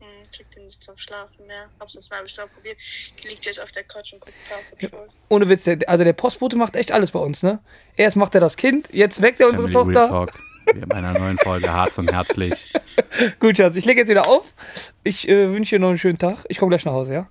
Hm, 0.00 0.06
kriegt 0.34 0.56
ihn 0.56 0.64
nicht 0.64 0.82
zum 0.82 0.96
Schlafen 0.96 1.46
mehr. 1.46 1.70
Hab's 1.80 1.94
jetzt 1.94 2.10
eine 2.10 2.18
halbe 2.18 2.28
Stunde 2.28 2.50
probiert. 2.52 2.76
Die 3.22 3.28
liegt 3.28 3.44
jetzt 3.44 3.60
auf 3.60 3.72
der 3.72 3.84
Couch 3.84 4.12
und 4.12 4.20
guckt 4.20 4.34
Paw 4.48 4.88
Patrol. 4.88 5.08
Ohne 5.28 5.48
Witz, 5.48 5.64
der, 5.64 5.78
also 5.88 6.04
der 6.04 6.12
Postbote 6.12 6.56
macht 6.56 6.76
echt 6.76 6.92
alles 6.92 7.10
bei 7.10 7.18
uns, 7.20 7.42
ne? 7.42 7.60
Erst 7.96 8.16
macht 8.16 8.34
er 8.34 8.40
das 8.40 8.56
Kind, 8.56 8.88
jetzt 8.92 9.22
weckt 9.22 9.40
er 9.40 9.48
unsere 9.48 9.70
Family 9.70 9.96
Real 9.96 10.08
Tochter. 10.08 10.32
Talk. 10.32 10.44
Wir 10.72 10.86
bei 10.86 10.96
einer 10.96 11.12
neuen 11.12 11.38
Folge 11.38 11.70
Harz 11.72 11.98
und 11.98 12.10
Herzlich. 12.10 12.72
Gut, 13.40 13.58
Schatz, 13.58 13.76
ich 13.76 13.84
lege 13.84 14.00
jetzt 14.00 14.08
wieder 14.08 14.26
auf. 14.26 14.54
Ich 15.02 15.28
äh, 15.28 15.52
wünsche 15.52 15.76
dir 15.76 15.80
noch 15.80 15.88
einen 15.88 15.98
schönen 15.98 16.18
Tag. 16.18 16.44
Ich 16.48 16.58
komme 16.58 16.70
gleich 16.70 16.84
nach 16.84 16.92
Hause, 16.92 17.12
ja? 17.12 17.28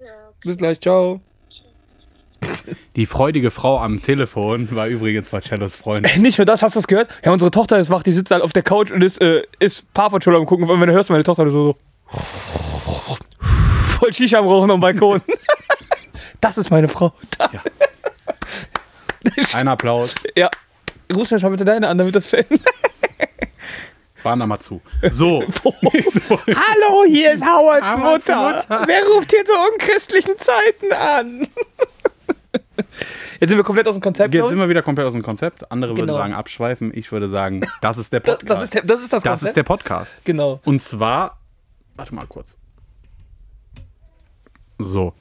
Ja, 0.00 0.28
okay. 0.28 0.36
Bis 0.44 0.58
gleich, 0.58 0.80
ciao. 0.80 1.20
Die 2.96 3.06
freudige 3.06 3.50
Frau 3.50 3.78
am 3.78 4.02
Telefon 4.02 4.68
war 4.74 4.86
übrigens 4.88 5.30
Marcellos 5.32 5.74
Freundin. 5.76 6.22
Nicht 6.22 6.38
nur 6.38 6.44
das, 6.44 6.62
hast 6.62 6.74
du 6.74 6.78
das 6.80 6.86
gehört? 6.88 7.08
Ja, 7.24 7.32
unsere 7.32 7.50
Tochter 7.50 7.78
ist 7.78 7.90
wach, 7.90 8.02
die 8.02 8.12
sitzt 8.12 8.30
halt 8.30 8.42
auf 8.42 8.52
der 8.52 8.62
Couch 8.62 8.90
und 8.90 9.02
ist, 9.02 9.20
äh, 9.20 9.42
ist 9.58 9.92
Paw 9.94 10.10
Patrol 10.10 10.36
am 10.36 10.46
gucken. 10.46 10.68
Und 10.68 10.80
wenn 10.80 10.88
du 10.88 10.94
hörst, 10.94 11.10
meine 11.10 11.24
Tochter 11.24 11.50
so, 11.50 11.76
so 12.08 13.18
voll 13.98 14.12
Shisha 14.12 14.38
am 14.38 14.46
Rauchen 14.46 14.70
am 14.70 14.80
Balkon. 14.80 15.20
das 16.40 16.58
ist 16.58 16.70
meine 16.70 16.88
Frau. 16.88 17.12
Das, 17.38 17.64
Ein 19.54 19.68
Applaus. 19.68 20.14
ja. 20.36 20.48
Ruf 21.14 21.30
jetzt 21.30 21.42
mal 21.42 21.48
bitte 21.50 21.64
deine 21.64 21.88
an, 21.88 21.96
damit 21.96 22.14
das. 22.14 22.32
Waren 24.22 24.40
da 24.40 24.46
mal 24.46 24.58
zu. 24.58 24.80
So. 25.10 25.42
Hallo, 25.64 27.04
hier 27.06 27.32
ist 27.32 27.42
Howards 27.42 27.86
Howards 27.86 28.26
Mutter. 28.28 28.52
Mutter. 28.54 28.84
Wer 28.86 29.04
ruft 29.06 29.30
hier 29.30 29.44
zu 29.44 29.52
unchristlichen 29.72 30.36
Zeiten 30.36 30.92
an? 30.92 31.48
Jetzt 33.40 33.50
sind 33.50 33.56
wir 33.58 33.64
komplett 33.64 33.86
aus 33.88 33.94
dem 33.94 34.00
Konzept. 34.02 34.32
Jetzt 34.34 34.48
sind 34.48 34.58
wir 34.58 34.68
wieder 34.68 34.82
komplett 34.82 35.06
aus 35.06 35.14
dem 35.14 35.22
Konzept. 35.22 35.70
Andere 35.70 35.92
würden 35.92 36.06
Genau. 36.06 36.18
sagen 36.18 36.32
abschweifen. 36.34 36.90
Ich 36.94 37.10
würde 37.12 37.28
sagen, 37.28 37.60
das 37.80 37.98
ist 37.98 38.12
der. 38.12 38.20
Podcast. 38.20 38.50
das, 38.50 38.62
ist 38.62 38.74
der, 38.74 38.82
das 38.82 39.02
ist 39.02 39.12
das 39.12 39.22
Das 39.22 39.42
ist 39.42 39.56
der 39.56 39.62
Podcast. 39.64 40.24
genau. 40.24 40.60
Und 40.64 40.80
zwar, 40.82 41.38
warte 41.96 42.14
mal 42.14 42.26
kurz. 42.26 42.56
So. 44.78 45.12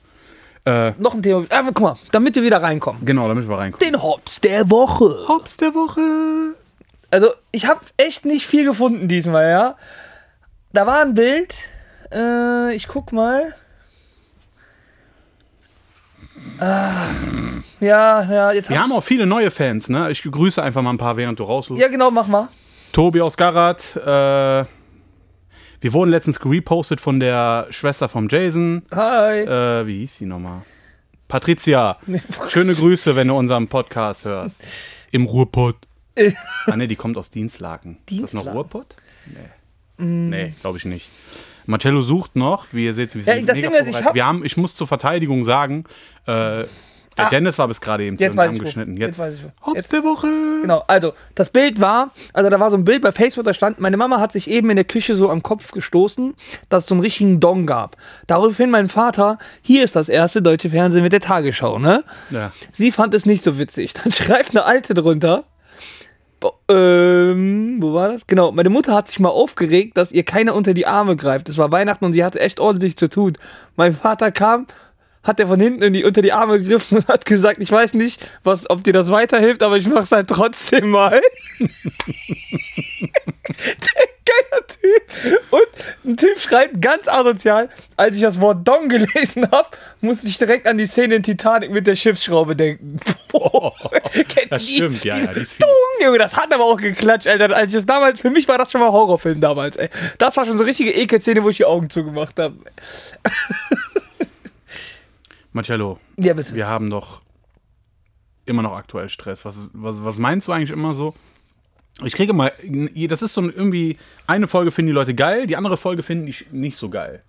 Äh, 0.66 0.92
Noch 1.00 1.14
ein 1.14 1.24
Thema. 1.24 1.46
Aber 1.50 1.68
guck 1.72 1.82
mal, 1.82 1.96
damit 2.12 2.36
wir 2.36 2.44
wieder 2.44 2.62
reinkommen. 2.62 3.04
genau, 3.06 3.28
damit 3.28 3.48
wir 3.48 3.58
reinkommen. 3.58 3.92
Den 3.94 4.02
Hops 4.02 4.42
der 4.42 4.70
Woche. 4.70 5.26
Hops 5.28 5.58
der 5.58 5.74
Woche. 5.74 6.56
Also, 7.10 7.30
ich 7.52 7.66
habe 7.68 7.80
echt 7.98 8.26
nicht 8.26 8.46
viel 8.46 8.66
gefunden 8.66 9.08
diesmal, 9.08 9.50
ja. 9.50 9.76
Da 10.74 10.86
war 10.86 11.02
ein 11.02 11.14
Bild. 11.14 11.54
Äh, 12.12 12.76
ich 12.76 12.88
guck 12.88 13.14
mal. 13.14 13.56
Ah, 16.60 17.10
Ja, 17.80 18.24
ja, 18.24 18.52
jetzt 18.52 18.70
Wir 18.70 18.78
hab 18.78 18.86
haben 18.86 18.92
auch 18.94 19.04
viele 19.04 19.26
neue 19.26 19.52
Fans, 19.52 19.90
ne? 19.90 20.10
Ich 20.12 20.24
grüße 20.24 20.62
einfach 20.62 20.82
mal 20.82 20.92
ein 20.92 20.98
paar, 20.98 21.18
während 21.18 21.40
du 21.40 21.44
rausrufst. 21.44 21.80
ich, 21.80 21.86
Ja, 21.86 21.92
genau, 21.92 22.10
mach 22.12 22.28
mal. 22.28 22.50
Tobi 22.92 23.22
aus 23.22 23.38
Garat. 23.38 23.96
Äh, 23.96 24.66
wir 25.80 25.94
wurden 25.94 26.10
letztens 26.10 26.40
gerepostet 26.40 27.00
von 27.00 27.20
der 27.20 27.68
Schwester 27.70 28.10
vom 28.10 28.28
Jason. 28.30 28.84
Hi. 28.92 29.42
Äh, 29.42 29.86
wie 29.86 30.00
hieß 30.00 30.16
sie 30.16 30.26
nochmal? 30.26 30.64
Patricia. 31.28 31.98
Schöne 32.50 32.74
Grüße, 32.74 33.16
wenn 33.16 33.28
du 33.28 33.36
unseren 33.36 33.68
Podcast 33.68 34.26
hörst. 34.26 34.64
Im 35.12 35.26
Ruhrpott. 35.26 35.76
ah, 36.66 36.76
ne, 36.76 36.88
die 36.88 36.96
kommt 36.96 37.18
aus 37.18 37.30
Dienstlaken. 37.30 37.98
Ist 38.10 38.24
das 38.24 38.34
noch 38.34 38.42
Dienstlaken? 38.42 38.52
Ruhrpott? 38.58 38.96
Nee. 39.28 40.04
Nee, 40.06 40.54
glaube 40.62 40.78
ich 40.78 40.86
nicht. 40.86 41.08
Marcello 41.68 42.02
sucht 42.02 42.36
noch, 42.36 42.66
wie 42.72 42.86
ihr 42.86 42.94
seht, 42.94 43.14
wir 43.14 43.22
Ja, 43.22 43.36
sind 43.36 43.48
das 43.48 43.56
mega 43.56 43.70
Ding 43.70 43.78
ist, 43.80 43.88
ich 43.88 44.04
hab- 44.04 44.16
wir 44.16 44.26
haben, 44.26 44.44
ich 44.44 44.58
muss 44.58 44.76
zur 44.76 44.88
Verteidigung 44.88 45.46
sagen, 45.46 45.84
äh, 46.26 46.64
der 47.18 47.26
Ah. 47.26 47.30
Dennis 47.32 47.58
war 47.58 47.68
bis 47.68 47.82
gerade 47.82 48.04
eben 48.04 48.16
Jetzt 48.18 48.38
wo. 48.38 48.42
angeschnitten. 48.42 48.96
Jetzt 48.96 49.18
Jetzt, 49.18 49.20
weiß 49.20 49.36
ich 49.40 49.44
wo. 49.46 49.66
Hops 49.68 49.76
Jetzt- 49.76 49.92
der 49.92 50.04
Woche. 50.04 50.28
Genau, 50.62 50.84
also 50.88 51.14
das 51.34 51.50
Bild 51.50 51.82
war, 51.82 52.12
also 52.32 52.48
da 52.50 52.60
war 52.60 52.70
so 52.70 52.78
ein 52.78 52.86
Bild 52.86 53.02
bei 53.02 53.12
Facebook, 53.12 53.44
da 53.44 53.56
stand, 53.56 53.80
meine 53.80 53.98
Mama 53.98 54.20
hat 54.20 54.32
sich 54.32 54.48
eben 54.50 54.70
in 54.70 54.76
der 54.76 54.86
Küche 54.86 55.16
so 55.16 55.32
am 55.32 55.42
Kopf 55.42 55.72
gestoßen, 55.72 56.36
dass 56.70 56.84
es 56.84 56.90
so 56.90 56.94
einen 56.96 57.02
richtigen 57.02 57.40
Dong 57.40 57.66
gab. 57.66 57.98
Daraufhin 58.28 58.70
mein 58.70 58.88
Vater, 58.88 59.40
hier 59.64 59.84
ist 59.84 59.96
das 59.96 60.10
erste 60.10 60.44
deutsche 60.44 60.70
Fernsehen 60.70 61.02
mit 61.02 61.12
der 61.12 61.20
Tagesschau, 61.22 61.80
ne? 61.80 62.04
Ja. 62.30 62.52
Sie 62.74 62.92
fand 62.92 63.16
es 63.16 63.26
nicht 63.26 63.44
so 63.44 63.58
witzig. 63.58 63.94
Dann 64.04 64.12
schreibt 64.12 64.52
eine 64.52 64.66
Alte 64.66 64.94
drunter. 64.94 65.44
Ähm, 66.70 67.78
wo 67.80 67.94
war 67.94 68.10
das? 68.10 68.28
Genau, 68.28 68.52
meine 68.52 68.70
Mutter 68.70 68.94
hat 68.94 69.08
sich 69.08 69.20
mal 69.20 69.30
aufgeregt, 69.30 69.98
dass 69.98 70.12
ihr 70.12 70.24
keiner 70.24 70.54
unter 70.54 70.74
die 70.74 70.86
Arme 70.86 71.16
greift. 71.16 71.50
Es 71.50 71.58
war 71.58 71.72
Weihnachten 71.72 72.06
und 72.06 72.14
sie 72.14 72.24
hatte 72.24 72.40
echt 72.40 72.60
ordentlich 72.60 72.98
zu 72.98 73.10
tun. 73.10 73.38
Mein 73.76 73.96
Vater 73.96 74.32
kam, 74.32 74.68
hat 75.24 75.40
er 75.40 75.48
von 75.48 75.60
hinten 75.60 75.84
in 75.84 75.94
die, 75.94 76.04
unter 76.04 76.22
die 76.22 76.34
Arme 76.34 76.60
gegriffen 76.60 77.00
und 77.00 77.08
hat 77.08 77.26
gesagt, 77.26 77.62
ich 77.62 77.72
weiß 77.72 77.96
nicht, 77.96 78.26
was, 78.44 78.70
ob 78.70 78.84
dir 78.84 78.94
das 78.94 79.10
weiterhilft, 79.10 79.64
aber 79.64 79.78
ich 79.78 79.88
mach's 79.88 80.12
halt 80.12 80.28
trotzdem 80.28 80.90
mal. 80.90 81.22
Geiler 84.52 84.68
Typ. 84.68 85.42
Und 85.52 85.68
ein 86.06 86.18
Typ 86.18 86.40
schreibt 86.40 86.82
ganz 86.82 87.08
asozial, 87.08 87.70
als 87.96 88.16
ich 88.16 88.22
das 88.22 88.40
Wort 88.42 88.68
Dong 88.68 88.90
gelesen 88.90 89.50
habe, 89.52 89.70
musste 90.02 90.28
ich 90.28 90.38
direkt 90.38 90.68
an 90.68 90.78
die 90.78 90.86
Szene 90.86 91.16
in 91.16 91.24
Titanic 91.24 91.72
mit 91.72 91.88
der 91.88 91.96
Schiffsschraube 91.96 92.56
denken. 92.56 92.98
Boah. 93.32 93.74
Kennst 94.12 94.52
Das 94.52 94.64
du 94.66 94.68
die? 94.70 94.76
stimmt, 94.76 95.04
ja, 95.04 95.18
ja, 95.18 95.34
die 95.34 95.40
ist. 95.42 95.62
Dong, 95.62 95.70
Junge, 96.06 96.18
das 96.18 96.36
hat 96.36 96.54
aber 96.54 96.64
auch 96.66 96.78
geklatscht, 96.78 97.28
Alter. 97.28 97.56
Als 97.56 97.72
ich 97.72 97.76
das 97.78 97.86
damals, 97.86 98.20
für 98.22 98.30
mich 98.30 98.48
war 98.48 98.58
das 98.58 98.72
schon 98.72 98.82
mal 98.82 98.92
Horrorfilm 98.92 99.40
damals, 99.42 99.76
ey. 99.78 99.90
Das 100.18 100.38
war 100.38 100.46
schon 100.46 100.58
so 100.58 100.64
richtige 100.64 100.92
Ekelszene, 100.92 101.44
wo 101.44 101.50
ich 101.50 101.58
die 101.58 101.66
Augen 101.66 101.90
zugemacht 101.90 102.38
habe. 102.40 102.56
Marcello, 105.54 106.00
Ja, 106.18 106.34
bitte. 106.34 106.54
wir 106.54 106.68
haben 106.68 106.90
doch 106.90 107.22
immer 108.46 108.62
noch 108.62 108.74
aktuell 108.76 109.10
Stress. 109.10 109.44
Was, 109.46 109.72
was, 109.74 110.04
was 110.04 110.18
meinst 110.20 110.48
du 110.48 110.52
eigentlich 110.52 110.72
immer 110.72 110.94
so? 110.94 111.14
Ich 112.04 112.14
kriege 112.14 112.34
mal, 112.34 112.54
das 113.10 113.22
ist 113.22 113.34
so 113.34 113.42
ein, 113.42 113.52
irgendwie, 113.54 113.98
eine 114.28 114.48
Folge 114.48 114.72
finden 114.72 114.88
die 114.88 114.94
Leute 114.94 115.16
geil, 115.16 115.48
die 115.48 115.56
andere 115.56 115.78
Folge 115.78 116.04
finden 116.04 116.28
die 116.28 116.36
nicht 116.52 116.78
so 116.78 116.90
geil. 116.90 117.24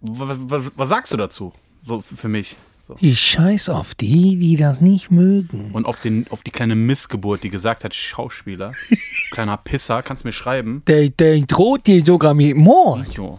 Was, 0.00 0.36
was, 0.40 0.72
was 0.76 0.88
sagst 0.88 1.12
du 1.12 1.16
dazu? 1.16 1.52
So 1.82 2.00
für 2.00 2.28
mich. 2.28 2.56
So. 2.86 2.96
Ich 3.00 3.18
scheiß 3.18 3.70
auf 3.70 3.94
die, 3.94 4.36
die 4.36 4.56
das 4.56 4.82
nicht 4.82 5.10
mögen. 5.10 5.70
Und 5.72 5.86
auf, 5.86 6.00
den, 6.00 6.26
auf 6.28 6.42
die 6.42 6.50
kleine 6.50 6.74
Missgeburt, 6.74 7.42
die 7.42 7.48
gesagt 7.48 7.82
hat, 7.82 7.94
Schauspieler, 7.94 8.74
kleiner 9.30 9.56
Pisser, 9.56 10.02
kannst 10.02 10.26
mir 10.26 10.32
schreiben. 10.32 10.82
Der, 10.86 11.08
der 11.08 11.40
droht 11.40 11.86
dir 11.86 12.04
sogar 12.04 12.34
mit 12.34 12.54
Mord. 12.56 13.08
Jo. 13.14 13.38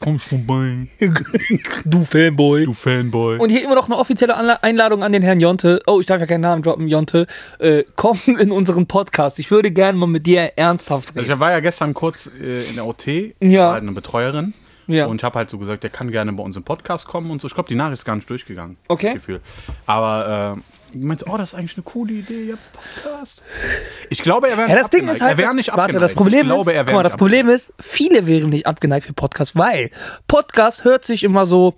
Kommst 0.00 0.28
vorbei, 0.28 0.88
Du 1.84 2.04
Fanboy. 2.04 2.64
du 2.64 2.72
Fanboy. 2.72 3.38
Und 3.38 3.50
hier 3.50 3.62
immer 3.62 3.74
noch 3.74 3.86
eine 3.86 3.98
offizielle 3.98 4.34
Anla 4.36 4.54
Einladung 4.62 5.02
an 5.04 5.12
den 5.12 5.22
Herrn 5.22 5.40
Jonte. 5.40 5.80
Oh, 5.86 6.00
ich 6.00 6.06
darf 6.06 6.20
ja 6.20 6.26
keinen 6.26 6.40
Namen 6.40 6.62
droppen, 6.62 6.88
Jonte. 6.88 7.26
Äh, 7.58 7.84
komm 7.96 8.18
in 8.38 8.50
unseren 8.50 8.86
Podcast. 8.86 9.38
Ich 9.38 9.50
würde 9.50 9.70
gerne 9.70 9.98
mal 9.98 10.06
mit 10.06 10.26
dir 10.26 10.52
ernsthaft 10.56 11.08
Also 11.10 11.20
reden. 11.20 11.32
ich 11.34 11.40
war 11.40 11.50
ja 11.50 11.60
gestern 11.60 11.92
kurz 11.94 12.30
äh, 12.40 12.64
in 12.68 12.76
der 12.76 12.86
OT, 12.86 13.06
Ja. 13.40 13.66
war 13.66 13.72
halt 13.74 13.82
eine 13.82 13.92
Betreuerin. 13.92 14.54
Ja. 14.86 15.06
Und 15.06 15.16
ich 15.20 15.24
habe 15.24 15.38
halt 15.38 15.50
so 15.50 15.58
gesagt, 15.58 15.82
der 15.84 15.90
kann 15.90 16.10
gerne 16.10 16.32
bei 16.32 16.42
uns 16.42 16.56
im 16.56 16.64
Podcast 16.64 17.06
kommen 17.06 17.30
und 17.30 17.40
so. 17.40 17.46
Ich 17.46 17.54
glaube, 17.54 17.68
die 17.68 17.76
Nachricht 17.76 18.00
ist 18.00 18.04
gar 18.04 18.16
nicht 18.16 18.28
durchgegangen. 18.28 18.76
Okay. 18.88 19.14
Gefühl. 19.14 19.40
Aber 19.86 20.56
äh, 20.58 20.79
ich 20.92 21.00
meinte, 21.02 21.24
oh, 21.28 21.36
das 21.36 21.52
ist 21.52 21.58
eigentlich 21.58 21.76
eine 21.76 21.84
coole 21.84 22.12
Idee, 22.14 22.50
ja, 22.50 22.54
Podcast. 22.72 23.42
Ich 24.08 24.22
glaube, 24.22 24.48
er 24.48 24.56
wäre 24.56 24.68
Ja, 24.68 24.74
nicht 24.74 24.84
das 24.84 24.90
Ding 24.90 25.00
abgeneigt. 25.00 25.16
ist 25.16 25.22
halt, 25.22 25.32
er 25.32 25.38
wäre 25.38 25.54
nicht 25.54 25.68
warte, 25.68 25.82
abgeneigt. 25.82 26.04
das 26.04 26.14
Problem 26.14 26.40
ich 26.40 26.46
glaube, 26.46 26.70
ist, 26.72 26.76
er 26.76 26.82
guck 26.82 26.86
wäre 26.88 26.96
mal, 26.96 27.02
das 27.02 27.16
Problem 27.16 27.48
ist, 27.48 27.72
viele 27.80 28.26
wären 28.26 28.48
nicht 28.50 28.66
abgeneigt 28.66 29.06
für 29.06 29.12
Podcast, 29.12 29.56
weil 29.56 29.90
Podcast 30.28 30.84
hört 30.84 31.04
sich 31.04 31.22
immer 31.24 31.46
so, 31.46 31.74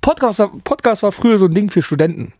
Podcast, 0.00 0.42
Podcast 0.64 1.02
war 1.02 1.12
früher 1.12 1.38
so 1.38 1.46
ein 1.46 1.54
Ding 1.54 1.70
für 1.70 1.82
Studenten. 1.82 2.32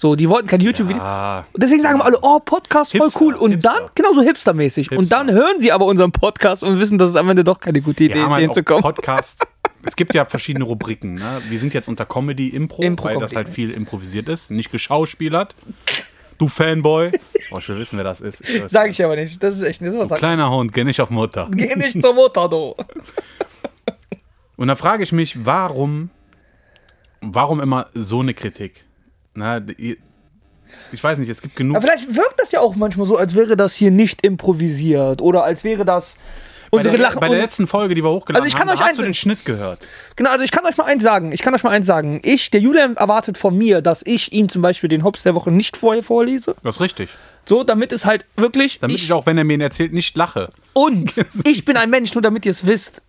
So, 0.00 0.14
die 0.14 0.28
wollten 0.28 0.46
kein 0.46 0.60
YouTube-Video. 0.60 1.02
Und 1.02 1.60
Deswegen 1.60 1.82
sagen 1.82 1.98
wir 1.98 2.04
alle, 2.04 2.18
oh, 2.22 2.38
Podcast 2.38 2.92
voll 2.96 3.06
Hipster, 3.08 3.20
cool. 3.20 3.34
Und 3.34 3.50
Hipster. 3.50 3.74
dann, 3.80 3.90
genau 3.96 4.12
so 4.12 4.22
hipstermäßig. 4.22 4.92
Und 4.92 4.98
Hipster. 4.98 5.16
dann 5.16 5.32
hören 5.32 5.58
sie 5.60 5.72
aber 5.72 5.86
unseren 5.86 6.12
Podcast 6.12 6.62
und 6.62 6.78
wissen, 6.78 6.98
dass 6.98 7.10
es 7.10 7.16
am 7.16 7.28
Ende 7.28 7.42
doch 7.42 7.58
keine 7.58 7.80
gute 7.80 8.04
Idee 8.04 8.20
haben 8.20 8.26
ist, 8.26 8.28
hier 8.28 8.36
auch 8.36 8.40
hinzukommen. 8.54 8.82
Podcast. 8.82 9.44
Es 9.84 9.96
gibt 9.96 10.14
ja 10.14 10.24
verschiedene 10.24 10.64
Rubriken. 10.64 11.14
Ne? 11.14 11.40
Wir 11.48 11.58
sind 11.60 11.74
jetzt 11.74 11.88
unter 11.88 12.04
Comedy 12.04 12.48
Impro, 12.48 12.82
weil 12.82 13.18
das 13.18 13.34
halt 13.34 13.48
viel 13.48 13.70
improvisiert 13.70 14.28
ist, 14.28 14.50
nicht 14.50 14.70
geschauspielert. 14.70 15.54
Du 16.38 16.46
Fanboy. 16.48 17.10
Oh, 17.50 17.56
will 17.56 17.78
wissen, 17.78 17.96
wer 17.96 18.04
das 18.04 18.20
ist. 18.20 18.48
Ich 18.48 18.62
Sag 18.68 18.90
ich 18.90 19.04
aber 19.04 19.16
nicht. 19.16 19.42
Das 19.42 19.56
ist 19.56 19.62
echt 19.62 19.80
nicht. 19.80 19.92
Sowas 19.92 20.08
sagt 20.08 20.20
Kleiner 20.20 20.50
Hund, 20.50 20.72
geh 20.72 20.84
nicht 20.84 21.00
auf 21.00 21.10
Mutter. 21.10 21.48
Geh 21.50 21.74
nicht 21.74 22.00
zur 22.00 22.14
Mutter, 22.14 22.48
du. 22.48 22.74
Und 24.56 24.68
da 24.68 24.74
frage 24.74 25.02
ich 25.02 25.12
mich, 25.12 25.44
warum, 25.46 26.10
warum 27.20 27.60
immer 27.60 27.86
so 27.94 28.20
eine 28.20 28.34
Kritik? 28.34 28.84
Na, 29.34 29.60
ich 30.92 31.02
weiß 31.02 31.18
nicht, 31.18 31.28
es 31.28 31.42
gibt 31.42 31.56
genug. 31.56 31.76
Aber 31.76 31.86
vielleicht 31.86 32.14
wirkt 32.14 32.40
das 32.40 32.52
ja 32.52 32.60
auch 32.60 32.76
manchmal 32.76 33.06
so, 33.06 33.16
als 33.16 33.34
wäre 33.34 33.56
das 33.56 33.74
hier 33.74 33.90
nicht 33.90 34.24
improvisiert 34.24 35.22
oder 35.22 35.44
als 35.44 35.64
wäre 35.64 35.84
das 35.84 36.18
bei 36.70 36.76
unsere 36.78 36.96
der, 36.96 37.06
Lachen. 37.06 37.20
bei 37.20 37.28
der 37.28 37.38
letzten 37.38 37.66
Folge, 37.66 37.94
die 37.94 38.02
wir 38.02 38.10
hochgeladen 38.10 38.44
Also 38.44 38.54
ich 38.54 38.58
kann 38.58 38.68
haben, 38.68 38.76
euch 38.78 38.84
hast 38.84 38.98
du 38.98 39.02
den 39.02 39.14
Schnitt 39.14 39.44
gehört. 39.44 39.86
Genau, 40.16 40.30
also 40.30 40.44
ich 40.44 40.50
kann 40.50 40.64
euch 40.66 40.76
mal 40.76 40.84
eins 40.84 41.02
sagen. 41.02 41.32
Ich 41.32 41.42
kann 41.42 41.54
euch 41.54 41.62
mal 41.62 41.70
eins 41.70 41.86
sagen. 41.86 42.20
Ich, 42.24 42.50
der 42.50 42.60
Julian 42.60 42.96
erwartet 42.96 43.38
von 43.38 43.56
mir, 43.56 43.80
dass 43.80 44.02
ich 44.04 44.32
ihm 44.32 44.48
zum 44.48 44.62
Beispiel 44.62 44.88
den 44.88 45.04
Hops 45.04 45.22
der 45.22 45.34
Woche 45.34 45.50
nicht 45.50 45.76
vorher 45.76 46.02
vorlese. 46.02 46.56
Das 46.62 46.76
ist 46.76 46.80
richtig. 46.80 47.08
So, 47.46 47.64
damit 47.64 47.92
es 47.92 48.04
halt 48.04 48.26
wirklich. 48.36 48.80
Damit 48.80 48.96
ich, 48.96 49.12
auch, 49.12 49.24
wenn 49.26 49.38
er 49.38 49.44
mir 49.44 49.54
ihn 49.54 49.60
erzählt, 49.62 49.92
nicht 49.92 50.16
lache. 50.16 50.50
und 50.74 51.24
ich 51.44 51.64
bin 51.64 51.76
ein 51.76 51.88
Mensch, 51.90 52.14
nur 52.14 52.22
damit 52.22 52.44
ihr 52.44 52.50
es 52.52 52.66
wisst. 52.66 53.02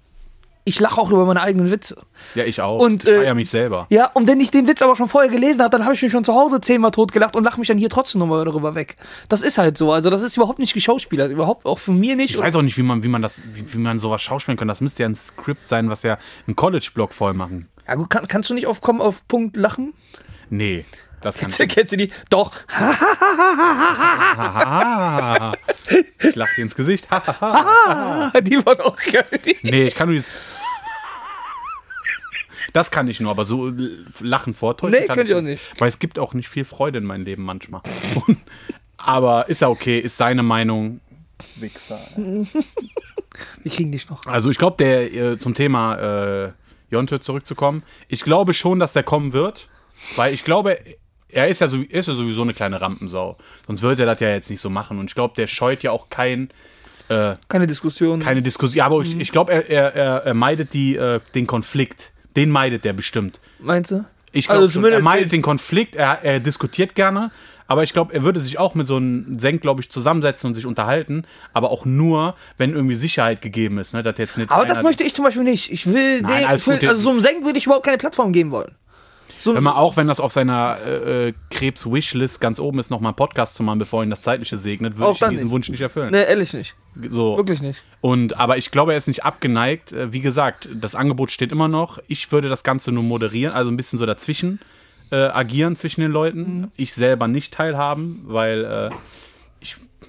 Ich 0.66 0.80
lache 0.80 1.02
auch 1.02 1.10
über 1.10 1.26
meine 1.26 1.42
eigenen 1.42 1.72
Witze. 1.72 1.96
Ja, 2.36 2.44
ich 2.44 2.62
auch. 2.62 2.80
Und, 2.80 3.06
ich 3.06 3.10
äh, 3.10 3.22
feier 3.24 3.34
mich 3.34 3.50
selber. 3.50 3.88
Ja, 3.90 4.08
und 4.14 4.28
wenn 4.28 4.40
ich 4.40 4.52
den 4.52 4.68
Witz 4.68 4.82
aber 4.82 4.96
schon 4.96 5.08
vorher 5.08 5.32
gelesen 5.32 5.62
habe, 5.62 5.72
dann 5.72 5.86
habe 5.86 5.96
ich 5.96 6.02
mich 6.02 6.12
schon 6.12 6.24
zu 6.24 6.36
Hause 6.36 6.62
zehnmal 6.62 6.92
totgelacht 6.92 7.36
und 7.36 7.44
lache 7.44 7.60
mich 7.60 7.68
dann 7.70 7.78
hier 7.78 7.90
trotzdem 7.90 8.20
nochmal 8.20 8.46
darüber 8.46 8.76
weg. 8.76 8.98
Das 9.30 9.42
ist 9.42 9.58
halt 9.58 9.78
so. 9.78 9.92
Also, 9.92 10.10
das 10.10 10.22
ist 10.22 10.38
überhaupt 10.38 10.60
nicht 10.60 10.74
geschauspielert. 10.74 11.32
Überhaupt 11.32 11.66
auch 11.66 11.80
von 11.80 12.00
mir 12.00 12.16
nicht. 12.16 12.32
Ich 12.32 12.40
weiß 12.40 12.56
auch 12.56 12.62
nicht, 12.62 12.78
wie 12.78 12.84
man, 12.84 13.04
wie 13.04 13.08
man 13.08 13.22
das, 13.22 13.42
wie, 13.54 13.74
wie 13.74 13.78
man 13.78 13.98
sowas 14.00 14.22
schauspielen 14.22 14.58
kann. 14.58 14.68
Das 14.68 14.82
müsste 14.82 15.04
ja 15.04 15.10
ein 15.10 15.16
Skript 15.16 15.68
sein, 15.68 15.90
was 15.90 16.04
ja 16.04 16.18
einen 16.46 16.56
College-Blog 16.56 17.14
voll 17.14 17.34
machen. 17.34 17.68
ja, 17.88 17.96
gut, 17.96 18.10
kann, 18.10 18.28
kannst 18.28 18.50
du 18.50 18.54
nicht 18.54 18.68
auf, 18.68 18.82
komm, 18.82 19.02
auf 19.02 19.28
Punkt 19.28 19.56
lachen? 19.58 19.94
Nee, 20.50 20.86
das 21.22 21.38
kann 21.38 21.50
ich 21.50 21.58
Kennst, 21.58 21.76
kennst 21.76 21.94
du 21.94 21.98
die? 21.98 22.12
Doch. 22.30 22.52
Ich 26.22 26.36
lache 26.36 26.56
dir 26.56 26.64
ins 26.64 26.76
Gesicht. 26.76 27.06
die 27.10 28.66
war 28.66 28.76
doch 28.76 28.96
geil. 28.98 29.26
nee, 29.64 29.88
ich 29.88 29.96
kann 29.96 30.08
nur 30.08 30.16
dieses. 30.16 30.32
Das 32.74 32.92
kann 32.92 33.08
ich 33.08 33.20
nur, 33.20 33.32
aber 33.32 33.46
so 33.46 33.70
äh, 33.70 33.74
Lachen 34.20 34.54
vortäuschen. 34.54 35.00
Nee, 35.00 35.08
kann 35.08 35.16
könnte 35.16 35.32
ich 35.32 35.38
auch 35.38 35.42
nicht. 35.42 35.64
Weil 35.80 35.90
es 35.90 35.98
gibt 35.98 36.20
auch 36.20 36.34
nicht 36.34 36.50
viel 36.50 36.66
Freude 36.66 37.00
in 37.00 37.06
meinem 37.06 37.26
Leben 37.26 37.44
manchmal. 37.44 37.82
Und, 38.28 38.38
aber 38.98 39.50
ist 39.50 39.62
ja 39.62 39.70
okay, 39.70 40.00
ist 40.00 40.18
seine 40.18 40.44
Meinung. 40.44 41.00
Wichser. 41.56 42.00
Wir 42.16 43.72
kriegen 43.72 43.92
dich 43.92 44.10
noch. 44.10 44.26
Also 44.26 44.52
ich 44.52 44.58
glaube, 44.58 44.78
der 44.78 45.14
äh, 45.14 45.38
zum 45.38 45.56
Thema 45.56 46.46
äh, 46.46 46.52
Jonte 46.92 47.20
zurückzukommen, 47.20 47.84
ich 48.08 48.24
glaube 48.24 48.54
schon, 48.54 48.80
dass 48.80 48.94
der 48.94 49.04
kommen 49.04 49.32
wird, 49.32 49.70
weil 50.16 50.34
ich 50.34 50.44
glaube, 50.44 50.80
er 51.32 51.48
ist 51.48 51.62
ja, 51.62 51.68
so, 51.68 51.78
ist 51.78 52.08
ja 52.08 52.14
sowieso 52.14 52.42
eine 52.42 52.54
kleine 52.54 52.82
Rampensau. 52.82 53.38
Sonst 53.68 53.82
würde 53.82 54.04
er 54.04 54.06
das 54.08 54.20
ja 54.20 54.30
jetzt 54.30 54.50
nicht 54.50 54.62
so 54.62 54.70
machen. 54.70 55.00
Und 55.00 55.10
ich 55.10 55.16
glaube, 55.16 55.34
der 55.36 55.48
scheut 55.48 55.84
ja 55.84 55.92
auch 55.92 56.10
kein, 56.10 56.50
äh, 57.10 57.36
Keine 57.48 57.68
Diskussion. 57.68 58.20
keine 58.20 58.42
Diskussion. 58.42 58.78
Ja, 58.78 58.86
aber 58.86 59.02
ich, 59.02 59.20
ich 59.20 59.32
glaube, 59.32 59.52
er, 59.52 59.70
er, 59.70 60.26
er, 60.26 60.34
meidet 60.34 60.74
die, 60.74 60.96
äh, 60.96 61.20
den 61.36 61.48
Konflikt. 61.48 62.12
Den 62.36 62.50
meidet 62.50 62.86
er 62.86 62.94
bestimmt. 62.94 63.40
Meinst 63.60 63.92
du? 63.92 64.06
Ich 64.32 64.48
glaube, 64.48 64.66
Also 64.66 64.86
er 64.86 65.02
meidet 65.02 65.32
den 65.32 65.42
Konflikt, 65.42 65.96
er, 65.96 66.24
er 66.24 66.40
diskutiert 66.40 66.94
gerne, 66.94 67.32
aber 67.70 67.84
ich 67.84 67.94
glaube, 67.94 68.14
er 68.14 68.24
würde 68.24 68.40
sich 68.40 68.60
auch 68.60 68.76
mit 68.76 68.86
so 68.86 68.98
einem 68.98 69.40
Senk, 69.40 69.62
glaube 69.62 69.82
ich, 69.82 69.90
zusammensetzen 69.90 70.48
und 70.48 70.54
sich 70.54 70.66
unterhalten, 70.66 71.24
aber 71.54 71.72
auch 71.72 71.86
nur, 71.86 72.36
wenn 72.58 72.74
irgendwie 72.74 72.96
Sicherheit 72.96 73.42
gegeben 73.42 73.80
ist. 73.80 73.94
Ne? 73.94 74.04
Dass 74.04 74.18
jetzt 74.18 74.38
nicht 74.38 74.52
Aber 74.52 74.66
das 74.66 74.84
möchte 74.84 75.04
ich 75.04 75.16
zum 75.16 75.26
Beispiel 75.26 75.44
nicht. 75.44 75.72
Ich 75.72 75.88
will, 75.88 76.22
Nein, 76.22 76.48
den, 76.48 76.56
ich 76.56 76.68
will 76.68 76.88
also 76.88 77.02
so 77.02 77.10
einem 77.10 77.22
Senk 77.22 77.46
würde 77.46 77.58
ich 77.58 77.66
überhaupt 77.66 77.86
keine 77.86 77.98
Plattform 77.98 78.34
geben 78.34 78.52
wollen. 78.52 78.76
So, 79.40 79.56
Wenn 79.56 79.64
man 79.64 79.74
auch, 79.74 79.96
wenn 79.96 80.08
das 80.08 80.20
auf 80.20 80.34
seiner 80.34 80.78
äh, 80.86 81.30
äh, 81.30 81.34
Krebs-Wishlist 81.50 82.42
ganz 82.42 82.60
oben 82.60 82.80
ist, 82.80 82.92
nochmal 82.92 83.12
einen 83.12 83.16
Podcast 83.16 83.56
zu 83.56 83.64
machen, 83.64 83.80
bevor 83.80 84.04
ihn 84.04 84.10
das 84.10 84.22
Zeitliche 84.22 84.58
segnet, 84.58 84.98
würde 84.98 85.14
ich 85.14 85.20
diesen 85.20 85.34
nicht. 85.34 85.50
Wunsch 85.50 85.70
nicht 85.70 85.82
erfüllen. 85.82 86.12
nee, 86.12 86.24
ehrlich 86.24 86.54
nicht. 86.54 86.76
So. 87.10 87.38
Wirklich 87.38 87.62
nicht. 87.62 87.84
Und, 88.02 88.36
aber 88.38 88.58
ich 88.58 88.72
glaube, 88.72 88.92
er 88.92 88.98
ist 88.98 89.08
nicht 89.08 89.24
abgeneigt. 89.24 89.94
Äh, 89.94 90.12
Wie 90.12 90.20
gesagt, 90.20 90.68
das 90.74 90.94
Angebot 90.94 91.32
steht 91.32 91.52
immer 91.54 91.70
noch. 91.70 92.00
Ich 92.08 92.32
würde 92.32 92.50
das 92.50 92.64
Ganze 92.64 92.92
nur 92.92 93.04
moderieren, 93.04 93.54
also 93.54 93.72
ein 93.72 93.78
bisschen 93.78 93.98
so 93.98 94.06
dazwischen 94.06 94.60
äh, 95.12 95.16
agieren 95.16 95.76
zwischen 95.76 96.02
den 96.02 96.12
Leuten. 96.12 96.42
Mhm. 96.42 96.72
Ich 96.76 96.94
selber 96.94 97.28
nicht 97.28 97.54
teilhaben, 97.54 98.22
weil 98.26 98.66
äh, 98.66 98.90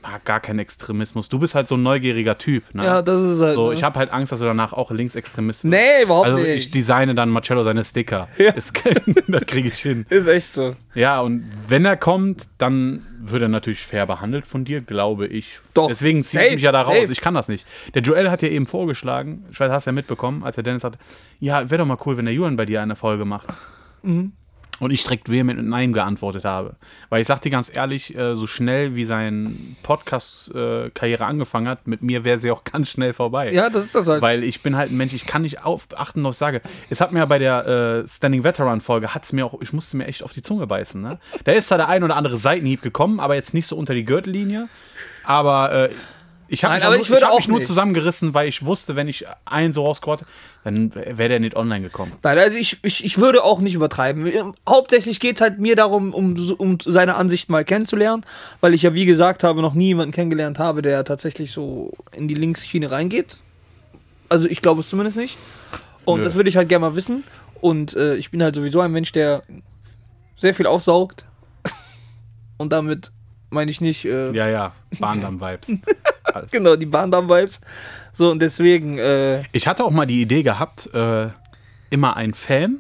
mag 0.03 0.25
gar 0.25 0.41
keinen 0.41 0.59
Extremismus. 0.61 1.29
Du 1.29 1.39
bist 1.39 1.55
halt 1.55 1.69
so 1.69 1.77
ein 1.77 1.83
neugieriger 1.83 2.39
Typ. 2.39 2.75
Ne? 2.75 2.85
Ja, 2.85 3.03
das 3.03 3.21
ist 3.21 3.41
halt. 3.43 3.55
so, 3.55 3.69
ne? 3.69 3.75
ich 3.75 3.83
habe 3.83 3.99
halt 3.99 4.11
Angst, 4.13 4.33
dass 4.33 4.41
du 4.41 4.47
danach 4.47 4.73
auch 4.73 4.91
Linksextremist 4.91 5.65
wirst. 5.65 5.71
Nee, 5.71 6.03
überhaupt 6.05 6.29
Also 6.29 6.43
nicht. 6.43 6.67
ich 6.67 6.71
designe 6.71 7.15
dann 7.15 7.29
Marcello 7.31 7.65
seine 7.65 7.85
Sticker. 7.85 8.29
Ja. 8.39 8.53
Das, 8.55 8.73
das 9.29 9.47
kriege 9.47 9.69
ich 9.69 9.79
hin. 9.81 10.07
ist 10.09 10.27
echt 10.27 10.55
so. 10.55 10.77
Ja, 10.95 11.21
und 11.21 11.45
wenn 11.69 11.85
er 11.85 11.97
kommt, 11.97 12.49
dann 12.59 13.07
wird 13.21 13.43
er 13.43 13.49
natürlich 13.49 13.81
fair 13.81 14.07
behandelt 14.07 14.47
von 14.47 14.65
dir, 14.65 14.81
glaube 14.81 15.27
ich. 15.27 15.59
Doch, 15.75 15.89
Deswegen 15.89 16.23
ziehe 16.23 16.47
ich 16.49 16.55
mich 16.55 16.63
ja 16.63 16.73
da 16.73 16.83
raus. 16.83 16.97
safe. 16.97 17.13
Ich 17.13 17.21
kann 17.21 17.35
das 17.35 17.49
nicht. 17.49 17.67
Der 17.95 18.03
Joel 18.03 18.31
hat 18.31 18.43
ja 18.43 18.49
eben 18.49 18.67
vorgeschlagen, 18.67 19.45
ich 19.51 19.61
weiß, 19.61 19.71
hast 19.71 19.87
du 19.87 19.91
ja 19.91 19.93
mitbekommen, 19.93 20.43
als 20.45 20.55
der 20.57 20.65
Dennis 20.65 20.83
sagte, 20.83 20.99
ja, 21.39 21.69
wäre 21.71 21.79
doch 21.79 21.87
mal 21.87 21.99
cool, 22.07 22.17
wenn 22.17 22.25
der 22.25 22.35
Julian 22.35 22.57
bei 22.57 22.65
dir 22.67 22.81
eine 22.83 22.97
Folge 22.97 23.25
macht. 23.25 23.49
Mhm. 24.03 24.33
Und 24.81 24.91
ich 24.91 25.03
direkt 25.03 25.31
vehement 25.31 25.59
mit 25.61 25.69
Nein 25.69 25.93
geantwortet 25.93 26.45
habe. 26.45 26.77
Weil 27.11 27.21
ich 27.21 27.27
sag 27.27 27.41
dir 27.43 27.51
ganz 27.51 27.71
ehrlich, 27.73 28.17
äh, 28.17 28.35
so 28.35 28.47
schnell 28.47 28.97
wie 28.97 29.05
sein 29.05 29.77
Podcast-Karriere 29.83 31.25
angefangen 31.25 31.69
hat, 31.69 31.87
mit 31.87 32.03
mir 32.03 32.25
wäre 32.25 32.39
sie 32.39 32.51
auch 32.51 32.65
ganz 32.73 32.91
schnell 32.91 33.13
vorbei. 33.13 33.53
Ja, 33.53 33.71
das 33.71 33.85
ist 33.85 33.95
das 33.95 34.09
halt. 34.09 34.23
Weil 34.23 34.43
ich 34.43 34.63
bin 34.63 34.77
halt 34.77 34.91
ein 34.91 34.97
Mensch, 34.97 35.13
ich 35.13 35.27
kann 35.27 35.43
nicht 35.43 35.65
auf, 35.65 35.87
achten, 35.95 36.25
was 36.25 36.37
ich 36.37 36.39
sage. 36.39 36.63
Es 36.89 37.01
hat 37.01 37.13
mir 37.13 37.21
ja 37.21 37.27
bei 37.27 37.39
der 37.39 37.67
äh, 37.67 38.09
Standing 38.09 38.43
Veteran 38.43 38.81
Folge, 38.81 39.15
hat's 39.15 39.33
mir 39.33 39.47
auch, 39.47 39.61
ich 39.61 39.73
musste 39.73 39.97
mir 39.97 40.07
echt 40.07 40.23
auf 40.23 40.33
die 40.33 40.43
Zunge 40.43 40.67
beißen. 40.67 41.01
Ne? 41.01 41.19
Da 41.45 41.53
ist 41.53 41.71
da 41.71 41.77
der 41.77 41.89
ein 41.89 42.03
oder 42.03 42.17
andere 42.17 42.37
Seitenhieb 42.37 42.83
gekommen, 42.83 43.21
aber 43.21 43.35
jetzt 43.35 43.55
nicht 43.55 43.67
so 43.67 43.77
unter 43.77 43.95
die 43.95 44.05
Gürtellinie. 44.05 44.69
Aber 45.25 45.73
äh, 45.73 45.91
ich 46.51 46.65
habe 46.65 46.75
mich, 46.75 46.85
aber 46.85 46.97
nur, 46.97 47.03
ich 47.03 47.11
würde 47.11 47.21
ich 47.21 47.27
hab 47.27 47.33
auch 47.33 47.39
mich 47.39 47.49
nur 47.49 47.59
nicht. 47.59 47.67
zusammengerissen, 47.69 48.35
weil 48.35 48.49
ich 48.49 48.65
wusste, 48.67 48.97
wenn 48.97 49.09
ich 49.09 49.25
einen 49.45 49.73
so 49.73 49.85
rausgehauen 49.85 50.21
dann 50.65 50.95
wäre 50.95 51.29
der 51.31 51.41
nicht 51.41 51.57
online 51.57 51.83
gekommen. 51.83 52.13
Nein, 52.23 52.37
also 52.39 52.59
ich, 52.59 52.79
ich, 52.83 53.05
ich 53.05 53.19
würde 53.19 53.43
auch 53.45 53.61
nicht 53.61 53.75
übertreiben. 53.75 54.31
Hauptsächlich 54.69 55.21
geht 55.21 55.37
es 55.37 55.41
halt 55.41 55.59
mir 55.59 55.75
darum, 55.75 56.13
um, 56.13 56.37
um 56.59 56.79
seine 56.85 57.15
Ansicht 57.15 57.49
mal 57.49 57.65
kennenzulernen, 57.65 58.27
weil 58.61 58.75
ich 58.75 58.83
ja, 58.83 58.93
wie 58.93 59.07
gesagt 59.07 59.43
habe, 59.43 59.63
noch 59.63 59.75
nie 59.75 59.87
jemanden 59.87 60.13
kennengelernt 60.13 60.59
habe, 60.59 60.83
der 60.83 61.05
tatsächlich 61.05 61.53
so 61.53 61.93
in 62.13 62.29
die 62.29 62.35
Linksschiene 62.35 62.91
reingeht. 62.91 63.39
Also 64.29 64.49
ich 64.49 64.61
glaube 64.61 64.81
es 64.81 64.91
zumindest 64.91 65.17
nicht. 65.17 65.39
Und 66.05 66.19
Nö. 66.21 66.25
das 66.25 66.35
würde 66.35 66.51
ich 66.51 66.57
halt 66.57 66.69
gerne 66.69 66.87
mal 66.87 66.97
wissen. 66.97 67.25
Und 67.61 67.95
äh, 67.97 68.17
ich 68.17 68.31
bin 68.31 68.43
halt 68.43 68.55
sowieso 68.55 68.81
ein 68.81 68.93
Mensch, 68.93 69.13
der 69.13 69.43
sehr 70.37 70.55
viel 70.55 70.67
aufsaugt. 70.67 71.25
Und 72.59 72.73
damit 72.73 73.13
meine 73.51 73.71
ich 73.71 73.81
nicht, 73.81 74.05
äh, 74.05 74.33
Ja, 74.33 74.49
ja, 74.49 74.73
Bahndamm-Vibes. 74.99 75.73
Alles. 76.35 76.51
genau, 76.51 76.77
die 76.77 76.87
Bahndamm-Vibes. 76.87 77.61
So, 78.13 78.31
und 78.31 78.41
deswegen, 78.41 78.99
äh, 78.99 79.43
Ich 79.53 79.67
hatte 79.67 79.85
auch 79.85 79.91
mal 79.91 80.07
die 80.07 80.21
Idee 80.23 80.43
gehabt, 80.43 80.93
äh, 80.95 81.29
immer 81.91 82.17
ein 82.17 82.35
Fan, 82.35 82.79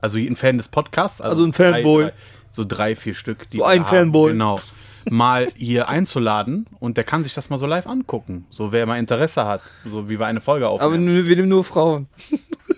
also 0.00 0.18
ein 0.18 0.36
Fan 0.36 0.56
des 0.58 0.68
Podcasts, 0.68 1.20
Also 1.20 1.44
ein 1.44 1.52
drei- 1.52 1.72
Fanboy. 1.74 2.04
drei, 2.04 2.12
so 2.50 2.64
drei, 2.66 2.96
vier 2.96 3.14
Stück, 3.14 3.48
die 3.50 3.58
So 3.58 3.64
ein 3.64 3.84
Fanboy. 3.84 4.32
Genau. 4.32 4.58
Mal 5.08 5.48
hier 5.56 5.88
einzuladen 5.88 6.66
und 6.78 6.96
der 6.98 7.04
kann 7.04 7.22
sich 7.22 7.32
das 7.32 7.48
mal 7.48 7.56
so 7.58 7.64
live 7.66 7.86
angucken. 7.86 8.44
So, 8.50 8.70
wer 8.70 8.84
mal 8.86 8.98
Interesse 8.98 9.46
hat, 9.46 9.62
so 9.86 10.10
wie 10.10 10.20
wir 10.20 10.26
eine 10.26 10.40
Folge 10.42 10.66
aber 10.66 10.74
aufnehmen. 10.74 11.06
nur- 11.14 11.26
wir 11.26 11.36
nehmen 11.36 11.48
nur 11.48 11.64
Frauen. 11.64 12.06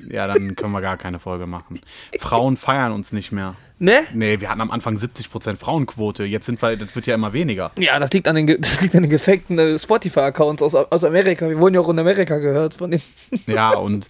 ja, 0.08 0.28
dann 0.28 0.54
können 0.54 0.72
wir 0.72 0.80
gar 0.80 0.96
keine 0.96 1.18
Folge 1.18 1.46
machen. 1.46 1.80
Frauen 2.20 2.56
feiern 2.56 2.92
uns 2.92 3.12
nicht 3.12 3.32
mehr. 3.32 3.56
Ne? 3.82 4.04
Nee, 4.14 4.40
wir 4.40 4.48
hatten 4.48 4.60
am 4.60 4.70
Anfang 4.70 4.94
70% 4.94 5.56
Frauenquote. 5.56 6.22
Jetzt 6.22 6.46
sind 6.46 6.62
wir, 6.62 6.76
das 6.76 6.94
wird 6.94 7.08
ja 7.08 7.16
immer 7.16 7.32
weniger. 7.32 7.72
Ja, 7.76 7.98
das 7.98 8.12
liegt 8.12 8.28
an 8.28 8.36
den, 8.36 8.46
das 8.60 8.80
liegt 8.80 8.94
an 8.94 9.02
den 9.02 9.10
gefakten 9.10 9.58
äh, 9.58 9.76
Spotify-Accounts 9.76 10.62
aus, 10.62 10.76
aus 10.76 11.02
Amerika. 11.02 11.48
Wir 11.48 11.58
wurden 11.58 11.74
ja 11.74 11.80
auch 11.80 11.88
in 11.88 11.98
Amerika 11.98 12.38
gehört 12.38 12.74
von 12.74 12.92
den, 12.92 13.02
Ja, 13.48 13.70
und 13.74 14.08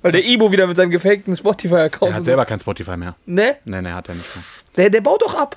weil 0.00 0.12
der 0.12 0.24
Ibo 0.24 0.52
wieder 0.52 0.68
mit 0.68 0.76
seinem 0.76 0.90
gefakten 0.90 1.34
Spotify-Account. 1.34 2.12
er 2.12 2.16
hat 2.18 2.24
selber 2.24 2.44
kein 2.44 2.60
Spotify 2.60 2.96
mehr. 2.96 3.16
Ne? 3.26 3.56
Nee, 3.64 3.82
nee, 3.82 3.90
hat 3.90 4.10
er 4.10 4.14
nicht 4.14 4.36
mehr. 4.36 4.44
Der, 4.76 4.90
der 4.90 5.00
baut 5.00 5.22
doch 5.22 5.34
ab. 5.34 5.56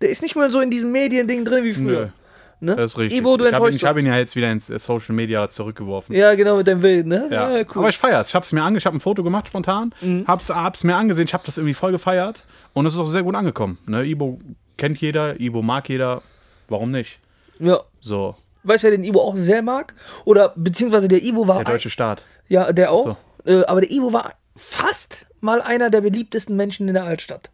Der 0.00 0.08
ist 0.08 0.22
nicht 0.22 0.36
mehr 0.36 0.52
so 0.52 0.60
in 0.60 0.70
diesem 0.70 0.92
Mediending 0.92 1.44
drin 1.44 1.64
wie 1.64 1.72
früher. 1.72 2.12
Ne? 2.60 2.76
Das 2.76 2.92
ist 2.92 2.98
richtig. 2.98 3.18
Ibo, 3.20 3.36
du 3.36 3.44
ich 3.46 3.52
habe 3.52 3.56
ihn, 3.56 3.64
enttäuscht 3.64 3.82
ich 3.82 3.84
hab 3.88 3.98
ihn 3.98 4.06
ja 4.06 4.16
jetzt 4.18 4.36
wieder 4.36 4.52
ins 4.52 4.68
äh, 4.70 4.78
Social 4.78 5.14
Media 5.14 5.48
zurückgeworfen. 5.48 6.14
Ja, 6.14 6.34
genau, 6.34 6.56
mit 6.58 6.66
deinem 6.68 6.80
Bild, 6.82 7.06
ne? 7.06 7.28
Ja. 7.30 7.50
cool. 7.50 7.64
Aber 7.74 7.88
ich 7.88 7.96
feier's. 7.98 8.28
Ich 8.28 8.34
hab's 8.34 8.52
mir 8.52 8.62
ange 8.62 8.78
ich 8.78 8.86
habe 8.86 8.96
ein 8.96 9.00
Foto 9.00 9.22
gemacht 9.22 9.48
spontan, 9.48 9.94
Mhm. 10.00 10.24
hab's, 10.26 10.50
hab's 10.50 10.84
mir 10.84 10.94
angesehen, 10.96 11.24
ich 11.24 11.32
habe 11.34 11.42
das 11.46 11.56
irgendwie 11.58 11.74
voll 11.74 11.92
gefeiert 11.92 12.44
und 12.74 12.86
es 12.86 12.94
ist 12.94 12.98
auch 13.00 13.06
sehr 13.06 13.22
gut 13.22 13.34
angekommen. 13.34 13.78
Ne? 13.86 14.04
Ibo 14.04 14.38
kennt 14.76 14.98
jeder, 15.00 15.40
Ibo 15.40 15.62
mag 15.62 15.88
jeder, 15.88 16.22
warum 16.68 16.90
nicht? 16.90 17.18
ja. 17.58 17.80
So, 18.00 18.34
Weißt 18.62 18.82
du, 18.84 18.88
wer 18.88 18.96
den 18.96 19.04
Ibo 19.04 19.20
auch 19.22 19.36
sehr 19.36 19.62
mag? 19.62 19.94
Oder 20.26 20.52
beziehungsweise 20.54 21.08
der 21.08 21.22
Ibo 21.22 21.48
war. 21.48 21.64
der 21.64 21.72
deutsche 21.74 21.88
Staat. 21.88 22.24
Ja, 22.48 22.72
der 22.72 22.92
auch. 22.92 23.16
Äh, 23.46 23.62
aber 23.64 23.80
der 23.80 23.90
Ibo 23.90 24.12
war 24.12 24.32
fast 24.54 25.26
mal 25.40 25.62
einer 25.62 25.88
der 25.88 26.02
beliebtesten 26.02 26.56
Menschen 26.56 26.86
in 26.88 26.92
der 26.94 27.04
Altstadt. 27.04 27.48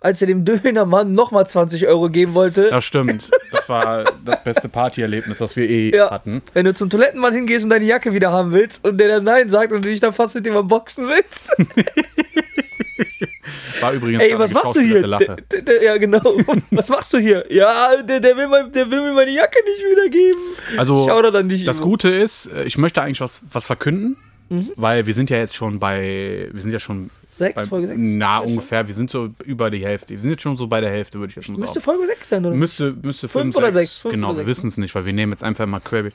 Als 0.00 0.20
er 0.20 0.28
dem 0.28 0.44
Dönermann 0.44 1.12
nochmal 1.12 1.48
20 1.48 1.88
Euro 1.88 2.08
geben 2.08 2.34
wollte. 2.34 2.70
Das 2.70 2.84
stimmt. 2.84 3.30
Das 3.50 3.68
war 3.68 4.04
das 4.24 4.44
beste 4.44 4.68
Partyerlebnis, 4.68 5.40
was 5.40 5.56
wir 5.56 5.68
eh 5.68 5.94
Ja. 5.94 6.10
hatten. 6.10 6.40
Wenn 6.54 6.66
du 6.66 6.74
zum 6.74 6.88
Toilettenmann 6.88 7.34
hingehst 7.34 7.64
und 7.64 7.70
deine 7.70 7.84
Jacke 7.84 8.12
wieder 8.12 8.30
haben 8.30 8.52
willst 8.52 8.86
und 8.86 8.98
der 8.98 9.08
dann 9.08 9.24
Nein 9.24 9.48
sagt 9.48 9.72
und 9.72 9.84
du 9.84 9.88
dich 9.88 9.98
dann 10.00 10.12
fast 10.12 10.36
mit 10.36 10.46
dem 10.46 10.56
am 10.56 10.68
Boxen 10.68 11.08
willst. 11.08 11.48
War 13.80 13.92
übrigens 13.92 14.22
Ey, 14.22 14.38
was 14.38 14.52
machst 14.52 14.76
du 14.76 14.80
hier? 14.80 15.02
Der, 15.02 15.18
der, 15.36 15.62
der, 15.62 15.82
ja, 15.82 15.96
genau. 15.96 16.20
was 16.70 16.88
machst 16.88 17.12
du 17.12 17.18
hier? 17.18 17.44
Ja, 17.50 18.02
der, 18.02 18.20
will 18.36 18.48
mein, 18.48 18.72
der 18.72 18.90
will 18.90 19.02
mir 19.02 19.12
meine 19.12 19.30
Jacke 19.30 19.58
nicht 19.64 19.82
wiedergeben. 19.90 20.40
Also, 20.76 21.08
an 21.08 21.48
dich, 21.48 21.64
das. 21.64 21.80
Gute 21.80 22.08
ist, 22.08 22.46
äh, 22.46 22.64
ich 22.64 22.78
möchte 22.78 23.02
eigentlich 23.02 23.20
was, 23.20 23.42
was 23.52 23.66
verkünden, 23.66 24.16
Mhm. 24.50 24.70
weil 24.76 25.06
wir 25.06 25.12
sind 25.14 25.28
ja 25.30 25.36
jetzt 25.36 25.54
schon 25.54 25.78
bei, 25.78 26.48
wir 26.52 26.60
sind 26.62 26.70
ja 26.72 26.78
schon 26.78 27.10
Sechs, 27.28 27.54
bei, 27.54 27.66
Folge 27.66 27.88
sechs? 27.88 27.98
na 28.00 28.40
Sechs 28.40 28.50
ungefähr, 28.52 28.86
wir 28.88 28.94
sind 28.94 29.10
so 29.10 29.28
über 29.44 29.70
die 29.70 29.84
Hälfte. 29.84 30.14
Wir 30.14 30.20
sind 30.20 30.30
jetzt 30.30 30.42
schon 30.42 30.56
so 30.56 30.66
bei 30.66 30.80
der 30.80 30.90
Hälfte, 30.90 31.18
würde 31.18 31.30
ich 31.30 31.36
jetzt 31.36 31.48
mal 31.48 31.58
Müsste 31.58 31.80
sagen. 31.80 31.98
Folge 31.98 32.06
6 32.12 32.28
sein, 32.28 32.46
oder? 32.46 32.54
Müsste, 32.56 32.94
müsste 33.02 33.28
Fünf 33.28 33.42
fünf, 33.42 33.56
oder 33.56 33.72
sechs, 33.72 33.92
sechs, 33.92 34.02
fünf 34.02 34.14
Genau, 34.14 34.30
oder 34.30 34.38
wir 34.38 34.46
wissen 34.46 34.68
es 34.68 34.78
nicht, 34.78 34.94
weil 34.94 35.04
wir 35.04 35.12
nehmen 35.12 35.32
jetzt 35.32 35.44
einfach 35.44 35.66
mal 35.66 35.80
Query. 35.80 36.12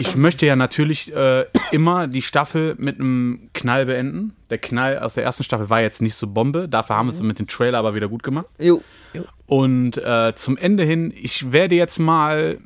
Ich 0.00 0.16
möchte 0.16 0.44
ja 0.46 0.56
natürlich 0.56 1.14
äh, 1.14 1.44
immer 1.70 2.08
die 2.08 2.20
Staffel 2.22 2.74
mit 2.76 2.98
einem 2.98 3.48
Knall 3.54 3.86
beenden. 3.86 4.34
Der 4.50 4.58
Knall 4.58 4.98
aus 4.98 5.14
der 5.14 5.22
ersten 5.22 5.44
Staffel 5.44 5.70
war 5.70 5.80
jetzt 5.80 6.02
nicht 6.02 6.16
so 6.16 6.26
Bombe. 6.26 6.68
Dafür 6.68 6.96
haben 6.96 7.06
wir 7.06 7.12
es 7.12 7.20
Mhm. 7.20 7.28
mit 7.28 7.38
dem 7.38 7.46
Trailer 7.46 7.78
aber 7.78 7.94
wieder 7.94 8.08
gut 8.08 8.24
gemacht. 8.24 8.46
Jo. 8.58 8.82
jo. 9.14 9.22
Und 9.46 9.96
äh, 9.98 10.32
zum 10.34 10.56
Ende 10.58 10.82
hin, 10.82 11.12
ich 11.16 11.52
werde 11.52 11.76
jetzt 11.76 12.00
mal 12.00 12.58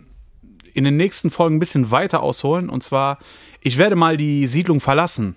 in 0.74 0.84
den 0.84 0.96
nächsten 0.96 1.30
Folgen 1.30 1.56
ein 1.56 1.60
bisschen 1.60 1.90
weiter 1.90 2.22
ausholen. 2.22 2.68
Und 2.68 2.82
zwar, 2.82 3.18
ich 3.60 3.78
werde 3.78 3.96
mal 3.96 4.16
die 4.16 4.46
Siedlung 4.46 4.80
verlassen 4.80 5.36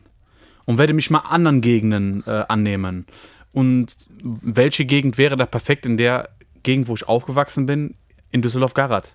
und 0.65 0.77
werde 0.77 0.93
mich 0.93 1.09
mal 1.09 1.19
anderen 1.19 1.61
Gegenden 1.61 2.23
äh, 2.25 2.43
annehmen. 2.47 3.05
Und 3.51 3.95
welche 4.21 4.85
Gegend 4.85 5.17
wäre 5.17 5.35
da 5.35 5.45
perfekt 5.45 5.85
in 5.85 5.97
der 5.97 6.29
Gegend, 6.63 6.87
wo 6.87 6.95
ich 6.95 7.07
aufgewachsen 7.07 7.65
bin? 7.65 7.95
In 8.31 8.41
Düsseldorf-Garat. 8.41 9.13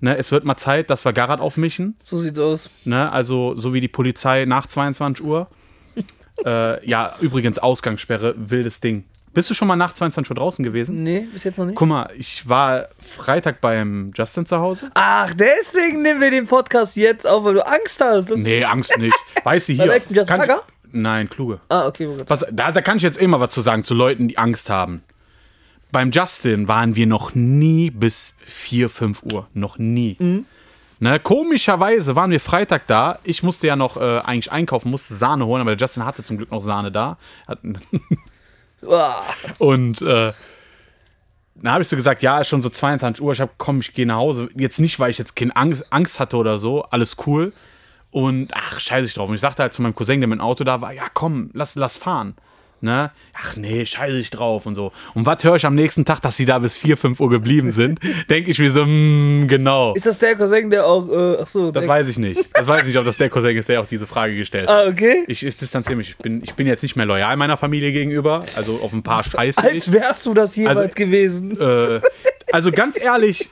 Ne, 0.00 0.16
es 0.16 0.32
wird 0.32 0.44
mal 0.44 0.56
Zeit, 0.56 0.90
dass 0.90 1.04
wir 1.04 1.12
Garat 1.12 1.40
aufmischen. 1.40 1.96
So 2.02 2.16
sieht's 2.16 2.38
aus. 2.38 2.70
Ne? 2.84 3.12
Also 3.12 3.54
so 3.56 3.74
wie 3.74 3.80
die 3.80 3.88
Polizei 3.88 4.44
nach 4.44 4.66
22 4.66 5.24
Uhr. 5.24 5.48
äh, 6.44 6.88
ja, 6.88 7.14
übrigens 7.20 7.58
Ausgangssperre, 7.58 8.34
wildes 8.36 8.80
Ding. 8.80 9.04
Bist 9.32 9.48
du 9.48 9.54
schon 9.54 9.68
mal 9.68 9.76
nach 9.76 9.92
22 9.92 10.28
Uhr 10.30 10.34
draußen 10.36 10.64
gewesen? 10.64 11.04
Nee, 11.04 11.28
bis 11.32 11.44
jetzt 11.44 11.56
noch 11.56 11.64
nicht. 11.64 11.76
Guck 11.76 11.88
mal, 11.88 12.10
ich 12.16 12.48
war 12.48 12.88
Freitag 13.00 13.60
beim 13.60 14.10
Justin 14.14 14.44
zu 14.44 14.58
Hause. 14.58 14.90
Ach, 14.94 15.32
deswegen 15.34 16.02
nehmen 16.02 16.20
wir 16.20 16.32
den 16.32 16.46
Podcast 16.46 16.96
jetzt 16.96 17.26
auf, 17.26 17.44
weil 17.44 17.54
du 17.54 17.64
Angst 17.66 18.00
hast. 18.00 18.30
Das 18.30 18.36
Nee, 18.38 18.64
Angst 18.64 18.96
nicht. 18.98 19.16
Weiß 19.44 19.66
sie 19.66 19.76
Bei 19.76 19.84
hier. 19.84 19.92
welchem 19.92 20.14
Justin 20.14 20.42
ich-? 20.42 20.92
Nein, 20.92 21.30
kluge. 21.30 21.60
Ah, 21.68 21.86
okay. 21.86 22.08
Was, 22.26 22.44
da, 22.50 22.72
da 22.72 22.80
kann 22.82 22.96
ich 22.96 23.04
jetzt 23.04 23.18
immer 23.18 23.38
was 23.38 23.54
zu 23.54 23.60
sagen 23.60 23.84
zu 23.84 23.94
Leuten, 23.94 24.26
die 24.26 24.36
Angst 24.36 24.68
haben. 24.68 25.02
Beim 25.92 26.10
Justin 26.10 26.66
waren 26.66 26.96
wir 26.96 27.06
noch 27.06 27.34
nie 27.34 27.90
bis 27.90 28.32
4, 28.44 28.88
5 28.90 29.22
Uhr. 29.32 29.46
Noch 29.54 29.78
nie. 29.78 30.16
Mhm. 30.18 30.46
Ne, 31.02 31.18
komischerweise 31.18 32.14
waren 32.14 32.30
wir 32.30 32.40
Freitag 32.40 32.86
da. 32.86 33.20
Ich 33.24 33.42
musste 33.42 33.66
ja 33.66 33.74
noch 33.74 33.96
äh, 33.96 34.18
eigentlich 34.18 34.52
einkaufen, 34.52 34.90
musste 34.90 35.14
Sahne 35.14 35.46
holen, 35.46 35.62
aber 35.62 35.74
der 35.74 35.78
Justin 35.80 36.04
hatte 36.04 36.22
zum 36.22 36.36
Glück 36.36 36.50
noch 36.50 36.60
Sahne 36.60 36.92
da. 36.92 37.16
Hat, 37.48 37.60
und 39.58 40.02
äh, 40.02 40.32
dann 41.62 41.72
habe 41.72 41.82
ich 41.82 41.88
so 41.88 41.96
gesagt, 41.96 42.22
ja, 42.22 42.40
ist 42.40 42.48
schon 42.48 42.62
so 42.62 42.70
22 42.70 43.22
Uhr. 43.22 43.32
Ich 43.32 43.40
habe, 43.40 43.52
komm, 43.58 43.80
ich 43.80 43.92
gehe 43.92 44.06
nach 44.06 44.16
Hause. 44.16 44.48
Jetzt 44.56 44.80
nicht, 44.80 44.98
weil 44.98 45.10
ich 45.10 45.18
jetzt 45.18 45.36
keine 45.36 45.54
Angst, 45.56 45.92
Angst 45.92 46.18
hatte 46.18 46.36
oder 46.36 46.58
so. 46.58 46.82
Alles 46.84 47.16
cool. 47.26 47.52
Und 48.10 48.48
ach, 48.52 48.80
scheiße 48.80 49.06
ich 49.06 49.14
drauf. 49.14 49.28
Und 49.28 49.34
ich 49.34 49.40
sagte 49.40 49.62
halt 49.62 49.74
zu 49.74 49.82
meinem 49.82 49.94
Cousin, 49.94 50.20
der 50.20 50.28
mit 50.28 50.38
dem 50.38 50.42
Auto 50.42 50.64
da 50.64 50.80
war, 50.80 50.92
ja, 50.92 51.04
komm, 51.12 51.50
lass, 51.52 51.74
lass 51.74 51.96
fahren. 51.96 52.34
Ne? 52.82 53.10
Ach 53.36 53.56
nee, 53.56 53.84
scheiße 53.84 54.16
ich 54.18 54.30
drauf 54.30 54.64
und 54.64 54.74
so. 54.74 54.90
Und 55.14 55.26
was 55.26 55.44
höre 55.44 55.56
ich 55.56 55.66
am 55.66 55.74
nächsten 55.74 56.06
Tag, 56.06 56.20
dass 56.20 56.38
sie 56.38 56.46
da 56.46 56.58
bis 56.58 56.78
4, 56.78 56.96
5 56.96 57.20
Uhr 57.20 57.28
geblieben 57.28 57.72
sind? 57.72 58.00
Denke 58.30 58.50
ich 58.50 58.58
mir 58.58 58.70
so, 58.70 58.86
mm, 58.86 59.48
genau. 59.48 59.92
ist 59.94 60.06
das 60.06 60.16
der 60.16 60.34
Cousin, 60.34 60.70
der 60.70 60.86
auch. 60.86 61.08
Äh, 61.10 61.42
ach 61.42 61.46
so. 61.46 61.70
Das 61.70 61.86
weiß 61.86 62.08
ich 62.08 62.18
nicht. 62.18 62.40
Das 62.54 62.66
weiß 62.66 62.80
ich 62.82 62.86
nicht, 62.88 62.98
ob 62.98 63.04
das 63.04 63.18
der 63.18 63.28
Cousin 63.28 63.54
ist, 63.56 63.68
der 63.68 63.82
auch 63.82 63.86
diese 63.86 64.06
Frage 64.06 64.34
gestellt 64.34 64.68
hat. 64.68 64.86
Ah, 64.86 64.88
okay. 64.88 65.24
Ich, 65.26 65.44
ich 65.44 65.56
distanziere 65.56 65.96
mich. 65.96 66.10
Ich 66.10 66.16
bin, 66.16 66.42
ich 66.42 66.54
bin 66.54 66.66
jetzt 66.66 66.82
nicht 66.82 66.96
mehr 66.96 67.04
loyal 67.06 67.36
meiner 67.36 67.56
Familie 67.58 67.92
gegenüber. 67.92 68.42
Also 68.56 68.80
auf 68.82 68.92
ein 68.94 69.02
paar 69.02 69.24
scheiße. 69.24 69.62
Als 69.62 69.92
wärst 69.92 70.24
du 70.24 70.32
das 70.34 70.56
jemals 70.56 70.78
Also- 70.78 70.94
gewesen. 70.94 71.60
Äh, 71.60 72.00
also 72.52 72.70
ganz 72.70 72.98
ehrlich, 72.98 73.50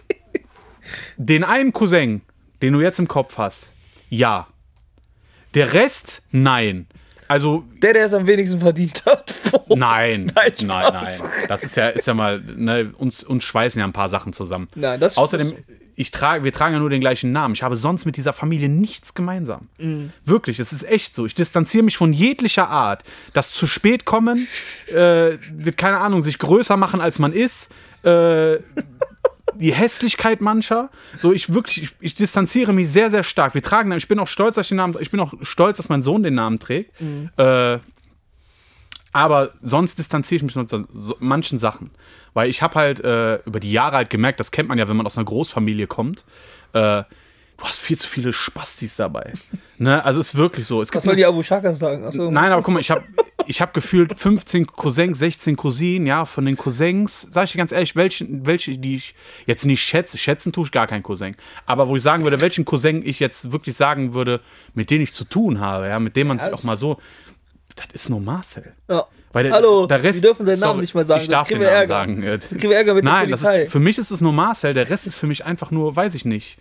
den 1.19 1.45
einen 1.45 1.73
Cousin, 1.73 2.23
den 2.63 2.73
du 2.73 2.81
jetzt 2.81 2.99
im 2.99 3.09
Kopf 3.09 3.37
hast, 3.39 3.73
ja. 4.09 4.49
Der 5.55 5.73
Rest, 5.75 6.23
nein. 6.31 6.87
Also 7.29 7.65
Der, 7.83 7.93
der 7.93 8.07
es 8.07 8.15
am 8.15 8.27
wenigsten 8.27 8.59
verdient 8.61 9.05
hat. 9.07 9.35
Boah. 9.51 9.65
Nein, 9.77 10.33
Nein, 10.35 10.53
nein, 10.65 10.93
nein. 10.93 11.21
Das 11.47 11.63
ist 11.63 11.77
ja, 11.77 11.89
ist 11.89 12.07
ja 12.07 12.15
mal, 12.15 12.41
ne, 12.41 12.93
uns, 12.99 13.23
uns 13.23 13.45
schweißen 13.45 13.79
ja 13.79 13.85
ein 13.87 13.93
paar 13.93 14.09
Sachen 14.09 14.33
zusammen. 14.33 14.69
Nein, 14.75 14.99
das- 14.99 15.17
Außerdem, 15.19 15.55
ich 15.95 16.11
trage, 16.11 16.45
wir 16.45 16.53
tragen 16.53 16.75
ja 16.75 16.79
nur 16.81 16.91
den 16.91 17.01
gleichen 17.01 17.33
Namen. 17.33 17.55
Ich 17.55 17.63
habe 17.63 17.77
sonst 17.77 18.05
mit 18.05 18.17
dieser 18.17 18.33
Familie 18.33 18.69
nichts 18.69 19.15
gemeinsam. 19.15 19.69
Mhm. 19.79 20.13
Wirklich, 20.25 20.59
es 20.61 20.73
ist 20.73 20.85
echt 20.89 21.15
so. 21.15 21.27
Ich 21.27 21.35
distanziere 21.35 21.85
mich 21.85 21.97
von 21.97 22.13
jeglicher 22.13 22.69
Art. 22.69 23.03
Das 23.33 23.53
zu 23.53 23.67
spät 23.67 24.05
kommen, 24.05 24.47
äh, 24.95 25.37
keine 25.77 25.99
Ahnung, 25.99 26.23
sich 26.23 26.39
größer 26.39 26.77
machen, 26.77 27.01
als 27.01 27.19
man 27.19 27.33
ist, 27.33 27.71
äh, 28.05 28.59
die 29.55 29.73
Hässlichkeit 29.73 30.41
mancher. 30.41 30.91
So, 31.19 31.33
ich 31.33 31.53
wirklich, 31.53 31.85
ich, 31.85 31.95
ich 32.01 32.15
distanziere 32.15 32.73
mich 32.73 32.91
sehr, 32.91 33.11
sehr 33.11 33.23
stark. 33.23 33.55
Wir 33.55 33.63
tragen, 33.63 33.91
ich 33.93 34.09
bin 34.09 34.19
auch 34.19 34.29
stolz, 34.29 34.57
dass 34.57 34.67
ich 34.67 34.69
den 34.69 34.77
Namen, 34.77 34.97
ich 35.01 35.11
bin 35.11 35.21
auch 35.21 35.35
stolz, 35.43 35.77
dass 35.77 35.89
mein 35.89 36.03
Sohn 36.03 36.23
den 36.23 36.35
Namen 36.35 36.59
trägt. 36.59 36.93
Äh, 37.37 37.79
aber 39.13 39.51
sonst 39.63 39.99
distanziere 39.99 40.37
ich 40.37 40.43
mich 40.43 40.53
von 40.53 40.87
so, 40.95 41.17
manchen 41.19 41.59
Sachen. 41.59 41.91
Weil 42.35 42.51
ich 42.51 42.63
habe 42.63 42.75
halt 42.75 43.01
äh, 43.01 43.37
über 43.47 43.59
die 43.59 43.73
Jahre 43.73 43.97
halt 43.97 44.11
gemerkt, 44.11 44.39
das 44.39 44.51
kennt 44.51 44.69
man 44.69 44.79
ja, 44.79 44.89
wenn 44.89 44.97
man 44.97 45.07
aus 45.07 45.17
einer 45.17 45.25
Großfamilie 45.25 45.87
kommt, 45.87 46.25
äh, 46.73 47.03
du 47.57 47.65
hast 47.65 47.81
viel 47.81 47.99
zu 47.99 48.07
viele 48.07 48.33
Spastis 48.33 48.97
dabei. 48.97 49.33
ne? 49.79 50.05
Also 50.05 50.21
ist 50.21 50.37
wirklich 50.37 50.67
so. 50.67 50.83
Es 50.83 50.95
Was 50.95 51.03
soll 51.03 51.17
die 51.17 51.27
Abu 51.27 51.43
Shakas 51.43 51.79
sagen? 51.79 52.05
Achso. 52.05 52.31
Nein, 52.31 52.53
aber 52.53 52.63
guck 52.63 52.75
mal, 52.75 52.81
ich 52.81 52.91
habe 52.91 53.03
ich 53.49 53.61
hab 53.61 53.73
gefühlt 53.75 54.19
15 54.19 54.67
Cousins, 54.67 55.19
16 55.19 55.57
Cousinen, 55.57 56.07
ja, 56.07 56.25
von 56.25 56.45
den 56.45 56.57
Cousins, 56.57 57.27
sag 57.31 57.45
ich 57.45 57.53
dir 57.53 57.59
ganz 57.59 57.73
ehrlich, 57.73 57.97
welche, 57.97 58.27
welche 58.29 58.77
die 58.79 58.95
ich 58.97 59.15
jetzt 59.47 59.65
nicht 59.65 59.83
schätze, 59.83 60.19
schätzen 60.19 60.53
tue 60.53 60.67
ich 60.67 60.73
gar 60.73 60.87
keinen 60.87 61.03
Cousin, 61.03 61.35
aber 61.67 61.89
wo 61.89 61.97
ich 61.97 62.03
sagen 62.03 62.25
würde, 62.25 62.41
welchen 62.41 62.65
Cousin 62.65 63.03
ich 63.05 63.19
jetzt 63.21 63.51
wirklich 63.51 63.75
sagen 63.77 64.15
würde, 64.15 64.41
mit 64.75 64.91
denen 64.91 65.03
ich 65.03 65.15
zu 65.15 65.25
tun 65.25 65.61
habe, 65.61 65.89
ja, 65.89 65.99
mit 65.99 66.15
dem 66.17 66.27
man 66.29 66.39
sich 66.39 66.49
das- 66.51 66.61
auch 66.61 66.65
mal 66.65 66.77
so, 66.77 66.99
das 67.77 67.87
ist 67.93 68.09
nur 68.11 68.21
Marcel. 68.21 68.75
Ja. 68.89 69.07
Der, 69.35 69.53
Hallo, 69.53 69.87
der 69.87 70.03
Rest, 70.03 70.23
wir 70.23 70.29
dürfen 70.31 70.47
seinen 70.47 70.59
Namen 70.59 70.71
sorry, 70.73 70.81
nicht 70.81 70.95
mal 70.95 71.05
sagen, 71.05 71.21
Ich 71.23 71.29
darf 71.29 71.47
den 71.49 71.59
Namen 71.59 71.71
Ärger. 71.71 71.87
sagen. 71.87 72.23
äh, 72.23 72.31
Sonst 72.41 72.49
kriegen 72.49 72.71
wir 72.71 72.77
Ärger 72.77 72.95
mit 72.95 73.05
der 73.05 73.13
Nein, 73.13 73.31
das 73.31 73.43
Polizei. 73.43 73.63
ist, 73.65 73.73
für 73.73 73.79
mich 73.79 73.99
ist 73.99 74.11
es 74.11 74.21
nur 74.21 74.33
Marcel, 74.33 74.75
der 74.75 74.91
Rest 74.91 75.07
ist 75.07 75.17
für 75.17 75.27
mich 75.27 75.45
einfach 75.45 75.71
nur, 75.71 75.95
weiß 75.95 76.15
ich 76.15 76.25
nicht, 76.25 76.59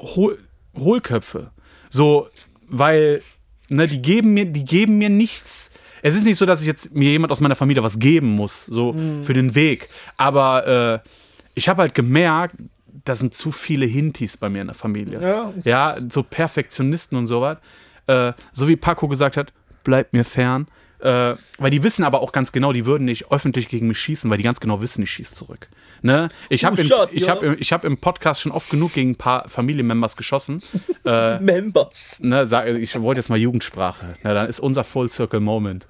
Hohl, 0.00 0.38
Hohlköpfe. 0.76 1.52
So, 1.88 2.28
weil, 2.68 3.22
ne, 3.68 3.86
die 3.86 4.02
geben 4.02 4.34
mir, 4.34 4.44
die 4.46 4.64
geben 4.64 4.98
mir 4.98 5.08
nichts. 5.08 5.70
Es 6.06 6.16
ist 6.16 6.24
nicht 6.24 6.38
so, 6.38 6.46
dass 6.46 6.60
ich 6.60 6.66
jetzt 6.66 6.94
mir 6.94 7.10
jemand 7.10 7.32
aus 7.32 7.40
meiner 7.40 7.56
Familie 7.56 7.82
was 7.82 7.98
geben 7.98 8.28
muss, 8.28 8.64
so 8.66 8.92
Mhm. 8.92 9.22
für 9.24 9.34
den 9.34 9.54
Weg. 9.54 9.88
Aber 10.16 11.02
äh, 11.04 11.08
ich 11.54 11.68
habe 11.68 11.82
halt 11.82 11.94
gemerkt, 11.94 12.56
da 13.04 13.14
sind 13.16 13.34
zu 13.34 13.50
viele 13.52 13.86
Hintis 13.86 14.36
bei 14.36 14.48
mir 14.48 14.60
in 14.60 14.68
der 14.68 14.74
Familie. 14.74 15.20
Ja, 15.20 15.52
ja 15.64 15.96
so 16.08 16.22
Perfektionisten 16.22 17.16
und 17.18 17.26
sowas. 17.26 17.58
Äh, 18.06 18.32
so 18.52 18.68
wie 18.68 18.76
Paco 18.76 19.08
gesagt 19.08 19.36
hat, 19.36 19.52
bleibt 19.84 20.12
mir 20.12 20.24
fern. 20.24 20.66
Äh, 21.00 21.34
weil 21.58 21.70
die 21.70 21.82
wissen 21.82 22.04
aber 22.04 22.20
auch 22.20 22.32
ganz 22.32 22.52
genau, 22.52 22.72
die 22.72 22.86
würden 22.86 23.04
nicht 23.04 23.30
öffentlich 23.30 23.68
gegen 23.68 23.88
mich 23.88 23.98
schießen, 23.98 24.30
weil 24.30 24.38
die 24.38 24.44
ganz 24.44 24.60
genau 24.60 24.80
wissen, 24.80 25.02
ich 25.02 25.10
schieße 25.10 25.34
zurück. 25.34 25.68
Ne? 26.02 26.28
Ich 26.48 26.64
habe 26.64 26.80
im, 26.80 26.86
shot, 26.86 27.10
ich 27.12 27.28
hab 27.28 27.42
im, 27.42 27.56
ich 27.58 27.72
hab 27.72 27.84
im 27.84 27.98
Podcast 27.98 28.40
schon 28.40 28.52
oft 28.52 28.70
genug 28.70 28.94
gegen 28.94 29.10
ein 29.10 29.16
paar 29.16 29.48
Familienmembers 29.48 30.16
geschossen. 30.16 30.62
Members. 31.04 32.20
ne, 32.20 32.46
sag, 32.46 32.68
ich 32.68 33.00
wollte 33.00 33.20
jetzt 33.20 33.28
mal 33.28 33.38
Jugendsprache. 33.38 34.14
Na, 34.22 34.34
dann 34.34 34.48
ist 34.48 34.60
unser 34.60 34.84
Full 34.84 35.08
Circle 35.08 35.40
Moment. 35.40 35.86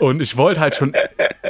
Und 0.00 0.20
ich 0.20 0.36
wollte 0.36 0.60
halt 0.60 0.74
schon, 0.74 0.94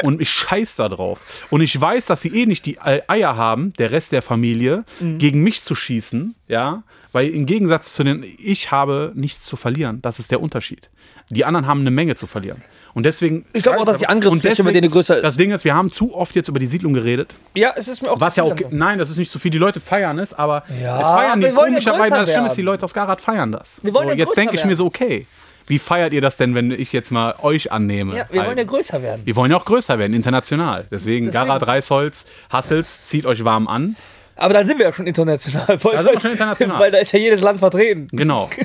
und 0.03 0.21
ich 0.21 0.31
scheiß 0.31 0.77
da 0.77 0.89
drauf. 0.89 1.21
Und 1.51 1.61
ich 1.63 1.79
weiß, 1.81 2.07
dass 2.07 2.21
sie 2.21 2.29
eh 2.43 2.47
nicht 2.47 2.67
die 2.67 2.79
Eier 2.81 3.37
haben, 3.37 3.73
der 3.75 3.93
Rest 3.93 4.13
der 4.13 4.23
Familie, 4.23 4.85
Mhm. 5.01 5.19
gegen 5.19 5.43
mich 5.43 5.63
zu 5.63 5.75
schießen, 5.75 6.35
ja, 6.49 6.83
weil 7.13 7.29
im 7.31 7.47
Gegensatz 7.47 7.95
zu 7.95 8.05
den, 8.05 8.25
ich 8.39 8.71
habe 8.71 9.13
nichts 9.15 9.45
zu 9.45 9.57
verlieren. 9.57 10.01
Das 10.03 10.19
ist 10.19 10.31
der 10.31 10.41
Unterschied. 10.43 10.91
Die 11.31 11.45
anderen 11.45 11.67
haben 11.67 11.81
eine 11.81 11.91
Menge 11.91 12.15
zu 12.17 12.27
verlieren. 12.27 12.61
Und 12.95 13.05
deswegen. 13.05 13.47
Ich 13.55 13.63
glaube 13.63 13.81
auch, 13.81 13.87
dass 13.87 13.99
die 13.99 14.05
Und 14.05 14.11
Angriffsfläche 14.11 14.57
deswegen- 14.57 14.75
denen 14.83 14.91
größer 14.91 15.17
ist. 15.17 15.23
Das 15.23 15.37
Ding 15.39 15.51
ist, 15.51 15.65
wir 15.65 15.75
haben 15.75 15.91
zu 15.91 16.15
oft 16.15 16.35
jetzt 16.37 16.49
über 16.49 16.59
die 16.59 16.67
Siedlung 16.67 16.93
geredet. 16.93 17.35
Ja, 17.55 17.73
es 17.75 17.89
ist 17.89 18.03
mir 18.03 18.11
auch 18.11 18.21
Was 18.21 18.37
ja 18.37 18.45
zu 18.45 18.51
okay, 18.51 18.67
nein, 18.71 18.99
das 18.99 19.09
ist 19.09 19.17
nicht 19.17 19.33
so 19.33 19.39
viel. 19.39 19.51
Die 19.51 19.57
Leute 19.57 19.81
feiern 19.81 20.19
es, 20.19 20.35
aber 20.35 20.65
Ja, 20.83 21.01
es 21.01 21.09
feiern 21.09 21.41
die 21.41 21.49
komischerweise. 21.53 22.11
Das 22.17 22.31
Schlimme 22.31 22.49
ist, 22.49 22.57
die. 22.59 22.63
Leute 22.63 22.85
aus 22.85 22.93
Garat 22.93 23.23
feiern 23.23 23.51
das. 23.51 23.83
Wir 23.83 23.95
wollen 23.95 24.11
so, 24.11 24.15
jetzt 24.15 24.37
denke 24.37 24.57
ich 24.57 24.65
mir 24.67 24.77
so, 24.77 24.85
okay, 24.85 25.27
wie 25.67 25.79
feiert 25.79 26.13
ihr 26.13 26.21
das 26.21 26.37
denn, 26.37 26.55
wenn 26.55 26.71
ich 26.71 26.93
jetzt 26.93 27.11
mal 27.11 27.35
euch 27.43 27.73
annehme? 27.73 28.17
Ja, 28.17 28.25
wir 28.31 28.45
wollen 28.47 28.59
ja 28.59 28.65
größer 28.65 29.03
werden. 29.03 29.23
wir 29.25 29.37
wollen 29.37 29.51
ja 29.51 29.57
auch 29.57 29.65
größer 29.65 29.99
werden, 29.99 30.15
international. 30.15 30.87
Deswegen, 30.91 31.27
Deswegen- 31.27 31.47
Garat, 31.47 31.67
Reisholz, 31.67 32.27
Hassels, 32.51 33.05
zieht 33.05 33.27
euch 33.27 33.45
warm 33.45 33.69
an. 33.69 33.97
Aber 34.37 34.55
dann 34.55 34.67
sind 34.67 34.79
wir 34.79 34.87
ja 34.87 34.93
schon 34.93 35.07
international. 35.07 35.67
Da 35.67 35.79
sind 36.03 36.13
wir 36.15 36.21
schon 36.21 36.33
international. 36.33 36.79
Weil 36.81 36.91
da 36.91 36.99
ist 36.99 37.13
ja 37.13 37.19
jedes 37.19 37.43
Land 37.43 37.59
vertreten. 37.61 38.09
Genau. 38.13 38.49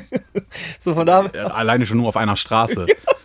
So 0.78 0.94
von 0.94 1.04
daher. 1.04 1.54
Alleine 1.54 1.84
schon 1.84 1.98
nur 1.98 2.08
auf 2.08 2.16
einer 2.16 2.34
Straße. 2.36 2.86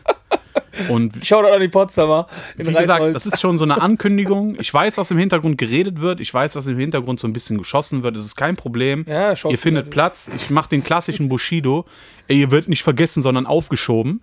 Und 0.90 1.30
doch 1.32 1.44
an 1.44 1.62
die 1.62 1.68
Potsdamer. 1.68 2.28
Wie 2.58 2.64
gesagt, 2.64 3.16
das 3.16 3.26
ist 3.26 3.40
schon 3.40 3.58
so 3.58 3.64
eine 3.64 3.82
Ankündigung. 3.82 4.58
Ich 4.60 4.74
weiß, 4.74 4.98
was 4.98 5.12
im 5.12 5.18
Hintergrund 5.18 5.58
geredet 5.58 6.02
wird. 6.02 6.20
Ich 6.20 6.34
weiß, 6.34 6.56
was 6.56 6.68
im 6.68 6.78
Hintergrund 6.78 7.20
so 7.20 7.28
ein 7.28 7.34
bisschen 7.34 7.58
geschossen 7.58 8.04
wird. 8.04 8.16
Das 8.16 8.26
ist 8.26 8.36
kein 8.36 8.56
Problem. 8.56 9.06
Ja, 9.08 9.34
ihr 9.34 9.58
findet. 9.58 9.90
Platz. 9.90 10.32
Ich 10.36 10.50
mache 10.50 10.70
den 10.70 10.84
klassischen 10.84 11.30
Bushido. 11.30 11.86
Ihr 12.28 12.52
wird 12.52 12.68
nicht 12.68 12.84
vergessen, 12.84 13.22
sondern 13.22 13.46
aufgeschoben. 13.46 14.22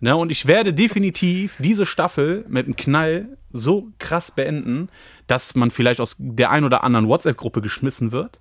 Ne, 0.00 0.14
und 0.16 0.30
ich 0.30 0.46
werde 0.46 0.74
definitiv 0.74 1.56
diese 1.58 1.86
Staffel 1.86 2.44
mit 2.48 2.66
einem 2.66 2.76
Knall 2.76 3.28
so 3.52 3.88
krass 3.98 4.30
beenden, 4.30 4.88
dass 5.28 5.54
man 5.54 5.70
vielleicht 5.70 6.00
aus 6.00 6.16
der 6.18 6.50
ein 6.50 6.64
oder 6.64 6.84
anderen 6.84 7.08
WhatsApp-Gruppe 7.08 7.62
geschmissen 7.62 8.12
wird. 8.12 8.38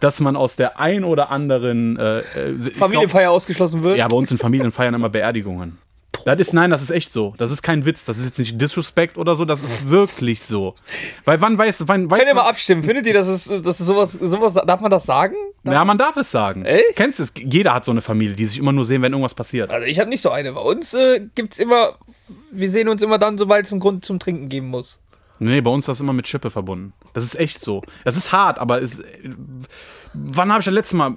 Dass 0.00 0.20
man 0.20 0.36
aus 0.36 0.56
der 0.56 0.78
ein 0.78 1.04
oder 1.04 1.30
anderen 1.30 1.96
äh, 1.98 2.20
äh, 2.20 2.50
ich 2.52 2.62
glaub- 2.64 2.76
Familienfeier 2.76 3.30
ausgeschlossen 3.30 3.82
wird. 3.82 3.98
ja, 3.98 4.06
bei 4.08 4.16
uns 4.16 4.30
in 4.30 4.38
Familien 4.38 4.70
feiern 4.70 4.94
immer 4.94 5.08
Beerdigungen. 5.10 5.78
Das 6.24 6.38
ist, 6.38 6.52
nein, 6.52 6.70
das 6.70 6.82
ist 6.82 6.90
echt 6.90 7.12
so. 7.12 7.34
Das 7.38 7.50
ist 7.50 7.62
kein 7.62 7.84
Witz. 7.86 8.04
Das 8.04 8.18
ist 8.18 8.24
jetzt 8.24 8.38
nicht 8.38 8.60
Disrespect 8.60 9.18
oder 9.18 9.34
so. 9.36 9.44
Das 9.44 9.62
ist 9.62 9.88
wirklich 9.88 10.42
so. 10.42 10.74
Weil 11.24 11.40
wann 11.40 11.56
weiß, 11.56 11.86
wann 11.86 12.10
weiß 12.10 12.18
Könnt 12.18 12.30
ihr 12.30 12.34
mal 12.34 12.48
abstimmen? 12.48 12.82
Findet 12.82 13.06
ihr, 13.06 13.14
dass 13.14 13.28
es, 13.28 13.44
dass 13.44 13.80
es 13.80 13.86
sowas, 13.86 14.12
sowas, 14.12 14.54
darf 14.54 14.80
man 14.80 14.90
das 14.90 15.04
sagen? 15.04 15.34
Ja, 15.64 15.84
man 15.84 15.98
darf 15.98 16.16
es 16.16 16.30
sagen. 16.30 16.64
Echt? 16.64 16.96
Kennst 16.96 17.18
du 17.18 17.24
es? 17.24 17.32
Jeder 17.36 17.74
hat 17.74 17.84
so 17.84 17.90
eine 17.90 18.00
Familie, 18.00 18.34
die 18.34 18.46
sich 18.46 18.58
immer 18.58 18.72
nur 18.72 18.84
sehen, 18.84 19.02
wenn 19.02 19.12
irgendwas 19.12 19.34
passiert. 19.34 19.70
Also 19.70 19.86
ich 19.86 19.98
habe 19.98 20.08
nicht 20.08 20.22
so 20.22 20.30
eine. 20.30 20.52
Bei 20.52 20.60
uns 20.60 20.94
äh, 20.94 21.20
gibt's 21.34 21.58
immer, 21.58 21.96
wir 22.50 22.70
sehen 22.70 22.88
uns 22.88 23.02
immer 23.02 23.18
dann, 23.18 23.36
sobald 23.36 23.66
es 23.66 23.72
einen 23.72 23.80
Grund 23.80 24.04
zum 24.04 24.18
Trinken 24.18 24.48
geben 24.48 24.68
muss. 24.68 25.00
Nee, 25.38 25.60
bei 25.62 25.70
uns 25.70 25.84
ist 25.84 25.88
das 25.88 26.00
immer 26.00 26.12
mit 26.12 26.28
Schippe 26.28 26.50
verbunden. 26.50 26.92
Das 27.14 27.24
ist 27.24 27.38
echt 27.38 27.62
so. 27.62 27.80
Das 28.04 28.16
ist 28.16 28.30
hart, 28.30 28.58
aber 28.58 28.82
es, 28.82 29.02
wann 30.12 30.50
habe 30.50 30.60
ich 30.60 30.66
das 30.66 30.74
letzte 30.74 30.96
Mal. 30.96 31.14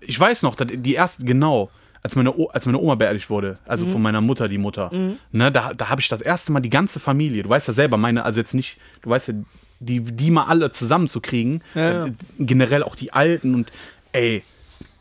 Ich 0.00 0.18
weiß 0.18 0.42
noch, 0.42 0.56
die 0.56 0.94
erste, 0.94 1.24
genau, 1.24 1.70
als 2.02 2.16
meine, 2.16 2.32
o 2.36 2.46
als 2.48 2.66
meine 2.66 2.78
Oma 2.78 2.94
beerdigt 2.94 3.28
wurde, 3.30 3.54
also 3.66 3.84
Mhm. 3.84 3.90
von 3.92 4.02
meiner 4.02 4.20
Mutter, 4.20 4.48
die 4.48 4.58
Mutter, 4.58 4.90
ne, 5.32 5.52
da, 5.52 5.74
da 5.74 5.88
habe 5.88 6.00
ich 6.00 6.08
das 6.08 6.20
erste 6.20 6.50
Mal 6.52 6.60
die 6.60 6.70
ganze 6.70 6.98
Familie, 7.00 7.42
du 7.42 7.48
weißt 7.48 7.68
ja 7.68 7.74
selber, 7.74 7.96
meine, 7.96 8.24
also 8.24 8.40
jetzt 8.40 8.54
nicht, 8.54 8.78
du 9.02 9.10
weißt 9.10 9.28
ja, 9.28 9.34
die, 9.80 10.00
die 10.00 10.30
mal 10.30 10.44
alle 10.44 10.70
zusammenzukriegen, 10.70 11.62
Ja, 11.74 11.82
ja. 11.92 12.06
äh, 12.06 12.12
generell 12.38 12.82
auch 12.82 12.94
die 12.96 13.12
Alten 13.12 13.54
und 13.54 13.72
ey, 14.12 14.42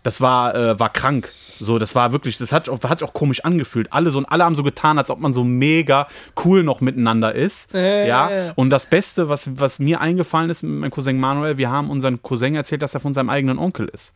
das 0.04 0.22
war, 0.22 0.56
äh, 0.56 0.80
war 0.80 0.90
krank. 0.94 1.30
So, 1.60 1.78
das 1.78 1.94
war 1.94 2.14
wirklich, 2.14 2.38
das 2.38 2.54
hat, 2.54 2.70
hat 2.70 3.00
sich 3.00 3.08
auch 3.08 3.14
komisch 3.14 3.44
angefühlt. 3.44 3.92
Alle 3.92 4.12
so 4.12 4.18
und 4.18 4.26
alle 4.28 4.46
haben 4.46 4.56
so 4.56 4.64
getan, 4.64 4.98
als 4.98 5.10
ob 5.10 5.20
man 5.20 5.34
so 5.34 5.44
mega 5.44 6.08
cool 6.46 6.64
noch 6.64 6.80
miteinander 6.80 7.36
ist. 7.36 7.74
Ja, 7.74 7.80
ja. 7.82 8.06
ja, 8.06 8.32
ja. 8.46 8.52
Und 8.56 8.70
das 8.70 8.86
Beste, 8.86 9.28
was, 9.28 9.50
was 9.60 9.78
mir 9.78 10.00
eingefallen 10.00 10.50
ist 10.50 10.64
mit 10.64 10.72
meinem 10.80 10.92
Cousin 10.92 11.20
Manuel, 11.20 11.58
wir 11.58 11.70
haben 11.70 11.90
unseren 11.90 12.22
Cousin 12.24 12.56
erzählt, 12.56 12.82
dass 12.82 12.94
er 12.94 13.02
von 13.02 13.14
seinem 13.14 13.30
eigenen 13.30 13.60
Onkel 13.60 13.90
ist. 13.90 14.14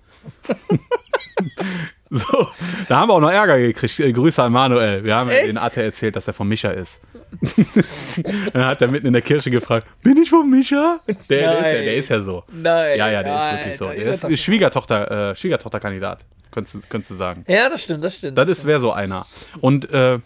so, 2.13 2.47
da 2.87 2.97
haben 2.99 3.09
wir 3.09 3.13
auch 3.15 3.19
noch 3.19 3.31
Ärger 3.31 3.57
gekriegt. 3.59 3.99
Äh, 3.99 4.13
Grüße 4.13 4.41
an 4.43 4.51
Manuel. 4.51 5.03
Wir 5.03 5.15
haben 5.15 5.29
Echt? 5.29 5.47
den 5.47 5.57
Atte 5.57 5.81
erzählt, 5.83 6.15
dass 6.15 6.27
er 6.27 6.33
von 6.33 6.47
Micha 6.47 6.69
ist. 6.69 7.01
Dann 8.53 8.65
hat 8.65 8.81
er 8.81 8.87
mitten 8.89 9.07
in 9.07 9.13
der 9.13 9.21
Kirche 9.21 9.49
gefragt, 9.49 9.87
bin 10.03 10.17
ich 10.17 10.29
von 10.29 10.49
Micha? 10.49 10.99
Der, 11.07 11.15
der, 11.29 11.59
ist, 11.59 11.65
ja, 11.65 11.71
der 11.81 11.95
ist 11.95 12.09
ja 12.09 12.19
so. 12.19 12.43
Nein. 12.51 12.97
Ja, 12.99 13.09
ja, 13.09 13.23
der 13.23 13.33
ist 13.33 13.39
nein, 13.39 13.57
wirklich 13.57 13.77
so. 13.77 13.85
Der 13.85 14.31
ist 14.31 14.43
Schwiegertochter, 14.43 15.31
äh, 15.31 15.35
Schwiegertochterkandidat, 15.35 16.25
könntest, 16.51 16.75
du- 16.75 16.87
könntest 16.87 17.11
du 17.11 17.15
sagen. 17.15 17.43
Ja, 17.47 17.69
das 17.69 17.81
stimmt, 17.83 18.03
das 18.03 18.15
stimmt. 18.15 18.37
Das 18.37 18.47
ist 18.49 18.65
wäre 18.65 18.79
so 18.79 18.91
einer. 18.91 19.25
Und 19.61 19.89
äh, 19.91 20.19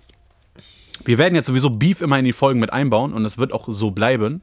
wir 1.05 1.17
werden 1.17 1.35
jetzt 1.35 1.47
sowieso 1.47 1.69
Beef 1.69 2.01
immer 2.01 2.19
in 2.19 2.25
die 2.25 2.33
Folgen 2.33 2.59
mit 2.59 2.73
einbauen 2.73 3.13
und 3.13 3.23
es 3.25 3.38
wird 3.38 3.53
auch 3.53 3.65
so 3.69 3.91
bleiben. 3.91 4.41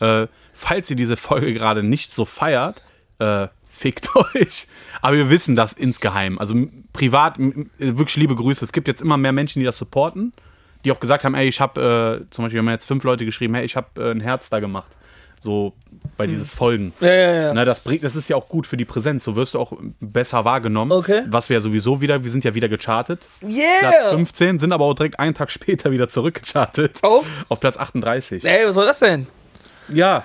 Äh, 0.00 0.26
falls 0.52 0.88
ihr 0.90 0.96
diese 0.96 1.16
Folge 1.16 1.52
gerade 1.52 1.82
nicht 1.82 2.12
so 2.12 2.24
feiert, 2.24 2.82
äh, 3.18 3.48
fickt 3.78 4.14
euch. 4.34 4.66
Aber 5.00 5.16
wir 5.16 5.30
wissen 5.30 5.54
das 5.54 5.72
insgeheim. 5.72 6.38
Also 6.38 6.54
privat, 6.92 7.36
wirklich 7.78 8.16
liebe 8.16 8.34
Grüße. 8.34 8.64
Es 8.64 8.72
gibt 8.72 8.88
jetzt 8.88 9.00
immer 9.00 9.16
mehr 9.16 9.32
Menschen, 9.32 9.60
die 9.60 9.64
das 9.64 9.78
supporten, 9.78 10.32
die 10.84 10.92
auch 10.92 11.00
gesagt 11.00 11.24
haben, 11.24 11.34
ey, 11.34 11.48
ich 11.48 11.60
habe, 11.60 12.20
äh, 12.26 12.30
zum 12.30 12.44
Beispiel 12.44 12.58
haben 12.58 12.66
wir 12.66 12.72
jetzt 12.72 12.86
fünf 12.86 13.04
Leute 13.04 13.24
geschrieben, 13.24 13.54
hey, 13.54 13.64
ich 13.64 13.76
habe 13.76 13.88
äh, 13.96 14.10
ein 14.10 14.20
Herz 14.20 14.50
da 14.50 14.60
gemacht. 14.60 14.96
So 15.40 15.72
bei 16.16 16.26
dieses 16.26 16.52
Folgen. 16.52 16.92
ja, 16.98 17.08
ja, 17.08 17.32
ja. 17.32 17.54
Na, 17.54 17.64
das, 17.64 17.78
bringt, 17.78 18.02
das 18.02 18.16
ist 18.16 18.28
ja 18.28 18.34
auch 18.34 18.48
gut 18.48 18.66
für 18.66 18.76
die 18.76 18.84
Präsenz. 18.84 19.22
So 19.22 19.36
wirst 19.36 19.54
du 19.54 19.60
auch 19.60 19.72
besser 20.00 20.44
wahrgenommen. 20.44 20.90
Okay. 20.90 21.22
Was 21.28 21.48
wir 21.48 21.54
ja 21.54 21.60
sowieso 21.60 22.00
wieder, 22.00 22.24
wir 22.24 22.30
sind 22.32 22.42
ja 22.42 22.56
wieder 22.56 22.68
gechartet. 22.68 23.24
Platz 23.38 23.54
yeah! 23.54 24.10
15, 24.10 24.58
sind 24.58 24.72
aber 24.72 24.84
auch 24.84 24.94
direkt 24.94 25.20
einen 25.20 25.34
Tag 25.34 25.52
später 25.52 25.92
wieder 25.92 26.08
zurückgechartet. 26.08 26.98
Auf? 27.02 27.24
Auf 27.48 27.60
Platz 27.60 27.76
38. 27.76 28.44
Ey, 28.44 28.66
was 28.66 28.74
soll 28.74 28.86
das 28.86 28.98
denn? 28.98 29.28
Ja. 29.88 30.24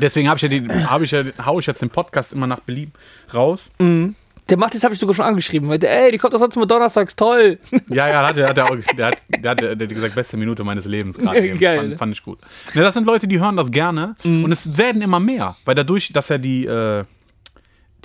Deswegen 0.00 0.28
habe 0.28 0.36
ich 0.38 0.42
ja 0.42 0.48
den, 0.48 0.90
habe 0.90 1.04
ich 1.04 1.10
ja, 1.10 1.24
hau 1.44 1.58
ich 1.58 1.66
jetzt 1.66 1.82
den 1.82 1.90
Podcast 1.90 2.32
immer 2.32 2.46
nach 2.46 2.60
Belieben 2.60 2.92
raus. 3.34 3.70
Mhm. 3.78 4.14
Der 4.48 4.56
macht 4.56 4.72
das, 4.74 4.82
habe 4.82 4.94
ich 4.94 5.00
sogar 5.00 5.14
schon 5.14 5.26
angeschrieben. 5.26 5.68
Meinte, 5.68 5.88
ey, 5.90 6.10
die 6.10 6.16
kommt 6.16 6.32
doch 6.32 6.38
sonst 6.38 6.56
mal 6.56 6.64
donnerstags, 6.64 7.14
toll. 7.14 7.58
Ja, 7.90 8.08
ja, 8.08 8.26
hat 8.26 8.36
er, 8.38 8.48
hat 8.48 8.58
auch, 8.58 8.74
der, 8.96 9.06
hat, 9.08 9.18
der, 9.28 9.50
hat, 9.50 9.60
der 9.60 9.70
hat 9.72 9.88
gesagt, 9.90 10.14
beste 10.14 10.38
Minute 10.38 10.64
meines 10.64 10.86
Lebens 10.86 11.18
gerade. 11.18 11.46
eben. 11.46 11.58
Geil. 11.58 11.80
Fand, 11.90 11.98
fand 11.98 12.12
ich 12.14 12.22
gut. 12.22 12.38
Ne, 12.72 12.80
das 12.80 12.94
sind 12.94 13.04
Leute, 13.04 13.28
die 13.28 13.38
hören 13.40 13.56
das 13.56 13.70
gerne 13.70 14.14
und 14.24 14.50
es 14.50 14.78
werden 14.78 15.02
immer 15.02 15.20
mehr, 15.20 15.56
weil 15.66 15.74
dadurch, 15.74 16.10
dass 16.14 16.30
er 16.30 16.38
die, 16.38 16.64
äh, 16.64 17.04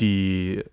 die, 0.02 0.64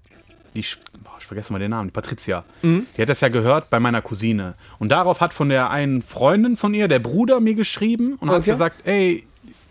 die, 0.55 0.65
boah, 1.05 1.13
ich 1.21 1.27
vergesse 1.27 1.53
mal 1.53 1.59
den 1.59 1.71
Namen, 1.71 1.89
die 1.89 1.93
Patricia, 1.93 2.45
die 2.63 2.85
hat 3.01 3.09
das 3.09 3.21
ja 3.21 3.29
gehört 3.29 3.71
bei 3.71 3.79
meiner 3.79 4.03
Cousine 4.03 4.55
und 4.79 4.91
darauf 4.91 5.21
hat 5.21 5.33
von 5.35 5.49
der 5.51 5.71
einen 5.71 6.03
Freundin 6.03 6.57
von 6.57 6.75
ihr, 6.75 6.89
der 6.89 6.99
Bruder, 6.99 7.41
mir 7.41 7.55
geschrieben 7.55 8.15
und 8.21 8.31
hat 8.31 8.39
Okay. 8.41 8.51
gesagt, 8.51 8.87
ey, 8.87 9.25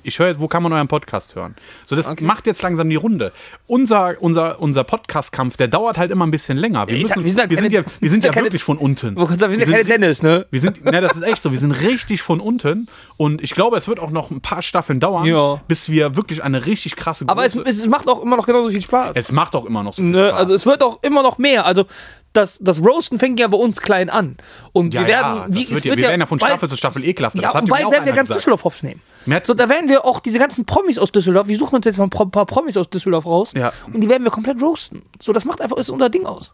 ich 0.04 0.18
höre 0.20 0.28
jetzt, 0.28 0.40
wo 0.40 0.48
kann 0.48 0.64
man 0.64 0.72
euren 0.74 0.88
Podcast 0.88 1.36
hören? 1.36 1.56
So, 1.86 1.96
das 1.96 2.20
macht 2.22 2.48
jetzt 2.48 2.62
langsam 2.62 2.90
die 2.90 2.96
Runde. 2.96 3.32
Unser, 3.68 4.16
unser, 4.20 4.60
unser 4.62 4.84
Podcast-Kampf, 4.84 5.58
der 5.58 5.68
dauert 5.68 5.98
halt 5.98 6.12
immer 6.12 6.26
ein 6.26 6.32
bisschen 6.32 6.58
länger. 6.58 6.88
Wir, 6.88 6.96
Ich 6.98 7.08
sag, 7.08 7.18
müssen, 7.18 7.26
wir 7.26 7.30
sind 7.32 7.40
halt 7.42 7.50
wir 7.50 7.58
sind 7.58 7.72
keine- 7.72 7.86
ja, 7.86 7.92
wir 8.00 8.10
sind 8.10 8.24
ja 8.24 8.32
keine- 8.32 8.46
wirklich 8.48 8.64
von 8.64 8.78
unten. 8.78 9.16
Kann 9.16 9.40
sagen, 9.40 9.52
wir 9.52 9.58
sind 9.58 9.60
ja 9.62 9.68
Wir 9.68 9.84
keine 9.84 9.84
Tennis, 9.86 10.24
ne? 10.24 10.46
wir 10.52 10.62
sind, 10.62 10.84
ne, 10.86 11.02
das 11.02 11.18
ist 11.18 11.24
echt 11.24 11.44
so. 11.44 11.52
Wir 11.52 11.60
sind 11.60 11.72
richtig 11.74 12.22
von 12.22 12.40
unten 12.40 12.88
und 13.18 13.42
ich 13.42 13.52
glaube, 13.52 13.78
es 13.78 13.88
wird 13.88 14.00
auch 14.00 14.12
noch 14.12 14.32
ein 14.32 14.42
paar 14.42 14.62
Staffeln 14.62 15.00
dauern, 15.00 15.26
Ja. 15.26 15.62
bis 15.68 15.90
wir 15.90 16.16
wirklich 16.16 16.44
eine 16.44 16.66
richtig 16.66 16.96
krasse 16.96 17.26
Aber 17.28 17.46
es, 17.46 17.56
es 17.56 17.86
macht 17.88 18.08
auch 18.08 18.22
immer 18.22 18.38
noch 18.38 18.46
genauso 18.46 18.70
viel 18.70 18.82
Spaß. 18.82 19.16
es 19.16 19.32
macht 19.32 19.56
auch 19.56 19.66
immer 19.66 19.84
noch 19.84 19.94
so 19.94 20.02
viel 20.02 20.12
Ne? 20.12 20.28
Spaß. 20.30 20.40
Also 20.40 20.54
es 20.56 20.66
wird 20.66 20.82
auch 20.84 21.00
immer 21.04 21.22
noch 21.24 21.38
mehr. 21.38 21.66
Also 21.66 21.86
das, 22.34 22.60
das 22.62 22.84
Roasten 22.84 23.18
fängt 23.20 23.40
ja 23.40 23.48
bei 23.48 23.58
uns 23.58 23.82
klein 23.82 24.10
an. 24.10 24.38
Und 24.72 24.94
ja, 24.94 25.02
wir 25.02 25.08
werden, 25.08 25.36
ja, 25.38 25.46
wie, 25.50 25.70
wird 25.72 25.86
ja, 25.86 25.96
wir 25.96 26.02
werden 26.04 26.20
ja 26.22 26.26
von 26.28 26.38
bald- 26.38 26.52
Staffel 26.52 26.70
zu 26.70 26.76
Staffel 26.78 27.04
ekelhafter. 27.04 27.42
Ja, 27.42 27.52
das 27.52 27.62
und 27.62 27.70
bald 27.70 27.90
werden 27.92 28.06
wir 28.06 28.14
ganz. 28.14 28.30
Düsseldorf 28.30 28.64
hops 28.64 28.84
nehmen. 28.84 29.02
So, 29.44 29.54
da 29.54 29.68
werden 29.70 29.90
wir 29.90 30.06
auch 30.06 30.20
diese 30.20 30.40
ganzen 30.40 30.66
Promis 30.66 30.98
aus 30.98 31.12
Düsseldorf, 31.12 31.48
wir 31.48 31.58
suchen 31.58 31.76
uns 31.78 31.86
jetzt 31.86 31.98
mal 31.98 32.06
ein 32.06 32.10
paar 32.32 32.46
Promis 32.46 32.78
aus 32.78 32.90
Düsseldorf 32.90 33.26
raus 33.26 33.54
Ja. 33.56 33.74
und 33.92 34.02
die 34.02 34.10
werden 34.10 34.24
wir 34.24 34.32
komplett 34.32 34.62
roasten. 34.62 35.02
So, 35.22 35.34
das 35.34 35.46
macht 35.46 35.62
einfach, 35.62 35.78
ist 35.78 35.90
unser 35.90 36.10
Ding 36.10 36.26
aus. 36.26 36.54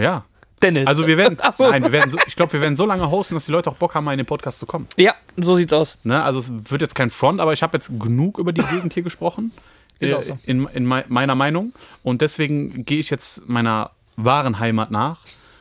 Ja. 0.00 0.24
Dennis. 0.62 0.86
Also 0.86 1.06
wir 1.08 1.16
werden, 1.18 1.38
so. 1.54 1.68
nein, 1.68 1.82
wir 1.82 1.90
werden 1.92 2.10
so, 2.10 2.18
ich 2.26 2.36
glaube, 2.36 2.52
wir 2.52 2.60
werden 2.60 2.76
so 2.76 2.86
lange 2.86 3.10
hosten, 3.10 3.34
dass 3.34 3.46
die 3.46 3.50
Leute 3.52 3.68
auch 3.70 3.74
Bock 3.76 3.94
haben, 3.94 4.04
mal 4.04 4.12
in 4.12 4.18
den 4.18 4.26
Podcast 4.26 4.60
zu 4.60 4.66
kommen. 4.66 4.86
Ja, 4.96 5.14
so 5.36 5.56
sieht's 5.56 5.72
aus. 5.72 5.96
Ne? 6.04 6.22
Also 6.22 6.38
es 6.38 6.50
wird 6.70 6.80
jetzt 6.82 6.94
kein 6.94 7.10
Front, 7.10 7.40
aber 7.40 7.52
ich 7.52 7.62
habe 7.62 7.76
jetzt 7.76 7.90
genug 7.98 8.38
über 8.38 8.52
die 8.52 8.62
Gegend 8.62 8.92
hier 8.92 9.02
gesprochen. 9.02 9.50
Ist 9.98 10.10
äh, 10.10 10.14
auch 10.14 10.22
so. 10.22 10.38
in, 10.46 10.66
in 10.68 10.84
mei- 10.86 11.04
meiner 11.08 11.34
Meinung. 11.34 11.72
Und 12.04 12.20
deswegen 12.20 12.84
gehe 12.84 12.98
ich 13.00 13.10
jetzt 13.10 13.48
meiner 13.48 13.90
wahren 14.24 14.58
Heimat 14.58 14.90
nach 14.90 15.18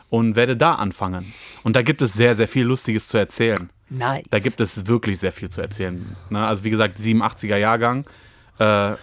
und 0.09 0.36
werde 0.36 0.57
da 0.57 0.76
anfangen. 0.76 1.34
Und 1.64 1.76
da 1.76 1.82
gibt 1.82 2.01
es 2.01 2.14
sehr, 2.14 2.36
sehr 2.36 2.47
viel 2.47 2.66
Lustiges 2.66 3.07
zu 3.07 3.18
erzählen. 3.18 3.70
Nice. 3.89 4.24
Da 4.30 4.39
gibt 4.39 4.62
es 4.62 4.88
wirklich 4.88 5.20
sehr 5.20 5.32
viel 5.32 5.49
zu 5.49 5.62
erzählen. 5.62 6.16
Ne? 6.30 6.45
Also 6.45 6.64
wie 6.64 6.70
gesagt, 6.70 6.97
87er 6.97 7.57
Jahrgang. 7.57 8.05
Äh, 8.57 8.95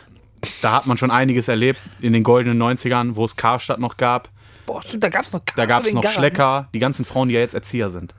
da 0.63 0.73
hat 0.73 0.87
man 0.87 0.97
schon 0.97 1.11
einiges 1.11 1.49
erlebt 1.49 1.81
in 2.01 2.13
den 2.13 2.23
goldenen 2.23 2.61
90ern, 2.63 3.17
wo 3.17 3.25
es 3.25 3.37
Karstadt 3.37 3.81
noch 3.81 3.97
gab. 3.97 4.29
Boah, 4.67 4.83
stimmt, 4.83 5.05
da 5.05 5.09
gab's 5.09 5.33
noch 5.33 5.41
Da 5.57 5.67
gab 5.67 5.85
es 5.85 5.93
noch 5.93 6.03
Garant. 6.03 6.19
Schlecker. 6.19 6.69
Die 6.75 6.79
ganzen 6.79 7.05
Frauen, 7.05 7.29
die 7.29 7.35
ja 7.35 7.41
jetzt 7.41 7.55
Erzieher 7.55 7.91
sind, 7.91 8.15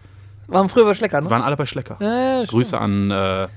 Waren 0.47 0.67
früher 0.67 0.85
bei 0.85 0.95
Schlecker, 0.95 1.21
ne? 1.21 1.29
waren 1.29 1.43
alle 1.43 1.55
bei 1.55 1.65
Schlecker. 1.65 1.97
Ja, 1.99 2.39
ja. 2.39 2.43
Grüße 2.43 2.77
an 2.77 3.11
äh, 3.11 3.47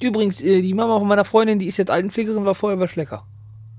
Übrigens, 0.00 0.40
äh, 0.40 0.62
die 0.62 0.74
Mama 0.74 0.98
von 0.98 1.08
meiner 1.08 1.24
Freundin, 1.24 1.58
die 1.58 1.66
ist 1.66 1.76
jetzt 1.76 1.90
Altenpflegerin, 1.90 2.44
war 2.44 2.54
vorher 2.54 2.78
bei 2.78 2.88
Schlecker. 2.88 3.24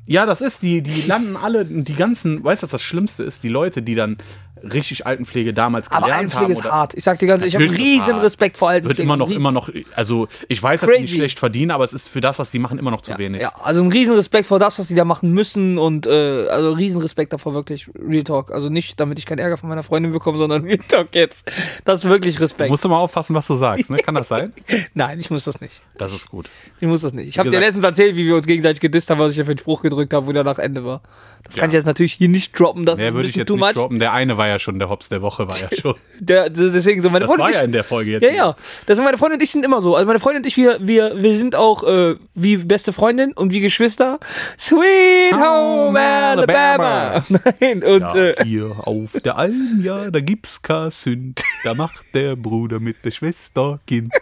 Ja, 0.07 0.25
das 0.25 0.39
ist, 0.39 0.63
die, 0.63 0.81
die 0.81 1.01
landen 1.01 1.35
alle, 1.35 1.65
die 1.65 1.93
ganzen, 1.93 2.41
weißt 2.41 2.63
du, 2.63 2.65
was 2.65 2.71
das 2.71 2.81
Schlimmste 2.81 3.23
ist? 3.23 3.43
Die 3.43 3.49
Leute, 3.49 3.81
die 3.81 3.93
dann 3.93 4.17
richtig 4.63 5.05
Altenpflege 5.05 5.53
damals 5.53 5.89
gelernt 5.89 6.05
Aber 6.05 6.13
Altenpflege 6.15 6.43
haben. 6.45 6.51
ist 6.51 6.63
hart. 6.63 6.93
Ich 6.95 7.03
sag 7.03 7.19
dir 7.19 7.27
ganz 7.27 7.41
ehrlich, 7.41 7.53
ich 7.53 7.55
habe 7.55 7.65
ist 7.65 7.77
riesen. 7.77 8.15
Respekt 8.19 8.57
vor 8.57 8.67
Wird 8.69 8.75
Altenpflege. 8.75 9.03
immer 9.03 9.17
noch, 9.17 9.29
immer 9.29 9.51
noch, 9.51 9.69
also 9.95 10.27
ich 10.47 10.61
weiß, 10.61 10.81
dass 10.81 10.89
die 10.89 10.95
nicht 11.01 11.05
Crazy. 11.09 11.15
schlecht 11.17 11.39
verdienen, 11.39 11.71
aber 11.71 11.83
es 11.83 11.93
ist 11.93 12.09
für 12.09 12.21
das, 12.21 12.39
was 12.39 12.51
die 12.51 12.59
machen, 12.59 12.79
immer 12.79 12.91
noch 12.91 13.01
zu 13.01 13.17
wenig. 13.17 13.41
Ja, 13.41 13.51
also 13.63 13.81
ein 13.83 13.91
riesen 13.91 14.15
Respekt 14.15 14.47
vor 14.47 14.59
das, 14.59 14.79
was 14.79 14.87
die 14.87 14.95
da 14.95 15.05
machen 15.05 15.31
müssen 15.31 15.77
und 15.77 16.07
äh, 16.07 16.47
also 16.49 16.71
riesen 16.71 17.01
Respekt 17.01 17.33
davor 17.33 17.53
wirklich 17.53 17.89
Real 17.97 18.23
Talk. 18.23 18.51
Also 18.51 18.69
nicht, 18.69 18.99
damit 18.99 19.19
ich 19.19 19.25
keinen 19.25 19.39
Ärger 19.39 19.57
von 19.57 19.69
meiner 19.69 19.83
Freundin 19.83 20.11
bekomme, 20.11 20.37
sondern 20.39 20.61
Real 20.65 20.79
Talk 20.87 21.09
jetzt. 21.13 21.51
Das 21.85 22.03
ist 22.03 22.09
wirklich 22.09 22.39
Respekt. 22.39 22.69
Musst 22.69 22.83
du 22.83 22.89
mal 22.89 22.97
aufpassen, 22.99 23.35
was 23.35 23.47
du 23.47 23.55
sagst, 23.57 23.89
ne? 23.89 23.97
Kann 23.97 24.15
das 24.15 24.27
sein? 24.27 24.53
Nein, 24.93 25.19
ich 25.19 25.29
muss 25.29 25.43
das 25.43 25.61
nicht. 25.61 25.81
Das 25.97 26.13
ist 26.13 26.29
gut. 26.29 26.49
Ich 26.79 26.87
muss 26.87 27.01
das 27.01 27.13
nicht. 27.13 27.27
Ich 27.27 27.39
habe 27.39 27.49
dir 27.49 27.59
letztens 27.59 27.83
erzählt, 27.83 28.15
wie 28.15 28.25
wir 28.25 28.35
uns 28.35 28.45
gegenseitig 28.47 28.79
gedisst 28.79 29.09
haben, 29.09 29.19
was 29.19 29.31
ich 29.31 29.37
da 29.37 29.43
für 29.43 29.51
einen 29.51 29.59
Spruch 29.59 29.81
gedrückt 29.81 30.13
habe, 30.13 30.27
wo 30.27 30.31
der 30.31 30.43
nach 30.43 30.59
Ende 30.59 30.85
war. 30.85 31.01
Das 31.43 31.55
kann 31.55 31.63
Ja. 31.65 31.67
ich 31.67 31.73
jetzt 31.73 31.85
natürlich 31.85 32.13
hier 32.13 32.29
nicht 32.29 32.57
droppen. 32.57 32.85
Das 32.85 32.95
ist 32.95 32.99
Der 32.99 33.07
ein 33.09 33.13
würde 33.13 33.27
ich 33.27 33.33
bisschen 33.33 33.39
jetzt 33.41 33.47
too 33.47 33.55
nicht 33.55 33.65
much. 33.65 33.73
droppen. 33.73 33.99
Der 33.99 34.13
eine 34.13 34.37
war 34.37 34.46
ja 34.47 34.59
schon, 34.59 34.79
der 34.79 34.89
Hops 34.89 35.09
der 35.09 35.21
Woche 35.21 35.47
war 35.47 35.57
ja 35.59 35.67
schon. 35.81 35.95
Der, 36.19 36.49
deswegen 36.49 37.01
so 37.01 37.09
meine 37.09 37.25
Das 37.25 37.35
Freundin 37.35 37.43
war 37.43 37.47
und 37.47 37.53
ja 37.53 37.59
ich- 37.61 37.65
in 37.65 37.71
der 37.71 37.83
Folge 37.83 38.11
jetzt. 38.11 38.23
Ja, 38.23 38.31
ja. 38.31 38.55
Das 38.85 38.95
sind 38.97 39.05
meine 39.05 39.17
Freundin 39.17 39.37
und 39.37 39.43
ich 39.43 39.51
sind 39.51 39.63
immer 39.65 39.81
so. 39.81 39.95
Also 39.95 40.07
meine 40.07 40.19
Freundin 40.19 40.43
und 40.43 40.47
ich, 40.47 40.57
wir, 40.57 40.77
wir, 40.81 41.13
wir 41.21 41.35
sind 41.37 41.55
auch 41.55 41.83
äh, 41.83 42.15
wie 42.35 42.57
beste 42.57 42.93
Freundin 42.93 43.33
und 43.33 43.51
wie 43.51 43.59
Geschwister. 43.59 44.19
Sweet 44.57 45.33
Home 45.33 45.99
Alabama. 45.99 47.23
Nein, 47.59 47.83
und 47.83 48.01
Ja, 48.01 48.15
äh, 48.15 48.43
hier 48.43 48.71
auf 48.87 49.19
der 49.23 49.37
Alm, 49.37 49.81
ja, 49.83 50.09
da 50.11 50.19
gibt's 50.19 50.61
kein 50.61 50.89
Sünd. 50.91 51.41
Da 51.63 51.73
macht 51.73 52.03
der 52.13 52.35
Bruder 52.35 52.79
mit 52.79 53.03
der 53.05 53.11
Schwester 53.11 53.79
Kind. 53.87 54.11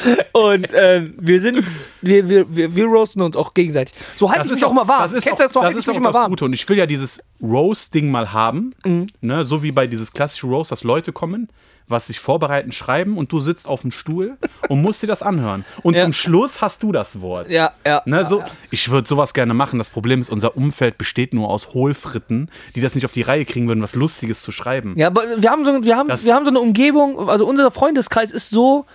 Und 0.32 0.68
ähm, 0.74 1.14
wir 1.18 1.40
sind, 1.40 1.64
wir, 2.00 2.28
wir, 2.28 2.54
wir, 2.56 2.74
wir 2.74 2.86
roasten 2.86 3.22
uns 3.22 3.36
auch 3.36 3.54
gegenseitig. 3.54 3.94
So 4.16 4.30
halte 4.30 4.46
ich 4.46 4.54
mich 4.54 4.64
auch 4.64 4.72
mal 4.72 4.86
warm. 4.88 5.02
Das 5.02 5.12
ist 5.12 5.24
Kennst 5.24 5.40
auch, 5.40 5.46
das 5.46 5.52
so? 5.52 5.60
das 5.62 5.76
ist 5.76 5.88
auch 5.88 6.00
das. 6.12 6.26
Gute. 6.28 6.44
Und 6.44 6.52
ich 6.52 6.68
will 6.68 6.78
ja 6.78 6.86
dieses 6.86 7.20
Roast-Ding 7.42 8.10
mal 8.10 8.32
haben. 8.32 8.74
Mhm. 8.84 9.06
Ne? 9.20 9.44
So 9.44 9.62
wie 9.62 9.72
bei 9.72 9.86
dieses 9.86 10.12
klassische 10.12 10.46
Roast, 10.46 10.72
dass 10.72 10.84
Leute 10.84 11.12
kommen, 11.12 11.48
was 11.88 12.06
sich 12.06 12.20
vorbereiten, 12.20 12.72
schreiben 12.72 13.18
und 13.18 13.32
du 13.32 13.40
sitzt 13.40 13.66
auf 13.68 13.82
dem 13.82 13.90
Stuhl 13.90 14.38
und 14.68 14.80
musst 14.80 15.02
dir 15.02 15.08
das 15.08 15.22
anhören. 15.22 15.64
Und 15.82 15.94
Ja. 15.94 16.04
zum 16.04 16.12
Schluss 16.12 16.60
hast 16.62 16.82
du 16.82 16.92
das 16.92 17.20
Wort. 17.20 17.50
Ja, 17.50 17.72
ja. 17.84 18.02
Ne, 18.06 18.18
ja, 18.18 18.24
so, 18.24 18.38
ja. 18.38 18.46
Ich 18.70 18.88
würde 18.90 19.06
sowas 19.08 19.34
gerne 19.34 19.52
machen. 19.52 19.78
Das 19.78 19.90
Problem 19.90 20.20
ist, 20.20 20.30
unser 20.30 20.56
Umfeld 20.56 20.96
besteht 20.96 21.34
nur 21.34 21.48
aus 21.50 21.74
Hohlfritten, 21.74 22.48
die 22.76 22.80
das 22.80 22.94
nicht 22.94 23.04
auf 23.04 23.12
die 23.12 23.22
Reihe 23.22 23.44
kriegen 23.44 23.68
würden, 23.68 23.82
was 23.82 23.94
Lustiges 23.94 24.42
zu 24.42 24.52
schreiben. 24.52 24.94
Ja, 24.96 25.08
aber 25.08 25.22
wir 25.42 25.50
haben, 25.50 25.64
so, 25.64 25.84
wir, 25.84 25.96
haben, 25.96 26.08
Das- 26.08 26.24
wir 26.24 26.34
haben 26.34 26.44
so 26.44 26.50
eine 26.50 26.60
Umgebung, 26.60 27.28
also 27.28 27.46
unser 27.46 27.70
Freundeskreis 27.70 28.30
ist 28.30 28.50
so, 28.50 28.86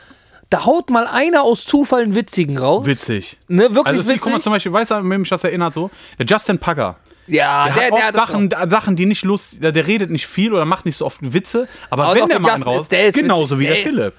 da 0.49 0.65
haut 0.65 0.89
mal 0.89 1.07
einer 1.07 1.43
aus 1.43 1.65
Zufall 1.65 2.03
einen 2.03 2.15
witzigen 2.15 2.57
raus. 2.57 2.85
Witzig. 2.85 3.37
Ne, 3.47 3.63
wirklich 3.63 3.85
Also, 3.87 3.99
ist 4.01 4.07
witzig. 4.07 4.21
guck 4.21 4.31
mal, 4.33 4.41
zum 4.41 4.53
Beispiel, 4.53 4.71
weißt 4.73 4.91
du, 4.91 4.95
wen 4.95 5.19
mich 5.19 5.29
das 5.29 5.43
erinnert 5.43 5.73
so? 5.73 5.89
Der 6.17 6.25
Justin 6.25 6.57
Pugger. 6.59 6.95
ja, 7.27 7.65
Der, 7.65 7.73
der, 7.73 7.73
hat 7.73 7.75
der, 7.75 7.93
oft 7.93 8.03
hat 8.03 8.15
das 8.15 8.27
Sachen, 8.29 8.69
Sachen, 8.69 8.95
die 8.95 9.05
nicht 9.05 9.23
lustig, 9.25 9.59
der, 9.59 9.71
der 9.73 9.85
redet 9.87 10.09
nicht 10.09 10.27
viel 10.27 10.53
oder 10.53 10.63
macht 10.65 10.85
nicht 10.85 10.95
so 10.95 11.05
oft 11.05 11.19
Witze, 11.33 11.67
aber, 11.89 12.05
Aber 12.05 12.15
wenn 12.15 12.27
der 12.27 12.37
der 12.37 12.39
mal 12.39 12.53
einen 12.53 12.63
raus, 12.63 12.81
ist- 12.83 12.91
der 12.91 13.07
ist 13.07 13.15
genauso 13.15 13.59
witzig, 13.59 13.59
wie 13.59 13.63
der, 13.65 13.73
der 13.75 13.85
ist- 13.85 13.95
Philipp. 13.95 14.13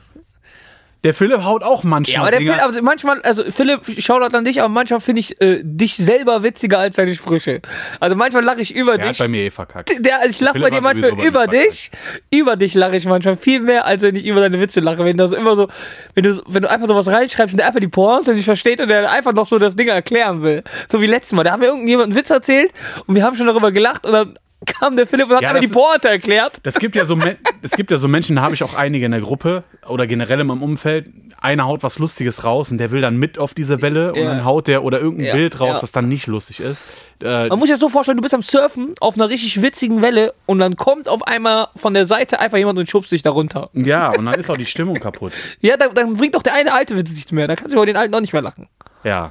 Der 1.05 1.15
Philipp 1.15 1.45
haut 1.45 1.63
auch 1.63 1.85
manchmal 1.85 2.15
Ja, 2.15 2.21
aber 2.23 2.31
der 2.33 2.41
Philipp, 2.41 2.63
aber 2.63 2.83
manchmal, 2.83 3.23
also 3.23 3.45
Philipp, 3.51 3.81
Shoutout 4.03 4.37
an 4.37 4.45
dich, 4.45 4.61
aber 4.61 4.69
manchmal 4.69 4.99
finde 5.01 5.21
ich 5.21 5.41
äh, 5.41 5.61
dich 5.63 5.97
selber 5.97 6.43
witziger 6.43 6.81
als 6.81 6.97
deine 6.97 7.15
Sprüche. 7.15 7.63
Also 8.01 8.17
manchmal 8.17 8.43
lache 8.43 8.61
ich 8.61 8.75
über 8.75 8.97
der 8.97 9.07
hat 9.07 9.13
dich. 9.13 9.19
bei 9.21 9.29
mir 9.29 9.43
eh 9.45 9.51
verkackt. 9.51 9.91
Der, 10.05 10.27
ich 10.29 10.41
lache 10.41 10.59
bei 10.59 10.71
dir 10.71 10.77
hat 10.79 10.83
manchmal 10.83 11.13
über 11.25 11.47
dich. 11.47 11.91
Über 12.33 12.57
dich 12.57 12.75
lache 12.75 12.97
ich 12.97 13.05
manchmal 13.07 13.37
viel 13.37 13.61
mehr, 13.61 13.87
als 13.87 14.03
wenn 14.03 14.17
ich 14.17 14.27
über 14.27 14.41
deine 14.41 14.61
Witze 14.61 14.81
lache. 14.81 15.05
Wenn 15.05 15.17
das 15.17 15.33
immer 15.33 15.55
so, 15.55 15.69
wenn 16.15 16.25
du, 16.25 16.33
so- 16.35 16.43
wenn 16.49 16.63
du 16.63 16.71
einfach 16.71 16.89
sowas 16.89 17.07
reinschreibst 17.07 17.55
und 17.55 17.59
der 17.59 17.69
einfach 17.69 17.81
die 17.81 17.87
Pointe 17.89 18.35
nicht 18.35 18.45
versteht 18.47 18.81
und 18.81 18.89
der 18.89 19.11
einfach 19.13 19.33
noch 19.33 19.47
so 19.47 19.59
das 19.61 19.77
Ding 19.77 19.87
erklären 19.87 20.43
will. 20.43 20.65
So 20.91 21.01
wie 21.01 21.07
letztes 21.07 21.33
Mal. 21.33 21.45
Da 21.45 21.53
haben 21.53 21.63
wir 21.63 21.69
irgendjemand 21.69 22.07
einen 22.09 22.17
Witz 22.17 22.31
erzählt 22.31 22.73
und 23.07 23.15
wir 23.15 23.23
haben 23.23 23.37
schon 23.37 23.47
darüber 23.47 23.71
gelacht 23.71 24.05
und 24.05 24.13
dann 24.13 24.39
kam 24.67 24.97
der 24.97 25.07
Philipp 25.07 25.29
und 25.29 25.37
hat 25.37 25.43
Ja, 25.43 25.49
einfach 25.51 25.61
die 25.63 25.69
Pointe 25.69 26.09
erklärt. 26.09 26.59
Das 26.65 26.79
gibt 26.79 26.97
ja 26.97 27.05
so, 27.05 27.17
es 27.63 27.71
gibt 27.73 27.91
ja 27.91 27.99
so 27.99 28.09
Menschen, 28.09 28.37
da 28.37 28.43
habe 28.43 28.55
ich 28.55 28.63
auch 28.63 28.75
einige 28.75 29.07
in 29.07 29.13
der 29.13 29.21
Gruppe 29.21 29.63
oder 29.89 30.07
generell 30.07 30.41
in 30.41 30.47
meinem 30.49 30.63
Umfeld. 30.63 31.07
Einer 31.41 31.67
haut 31.67 31.85
was 31.85 32.01
Lustiges 32.01 32.43
raus 32.43 32.73
und 32.73 32.79
der 32.79 32.91
will 32.91 33.01
dann 33.01 33.17
mit 33.17 33.39
auf 33.39 33.55
diese 33.55 33.81
Welle 33.81 34.13
und 34.13 34.19
Ja. 34.19 34.25
dann 34.25 34.45
haut 34.45 34.67
der 34.67 34.83
oder 34.83 34.99
irgendein 34.99 35.27
Ja, 35.27 35.35
Bild 35.35 35.61
raus, 35.61 35.79
was 35.83 35.93
dann 35.93 36.09
nicht 36.09 36.27
lustig 36.27 36.59
ist. 36.59 36.83
Äh, 37.23 37.47
Man 37.49 37.61
muss 37.61 37.69
sich 37.69 37.75
das 37.75 37.81
so 37.81 37.89
vorstellen, 37.89 38.17
du 38.19 38.23
bist 38.23 38.35
am 38.35 38.43
Surfen 38.43 38.95
auf 38.99 39.15
einer 39.15 39.29
richtig 39.29 39.63
witzigen 39.63 40.03
Welle 40.03 40.35
und 40.47 40.59
dann 40.59 40.75
kommt 40.75 41.09
auf 41.09 41.23
einmal 41.23 41.69
von 41.77 41.95
der 41.95 42.07
Seite 42.07 42.41
einfach 42.41 42.59
jemand 42.59 42.77
und 42.81 42.91
schubst 42.91 43.13
dich 43.13 43.23
da 43.23 43.31
runter. 43.31 43.71
ja, 43.75 44.11
und 44.11 44.25
dann 44.27 44.35
ist 44.35 44.51
auch 44.51 44.57
die 44.57 44.67
Stimmung 44.67 44.97
kaputt. 44.99 45.33
Ja, 45.61 45.77
dann, 45.77 45.95
dann 45.95 46.17
bringt 46.17 46.35
doch 46.35 46.43
der 46.43 46.55
eine 46.55 46.73
alte 46.73 46.97
Witz 46.97 47.11
nichts 47.11 47.31
mehr. 47.31 47.47
Dann 47.47 47.57
kannst 47.57 47.73
du 47.73 47.77
über 47.79 47.87
den 47.87 47.97
alten 47.97 48.13
auch 48.15 48.21
nicht 48.21 48.33
mehr 48.33 48.43
lachen. 48.43 48.69
Ja. 49.05 49.31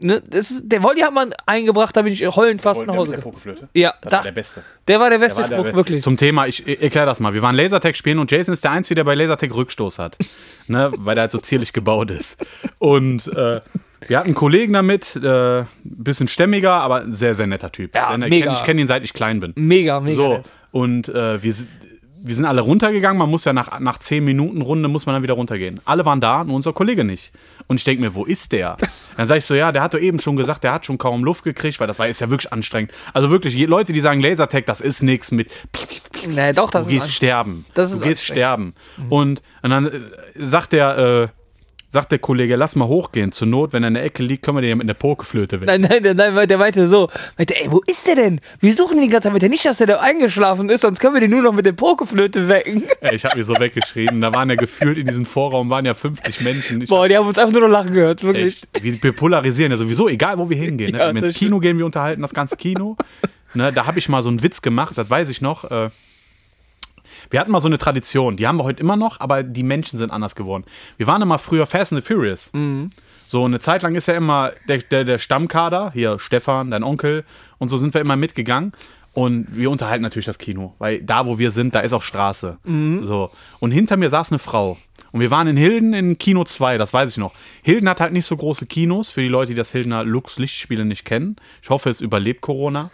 Ne? 0.00 0.22
Das 0.30 0.52
ist, 0.52 0.62
der 0.64 0.82
Wolli 0.84 1.00
hat 1.00 1.12
man 1.12 1.34
eingebracht, 1.44 1.96
da 1.96 2.02
bin 2.02 2.12
ich 2.12 2.24
heulend 2.36 2.62
fast 2.62 2.86
nach 2.86 2.94
Hause. 2.94 3.12
der. 3.12 3.18
Pokeflöte. 3.18 3.68
Ja, 3.74 3.94
Das 4.00 4.10
da, 4.10 4.16
war 4.18 4.22
der 4.24 4.32
Beste. 4.32 4.62
der 4.86 5.00
war 5.00 5.10
der 5.10 5.18
beste 5.18 5.42
War 5.42 5.48
der- 5.48 5.58
Spruch, 5.64 5.74
wirklich. 5.74 6.02
Zum 6.04 6.16
Thema, 6.16 6.46
ich 6.46 6.64
ich 6.68 6.80
erkläre 6.80 7.04
das 7.06 7.18
mal. 7.18 7.34
Wir 7.34 7.42
waren 7.42 7.56
Lasertag 7.56 7.96
spielen 7.96 8.20
und 8.20 8.30
Jason 8.30 8.52
ist 8.52 8.62
der 8.62 8.70
Einzige, 8.70 8.94
der 8.96 9.04
bei 9.04 9.14
Lasertag 9.16 9.52
Rückstoß 9.54 9.98
hat. 9.98 10.16
ne, 10.68 10.92
weil 10.96 11.16
er 11.18 11.22
halt 11.22 11.30
so 11.32 11.38
zierlich 11.38 11.72
gebaut 11.72 12.10
ist. 12.12 12.44
Und 12.78 13.26
äh, 13.26 13.60
wir 14.06 14.16
hatten 14.18 14.26
einen 14.28 14.34
Kollegen 14.36 14.72
damit, 14.74 15.16
äh, 15.16 15.64
bisschen 15.82 16.28
stämmiger, 16.28 16.74
aber 16.74 17.00
ein 17.00 17.12
sehr, 17.12 17.34
sehr 17.34 17.48
netter 17.48 17.72
Typ. 17.72 17.94
Ja, 17.96 18.12
ich 18.12 18.18
mega. 18.18 18.50
kenn- 18.52 18.54
Ich 18.54 18.64
kenne 18.64 18.80
ihn 18.80 18.86
seit 18.86 19.02
ich 19.02 19.12
klein 19.12 19.40
bin. 19.40 19.52
Mega, 19.56 19.98
mega. 19.98 20.14
So, 20.16 20.28
nett. 20.34 20.52
und 20.70 21.08
äh, 21.08 21.42
wir, 21.42 21.54
si- 21.54 21.66
wir 22.22 22.34
sind 22.36 22.44
alle 22.44 22.60
runtergegangen. 22.60 23.18
Man 23.18 23.30
muss 23.30 23.44
ja 23.44 23.52
nach, 23.52 23.80
nach 23.80 23.98
10 23.98 24.24
Minuten 24.24 24.62
Runde 24.62 24.88
muss 24.88 25.06
man 25.06 25.14
dann 25.16 25.22
wieder 25.24 25.34
runtergehen. 25.34 25.80
Alle 25.84 26.04
waren 26.04 26.20
da, 26.20 26.44
nur 26.44 26.54
unser 26.54 26.72
Kollege 26.72 27.02
nicht. 27.04 27.32
Und 27.68 27.76
ich 27.76 27.84
denke 27.84 28.02
mir, 28.02 28.14
wo 28.14 28.24
ist 28.24 28.52
der? 28.52 28.76
Dann 29.16 29.26
sage 29.26 29.38
ich 29.38 29.44
so, 29.44 29.54
ja, 29.54 29.72
der 29.72 29.82
hat 29.82 29.94
doch 29.94 29.98
eben 29.98 30.18
schon 30.20 30.36
gesagt, 30.36 30.64
der 30.64 30.72
hat 30.72 30.86
schon 30.86 30.98
kaum 30.98 31.22
Luft 31.22 31.44
gekriegt, 31.44 31.78
weil 31.78 31.86
das 31.86 31.98
war 31.98 32.08
ist 32.08 32.20
ja 32.20 32.30
wirklich 32.30 32.52
anstrengend. 32.52 32.92
Also 33.12 33.30
wirklich, 33.30 33.56
Leute, 33.66 33.92
die 33.92 34.00
sagen 34.00 34.20
Lasertag, 34.20 34.66
das 34.66 34.80
ist 34.80 35.02
nichts 35.02 35.30
mit 35.30 35.50
Nee, 36.26 36.52
doch, 36.52 36.70
das 36.70 36.88
du 36.88 36.94
ist 36.94 37.02
gehst 37.02 37.12
sterben. 37.12 37.66
Das 37.74 37.92
ist 37.92 38.00
du 38.00 38.04
gehst 38.04 38.24
sterben. 38.24 38.74
Und, 39.10 39.42
und 39.62 39.70
dann 39.70 39.86
äh, 39.86 40.00
sagt 40.34 40.72
der, 40.72 40.98
äh, 40.98 41.28
sagt 41.88 42.12
der 42.12 42.18
Kollege, 42.18 42.56
lass 42.56 42.76
mal 42.76 42.86
hochgehen. 42.86 43.32
Zur 43.32 43.48
Not, 43.48 43.72
wenn 43.72 43.82
er 43.82 43.88
in 43.88 43.94
der 43.94 44.04
Ecke 44.04 44.22
liegt, 44.22 44.44
können 44.44 44.58
wir 44.58 44.62
den 44.62 44.78
mit 44.78 44.84
einer 44.86 44.94
Pokeflöte 44.94 45.60
weg. 45.60 45.66
Nein, 45.66 45.80
nein, 45.80 46.02
der, 46.02 46.14
nein, 46.14 46.46
der 46.46 46.58
meinte 46.58 46.86
so, 46.86 47.08
meinte, 47.36 47.56
ey, 47.56 47.70
wo 47.70 47.80
ist 47.86 48.06
der 48.06 48.16
denn? 48.16 48.40
Wir 48.60 48.74
suchen 48.74 48.98
ihn 48.98 49.04
die 49.04 49.08
ganze 49.08 49.24
Zeit, 49.26 49.32
meinte 49.32 49.48
nicht, 49.48 49.64
dass 49.64 49.78
der 49.78 49.86
da 49.86 49.96
eingeschlafen 49.96 50.68
ist, 50.68 50.82
sonst 50.82 51.00
können 51.00 51.14
wir 51.14 51.20
den 51.20 51.30
nur 51.30 51.42
noch 51.42 51.52
mit 51.52 51.64
der 51.66 51.72
Pokeflöte 51.72 52.48
wecken. 52.48 52.84
Ey, 53.00 53.14
ich 53.16 53.24
habe 53.24 53.38
mich 53.38 53.46
so 53.46 53.54
weggeschrien. 53.58 54.20
Da 54.20 54.34
waren 54.34 54.50
ja 54.50 54.56
gefühlt 54.56 54.98
in 54.98 55.06
diesem 55.06 55.24
Vorraum 55.24 55.70
waren 55.70 55.86
ja 55.86 55.94
50 55.94 56.42
Menschen. 56.42 56.82
Ich 56.82 56.88
Boah, 56.90 57.08
die 57.08 57.16
haben 57.16 57.26
uns 57.26 57.38
einfach 57.38 57.52
nur 57.52 57.62
noch 57.62 57.68
lachen 57.68 57.94
gehört, 57.94 58.22
wirklich. 58.22 58.62
Echt, 58.62 58.84
wir, 58.84 59.02
wir 59.02 59.12
polarisieren 59.12 59.72
ja 59.72 59.78
sowieso, 59.78 60.08
egal 60.08 60.38
wo 60.38 60.50
wir 60.50 60.56
hingehen. 60.56 60.92
Ne? 60.92 60.98
Ja, 60.98 61.08
Wenn 61.08 61.16
wir 61.16 61.24
ins 61.24 61.36
Kino 61.36 61.58
gehen, 61.58 61.78
wir 61.78 61.86
unterhalten 61.86 62.22
das 62.22 62.34
ganze 62.34 62.56
Kino. 62.56 62.96
ne? 63.54 63.72
Da 63.72 63.86
habe 63.86 63.98
ich 63.98 64.08
mal 64.08 64.22
so 64.22 64.28
einen 64.28 64.42
Witz 64.42 64.60
gemacht, 64.62 64.98
das 64.98 65.08
weiß 65.08 65.28
ich 65.30 65.40
noch. 65.40 65.64
Äh, 65.70 65.90
wir 67.30 67.40
hatten 67.40 67.50
mal 67.50 67.60
so 67.60 67.68
eine 67.68 67.78
Tradition, 67.78 68.36
die 68.36 68.46
haben 68.46 68.56
wir 68.58 68.64
heute 68.64 68.80
immer 68.80 68.96
noch, 68.96 69.20
aber 69.20 69.42
die 69.42 69.62
Menschen 69.62 69.98
sind 69.98 70.10
anders 70.10 70.34
geworden. 70.34 70.64
Wir 70.96 71.06
waren 71.06 71.22
immer 71.22 71.38
früher 71.38 71.66
Fast 71.66 71.92
and 71.92 72.02
the 72.02 72.06
Furious. 72.14 72.50
So 73.26 73.44
eine 73.44 73.60
Zeit 73.60 73.82
lang 73.82 73.94
ist 73.94 74.08
ja 74.08 74.14
immer 74.14 74.52
der, 74.68 74.78
der, 74.78 75.04
der 75.04 75.18
Stammkader, 75.18 75.92
hier 75.92 76.18
Stefan, 76.18 76.70
dein 76.70 76.82
Onkel, 76.82 77.24
und 77.58 77.68
so 77.68 77.76
sind 77.76 77.92
wir 77.94 78.00
immer 78.00 78.16
mitgegangen. 78.16 78.72
Und 79.14 79.56
wir 79.56 79.70
unterhalten 79.70 80.02
natürlich 80.02 80.26
das 80.26 80.38
Kino, 80.38 80.74
weil 80.78 81.02
da, 81.02 81.26
wo 81.26 81.38
wir 81.40 81.50
sind, 81.50 81.74
da 81.74 81.80
ist 81.80 81.92
auch 81.92 82.02
Straße. 82.02 82.58
So. 83.04 83.30
Und 83.58 83.72
hinter 83.72 83.96
mir 83.96 84.10
saß 84.10 84.30
eine 84.30 84.38
Frau. 84.38 84.78
Und 85.10 85.20
wir 85.20 85.30
waren 85.32 85.48
in 85.48 85.56
Hilden 85.56 85.92
in 85.92 86.18
Kino 86.18 86.44
2, 86.44 86.78
das 86.78 86.92
weiß 86.92 87.10
ich 87.10 87.16
noch. 87.16 87.32
Hilden 87.62 87.88
hat 87.88 88.00
halt 88.00 88.12
nicht 88.12 88.26
so 88.26 88.36
große 88.36 88.66
Kinos, 88.66 89.08
für 89.08 89.20
die 89.20 89.28
Leute, 89.28 89.52
die 89.52 89.56
das 89.56 89.72
Hildener 89.72 90.04
Lux 90.04 90.38
Lichtspiele 90.38 90.84
nicht 90.84 91.04
kennen. 91.04 91.36
Ich 91.62 91.70
hoffe, 91.70 91.90
es 91.90 92.00
überlebt 92.00 92.42
Corona. 92.42 92.90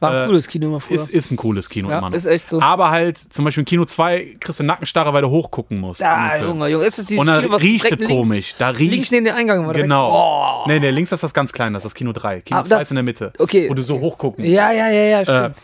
War 0.00 0.10
ein 0.12 0.26
cooles 0.28 0.46
Kino 0.48 0.66
immer 0.68 0.80
früher. 0.80 0.96
Ist, 0.96 1.10
ist 1.10 1.30
ein 1.30 1.36
cooles 1.36 1.68
Kino 1.68 1.88
Ja, 1.90 1.98
immer 1.98 2.10
noch. 2.10 2.16
ist 2.16 2.26
echt 2.26 2.48
so. 2.48 2.60
Aber 2.60 2.90
halt, 2.90 3.16
zum 3.18 3.44
Beispiel 3.44 3.62
in 3.62 3.66
Kino 3.66 3.84
2 3.84 4.36
kriegst 4.40 4.60
du 4.60 4.64
Nackenstarre, 4.64 5.12
weil 5.12 5.22
du 5.22 5.30
hochgucken 5.30 5.80
musst. 5.80 6.00
Film. 6.02 6.46
Junge, 6.48 6.68
Junge, 6.68 6.84
ist 6.84 6.98
das 6.98 7.06
die 7.06 7.16
Und 7.16 7.26
dann 7.26 7.42
Kino, 7.42 7.56
riecht 7.56 7.84
es 7.90 8.08
komisch. 8.08 8.54
Da 8.58 8.68
riecht 8.70 8.90
Links 8.92 9.10
neben 9.10 9.24
den 9.24 9.34
Eingang 9.34 9.72
Genau. 9.72 10.64
Nee, 10.66 10.78
nee, 10.80 10.90
links 10.90 11.12
ist 11.12 11.22
das 11.22 11.32
ganz 11.34 11.52
klein, 11.52 11.72
das 11.72 11.80
ist 11.84 11.92
das 11.92 11.94
Kino 11.94 12.12
3. 12.12 12.40
Kino 12.42 12.60
Ah, 12.60 12.64
2 12.64 12.68
das- 12.76 12.82
ist 12.84 12.90
in 12.90 12.96
der 12.96 13.04
Mitte. 13.04 13.32
okay. 13.38 13.68
Wo 13.68 13.74
du 13.74 13.82
so 13.82 13.98
hochgucken 14.00 14.44
Ja, 14.44 14.70
ja, 14.72 14.88
ja, 14.90 15.02
ja, 15.04 15.20
äh, 15.20 15.24
stimmt. 15.24 15.56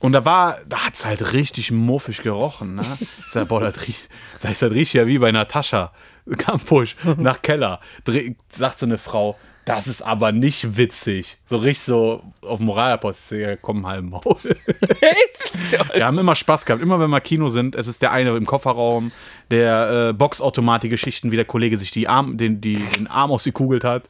und 0.00 0.12
da 0.12 0.24
war, 0.24 0.58
da 0.68 0.78
hat 0.86 0.94
es 0.94 1.04
halt 1.04 1.32
richtig 1.32 1.70
muffig 1.70 2.22
gerochen. 2.22 2.76
Ne? 2.76 2.82
Ich 3.26 3.32
sag, 3.32 3.48
boah, 3.48 3.60
das 3.60 3.86
riecht, 3.86 4.08
sag 4.38 4.52
ich, 4.52 4.58
das 4.58 4.70
riecht 4.72 4.92
ja 4.94 5.06
wie 5.06 5.18
bei 5.18 5.32
Natascha 5.32 5.92
Kampusch 6.36 6.94
nach 7.16 7.40
Keller. 7.42 7.80
Dreh, 8.04 8.34
sagt 8.50 8.78
so 8.78 8.86
eine 8.86 8.98
Frau, 8.98 9.36
das 9.68 9.86
ist 9.86 10.02
aber 10.02 10.32
nicht 10.32 10.76
witzig. 10.78 11.36
So 11.44 11.58
richtig 11.58 11.84
so 11.84 12.22
auf 12.40 12.58
Moralapost, 12.58 13.34
komm 13.60 13.86
halben 13.86 14.10
Maul. 14.10 14.22
Wir 15.94 16.06
haben 16.06 16.18
immer 16.18 16.34
Spaß 16.34 16.64
gehabt. 16.64 16.82
Immer 16.82 16.98
wenn 17.00 17.10
wir 17.10 17.20
Kino 17.20 17.50
sind, 17.50 17.74
es 17.74 17.86
ist 17.86 18.00
der 18.00 18.12
eine 18.12 18.34
im 18.36 18.46
Kofferraum, 18.46 19.12
der 19.50 20.08
äh, 20.08 20.12
Boxautomatik-Geschichten, 20.14 21.30
wie 21.32 21.36
der 21.36 21.44
Kollege 21.44 21.76
sich 21.76 21.90
die 21.90 22.08
Arm, 22.08 22.38
den, 22.38 22.60
die, 22.60 22.76
den 22.96 23.08
Arm 23.08 23.30
ausgekugelt 23.30 23.84
hat. 23.84 24.04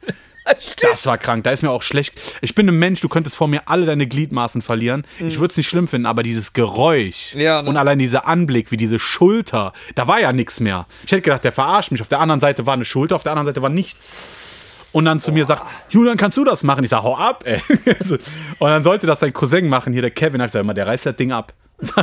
Das 0.81 1.05
war 1.05 1.17
krank. 1.17 1.43
Da 1.43 1.51
ist 1.51 1.61
mir 1.61 1.69
auch 1.69 1.83
schlecht. 1.83 2.13
Ich 2.41 2.55
bin 2.55 2.67
ein 2.69 2.79
Mensch, 2.79 3.01
du 3.01 3.09
könntest 3.09 3.35
vor 3.35 3.47
mir 3.47 3.67
alle 3.67 3.85
deine 3.85 4.07
Gliedmaßen 4.07 4.61
verlieren. 4.61 5.05
Ich 5.19 5.39
würde 5.39 5.51
es 5.51 5.57
nicht 5.57 5.67
schlimm 5.67 5.87
finden, 5.87 6.05
aber 6.07 6.23
dieses 6.23 6.53
Geräusch 6.53 7.35
Mhm. 7.35 7.41
Ja, 7.41 7.61
ne? 7.61 7.69
und 7.69 7.77
allein 7.77 7.99
dieser 7.99 8.25
Anblick, 8.27 8.71
wie 8.71 8.77
diese 8.77 8.97
Schulter, 8.97 9.73
da 9.95 10.07
war 10.07 10.21
ja 10.21 10.31
nichts 10.31 10.59
mehr. 10.59 10.87
Ich 11.05 11.11
hätte 11.11 11.21
gedacht, 11.21 11.43
der 11.43 11.51
verarscht 11.51 11.91
mich. 11.91 12.01
Auf 12.01 12.07
der 12.07 12.19
anderen 12.19 12.39
Seite 12.39 12.65
war 12.65 12.73
eine 12.73 12.85
Schulter, 12.85 13.15
auf 13.15 13.23
der 13.23 13.33
anderen 13.33 13.47
Seite 13.47 13.61
war 13.61 13.69
nichts. 13.69 14.68
Und 14.91 15.05
dann 15.05 15.19
zu 15.19 15.31
mir 15.31 15.45
sagt, 15.45 15.63
Julian, 15.89 16.17
kannst 16.17 16.37
du 16.37 16.43
das 16.43 16.63
machen? 16.63 16.83
Ich 16.83 16.89
sag, 16.89 17.03
hau 17.03 17.15
ab, 17.15 17.43
ey. 17.45 17.61
Und 18.59 18.69
dann 18.69 18.83
sollte 18.83 19.07
das 19.07 19.19
sein 19.19 19.33
Cousin 19.33 19.67
machen, 19.67 19.93
hier 19.93 20.01
der 20.01 20.11
Kevin. 20.11 20.41
Ich 20.41 20.51
sag 20.51 20.61
immer, 20.61 20.73
der 20.73 20.87
reißt 20.87 21.05
das 21.05 21.15
Ding 21.15 21.31
ab. 21.31 21.53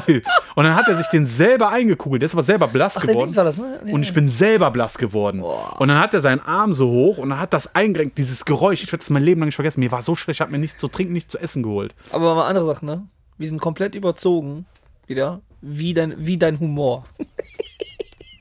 Und 0.54 0.64
dann 0.64 0.74
hat 0.74 0.88
er 0.88 0.96
sich 0.96 1.08
den 1.08 1.26
selber 1.26 1.68
eingekugelt. 1.68 2.22
Der 2.22 2.26
ist 2.26 2.34
aber 2.34 2.42
selber 2.42 2.68
blass 2.68 2.94
der 2.94 3.02
geworden. 3.02 3.32
Das, 3.32 3.56
ne? 3.56 3.80
Ja. 3.84 3.92
Und 3.92 4.02
ich 4.02 4.14
bin 4.14 4.28
selber 4.28 4.70
blass 4.70 4.96
geworden. 4.96 5.42
Und 5.42 5.88
dann 5.88 5.98
hat 5.98 6.14
er 6.14 6.20
seinen 6.20 6.40
Arm 6.40 6.72
so 6.72 6.88
hoch 6.88 7.18
und 7.18 7.30
dann 7.30 7.40
hat 7.40 7.52
das 7.52 7.74
eingerenkt, 7.74 8.16
dieses 8.16 8.44
Geräusch. 8.44 8.82
Ich 8.82 8.88
werde 8.90 9.02
das 9.02 9.10
mein 9.10 9.22
Leben 9.22 9.40
lang 9.40 9.48
nicht 9.48 9.56
vergessen. 9.56 9.80
Mir 9.80 9.90
war 9.90 10.02
so 10.02 10.14
schlecht, 10.14 10.38
ich 10.38 10.40
habe 10.40 10.52
mir 10.52 10.58
nichts 10.58 10.78
zu 10.78 10.88
trinken, 10.88 11.12
nichts 11.12 11.32
zu 11.32 11.38
essen 11.38 11.62
geholt. 11.62 11.94
Aber 12.10 12.34
mal 12.34 12.48
andere 12.48 12.66
Sachen, 12.66 12.86
ne? 12.86 13.06
Wir 13.36 13.48
sind 13.48 13.60
komplett 13.60 13.94
überzogen, 13.94 14.64
wieder, 15.06 15.40
wie 15.60 15.92
dein, 15.92 16.14
wie 16.16 16.38
dein 16.38 16.58
Humor. 16.58 17.04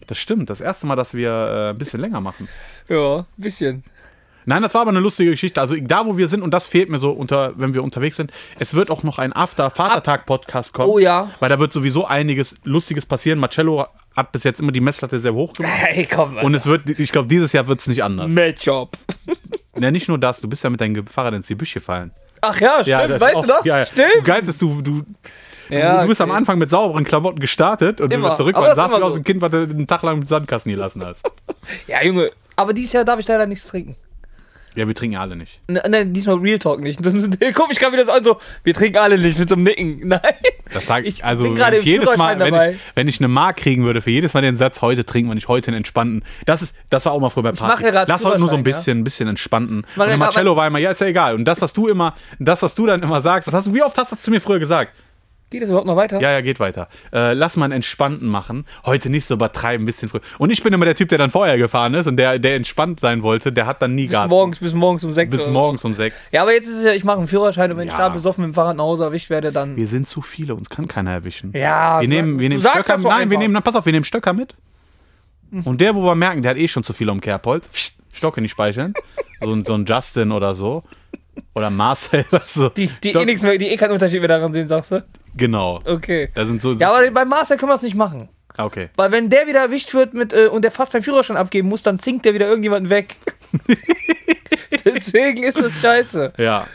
Das 0.08 0.20
stimmt. 0.20 0.52
Das 0.52 0.62
erste 0.62 0.86
Mal, 0.86 0.96
dass 0.96 1.16
wir 1.16 1.30
äh, 1.30 1.70
ein 1.72 1.78
bisschen 1.80 2.00
länger 2.00 2.22
machen. 2.22 2.48
Ja, 2.88 3.20
ein 3.20 3.26
bisschen. 3.38 3.84
Nein, 4.46 4.62
das 4.62 4.74
war 4.74 4.82
aber 4.82 4.92
eine 4.92 5.00
lustige 5.00 5.32
Geschichte. 5.32 5.60
Also 5.60 5.76
da, 5.76 6.06
wo 6.06 6.18
wir 6.18 6.28
sind, 6.28 6.42
und 6.42 6.54
das 6.54 6.68
fehlt 6.68 6.90
mir 6.90 7.00
so, 7.00 7.12
unter, 7.12 7.54
wenn 7.58 7.74
wir 7.74 7.84
unterwegs 7.84 8.18
sind, 8.18 8.32
es 8.60 8.74
wird 8.76 8.92
auch 8.92 9.04
noch 9.04 9.18
ein 9.18 9.34
After-Vatertag-Podcast 9.34 10.74
kommen. 10.74 10.90
Oh 10.90 11.00
ja. 11.00 11.32
Weil 11.40 11.50
da 11.50 11.60
wird 11.60 11.74
sowieso 11.74 12.06
einiges 12.06 12.56
Lustiges 12.64 13.06
passieren. 13.06 13.40
Marcello 13.40 13.88
hat 14.16 14.32
bis 14.32 14.44
jetzt 14.44 14.62
immer 14.62 14.72
die 14.72 14.82
Messlatte 14.82 15.20
sehr 15.20 15.34
hoch 15.34 15.54
gemacht. 15.54 15.74
Hey, 15.76 16.08
komm, 16.12 16.38
Und 16.38 16.54
es 16.54 16.66
wird, 16.66 16.90
ich 16.90 17.12
glaube, 17.12 17.28
dieses 17.28 17.52
Jahr 17.54 17.68
wird 17.68 17.80
es 17.80 17.88
nicht 17.88 18.04
anders. 18.04 18.32
Matchup. 18.32 18.98
Ja, 19.78 19.92
nicht 19.92 20.08
nur 20.08 20.18
das, 20.18 20.40
du 20.40 20.48
bist 20.48 20.64
ja 20.64 20.70
mit 20.70 20.80
deinem 20.80 21.06
Fahrrad 21.06 21.34
ins 21.34 21.50
Gebüsch 21.50 21.74
gefallen. 21.74 22.12
Ach 22.40 22.58
ja, 22.62 22.82
stimmt, 22.82 23.10
das 23.10 23.20
weißt 23.20 23.36
auch, 23.36 23.42
du 23.42 23.48
noch? 23.50 23.66
Ja, 23.66 23.80
ja. 23.80 23.86
Stimmt. 23.86 24.08
Du 24.16 24.24
geilst 24.24 24.62
du, 24.62 24.82
du, 24.82 25.04
Ja, 25.70 26.04
du 26.04 26.08
bist 26.08 26.22
am 26.22 26.30
okay. 26.30 26.38
Anfang 26.38 26.58
mit 26.60 26.70
sauberen 26.70 27.04
Klamotten 27.04 27.40
gestartet 27.40 28.00
und 28.00 28.10
wenn 28.10 28.20
Immer. 28.20 28.30
wir 28.30 28.36
zurück 28.36 28.56
waren, 28.56 28.74
saß 28.74 28.94
wie 28.94 29.02
aus 29.02 29.16
dem 29.16 29.26
Kind, 29.26 29.42
was 29.42 29.52
du 29.52 29.64
einen 29.64 29.86
Tag 29.86 30.04
lang 30.04 30.20
im 30.20 30.26
Sandkasten 30.26 30.72
gelassen 30.72 31.04
hast. 31.06 31.30
Ja, 31.88 32.02
Junge. 32.04 32.30
Aber 32.56 32.74
dieses 32.74 32.94
Jahr 32.94 33.04
darf 33.04 33.20
ich 33.20 33.28
leider 33.28 33.48
nichts 33.48 33.68
trinken. 33.68 33.96
Ja, 34.76 34.88
wir 34.88 34.96
trinken 34.96 35.14
ja 35.14 35.22
alle 35.22 35.36
nicht. 35.36 35.60
Ne, 35.68 35.82
ne, 35.88 36.06
diesmal 36.06 36.36
Real 36.36 36.60
Talk 36.60 36.82
nicht. 36.82 37.02
Guck 37.54 37.70
mich 37.70 37.80
gerade 37.80 37.94
wieder 37.94 38.06
so 38.06 38.12
an, 38.12 38.24
so, 38.24 38.38
wir 38.64 38.74
trinken 38.74 38.98
alle 38.98 39.18
nicht 39.18 39.40
mit 39.40 39.50
so 39.50 39.56
einem 39.56 39.64
Nicken. 39.64 40.00
Nein. 40.08 40.20
Das 40.74 40.86
sage 40.86 41.08
ich, 41.08 41.18
Ich 41.18 41.26
also 41.26 41.46
bin 41.46 41.58
wenn 41.58 41.74
ich 41.74 41.84
jedes 41.84 42.18
Mal, 42.18 42.40
wenn 42.40 42.54
ich, 42.54 42.80
wenn 42.96 43.08
ich 43.08 43.20
eine 43.20 43.28
Mark 43.28 43.58
kriegen 43.58 43.84
würde 43.84 44.02
für 44.02 44.12
jedes 44.12 44.34
Mal 44.34 44.42
den 44.42 44.56
Satz, 44.56 44.82
heute 44.82 45.06
trinken 45.06 45.30
wir 45.30 45.36
nicht, 45.36 45.48
heute 45.48 45.70
einen 45.70 45.78
entspannten. 45.78 46.24
Das 46.46 46.62
ist, 46.62 46.76
das 46.90 47.06
war 47.06 47.14
auch 47.14 47.20
mal 47.20 47.30
früher 47.30 47.44
bei 47.44 47.52
Party. 47.52 47.86
ja 47.86 48.04
Lass 48.08 48.26
heute 48.26 48.40
nur 48.40 48.50
so 48.50 48.56
ein 48.56 48.64
bisschen, 48.64 49.00
ein 49.00 49.04
bisschen 49.04 49.30
entspannten. 49.30 49.86
Und 49.96 50.10
ja 50.10 50.18
Marcello 50.18 50.56
war 50.56 50.68
immer, 50.68 50.80
ja, 50.80 50.92
ist 50.92 51.02
ja 51.02 51.08
egal. 51.08 51.36
Und 51.36 51.46
das, 51.46 51.62
was 51.62 51.74
du 51.74 51.88
immer, 51.88 52.16
das, 52.40 52.62
was 52.62 52.76
du 52.76 52.86
dann 52.86 53.02
immer 53.02 53.22
sagst, 53.22 53.48
das 53.48 53.54
hast 53.54 53.68
du, 53.68 53.74
wie 53.74 53.84
oft 53.84 53.98
hast 53.98 54.12
du 54.12 54.16
das 54.16 54.24
zu 54.24 54.32
mir 54.32 54.42
früher 54.42 54.60
gesagt? 54.60 54.92
Geht 55.52 55.62
das 55.62 55.70
überhaupt 55.70 55.86
noch 55.88 55.96
weiter? 55.96 56.20
Ja, 56.20 56.32
ja, 56.32 56.42
geht 56.42 56.60
weiter. 56.60 56.90
Äh, 57.14 57.34
lass 57.34 57.56
mal 57.56 57.66
einen 57.66 57.74
entspannten 57.76 58.28
machen. 58.28 58.66
Heute 58.84 59.10
nicht 59.12 59.26
so 59.26 59.36
übertreiben, 59.36 59.84
ein 59.84 59.86
bisschen 59.86 60.10
früh. 60.10 60.20
Und 60.40 60.50
ich 60.50 60.64
bin 60.64 60.74
immer 60.74 60.86
der 60.86 60.96
Typ, 60.96 61.08
der 61.10 61.20
dann 61.20 61.30
vorher 61.30 61.58
gefahren 61.58 61.94
ist 61.94 62.08
und 62.08 62.18
der, 62.18 62.40
der 62.40 62.56
entspannt 62.56 63.00
sein 63.00 63.22
wollte, 63.22 63.52
der 63.54 63.68
hat 63.68 63.82
dann 63.82 63.94
nie 63.94 64.04
Bis 64.08 64.12
Gas. 64.14 64.30
morgens, 64.30 64.58
bis 64.60 64.74
morgens 64.74 65.04
um 65.04 65.14
sechs. 65.14 65.32
Bis 65.36 65.48
morgens 65.48 65.86
um 65.86 65.94
sechs. 65.94 66.30
Ja, 66.32 66.42
aber 66.42 66.52
jetzt 66.54 66.68
ist 66.68 66.78
es 66.78 66.84
ja, 66.84 66.94
ich 66.94 67.04
mache 67.04 67.20
einen 67.20 67.28
Führerschein 67.28 67.72
und 67.72 67.78
wenn 67.78 67.88
ich 67.88 67.94
Ja. 67.94 68.00
da 68.00 68.10
besoffen 68.10 68.42
mit 68.44 68.52
dem 68.52 68.56
Fahrrad 68.56 68.76
nach 68.78 68.84
Hause 68.86 69.04
erwischt 69.06 69.30
werde, 69.30 69.52
dann. 69.52 69.76
Wir 69.78 69.88
sind 69.88 70.08
zu 70.08 70.22
viele, 70.22 70.56
uns 70.56 70.70
kann 70.70 70.88
keiner 70.88 71.12
erwischen. 71.12 71.52
Ja, 71.56 72.02
Wir 72.02 72.08
nehmen, 72.08 72.40
wir 72.40 72.50
du 72.50 72.56
nehmen 72.56 72.62
sagst 72.62 72.86
Stöcker 72.86 73.04
das 73.04 73.12
Nein, 73.12 73.30
wir 73.30 73.38
nehmen, 73.38 73.54
dann 73.54 73.64
pass 73.64 73.76
auf, 73.76 73.86
wir 73.86 73.94
nehmen 73.94 74.06
Stöcker 74.06 74.34
mit. 74.34 74.56
Und 75.64 75.80
der, 75.80 75.96
wo 75.96 76.02
wir 76.04 76.16
merken, 76.16 76.42
der 76.42 76.52
hat 76.52 76.58
eh 76.58 76.68
schon 76.68 76.84
zu 76.84 76.92
viel 76.94 77.10
am 77.10 77.22
Kerbholz, 77.22 77.70
Stock 78.12 78.36
in 78.38 78.44
die 78.44 78.50
Speicheln. 78.50 78.94
So, 79.42 79.52
ein- 79.54 79.64
so 79.64 79.74
ein 79.76 79.86
Justin 79.86 80.32
oder 80.32 80.56
so. 80.56 80.84
Oder 81.54 81.70
Marcel, 81.70 82.26
was 82.32 82.54
so. 82.54 82.70
Die, 82.70 82.88
die 82.88 83.12
eh 83.12 83.26
nichts 83.26 83.42
mehr, 83.42 83.58
die 83.58 83.68
eh 83.68 83.78
keinen 83.78 83.92
Unterschied 83.92 84.20
mehr 84.20 84.28
daran 84.28 84.54
sehen, 84.54 84.68
sagst 84.68 84.92
du? 84.92 85.04
Genau. 85.36 85.80
Okay. 85.86 86.30
Da 86.34 86.46
sind 86.46 86.62
so. 86.62 86.74
Ja, 86.74 86.94
aber 86.94 87.10
bei 87.12 87.26
Marcel 87.26 87.58
können 87.58 87.72
wir 87.72 87.76
es 87.76 87.82
nicht 87.82 87.96
machen. 87.96 88.30
Ah, 88.58 88.66
okay. 88.66 88.90
Weil 88.96 89.12
wenn 89.12 89.30
der 89.30 89.48
wieder 89.48 89.62
erwischt 89.62 89.94
wird 89.94 90.14
mit, 90.14 90.34
äh, 90.34 90.48
und 90.48 90.64
der 90.64 90.72
fast 90.72 90.94
seinen 90.94 91.04
Führerschein 91.04 91.38
abgeben 91.38 91.68
muss, 91.68 91.84
dann 91.84 92.00
zinkt 92.00 92.26
der 92.26 92.34
wieder 92.34 92.48
irgendjemanden 92.48 92.90
weg. 92.90 93.18
Deswegen 94.86 95.44
ist 95.44 95.58
das 95.58 95.74
scheiße. 95.74 96.34
Ja. 96.38 96.68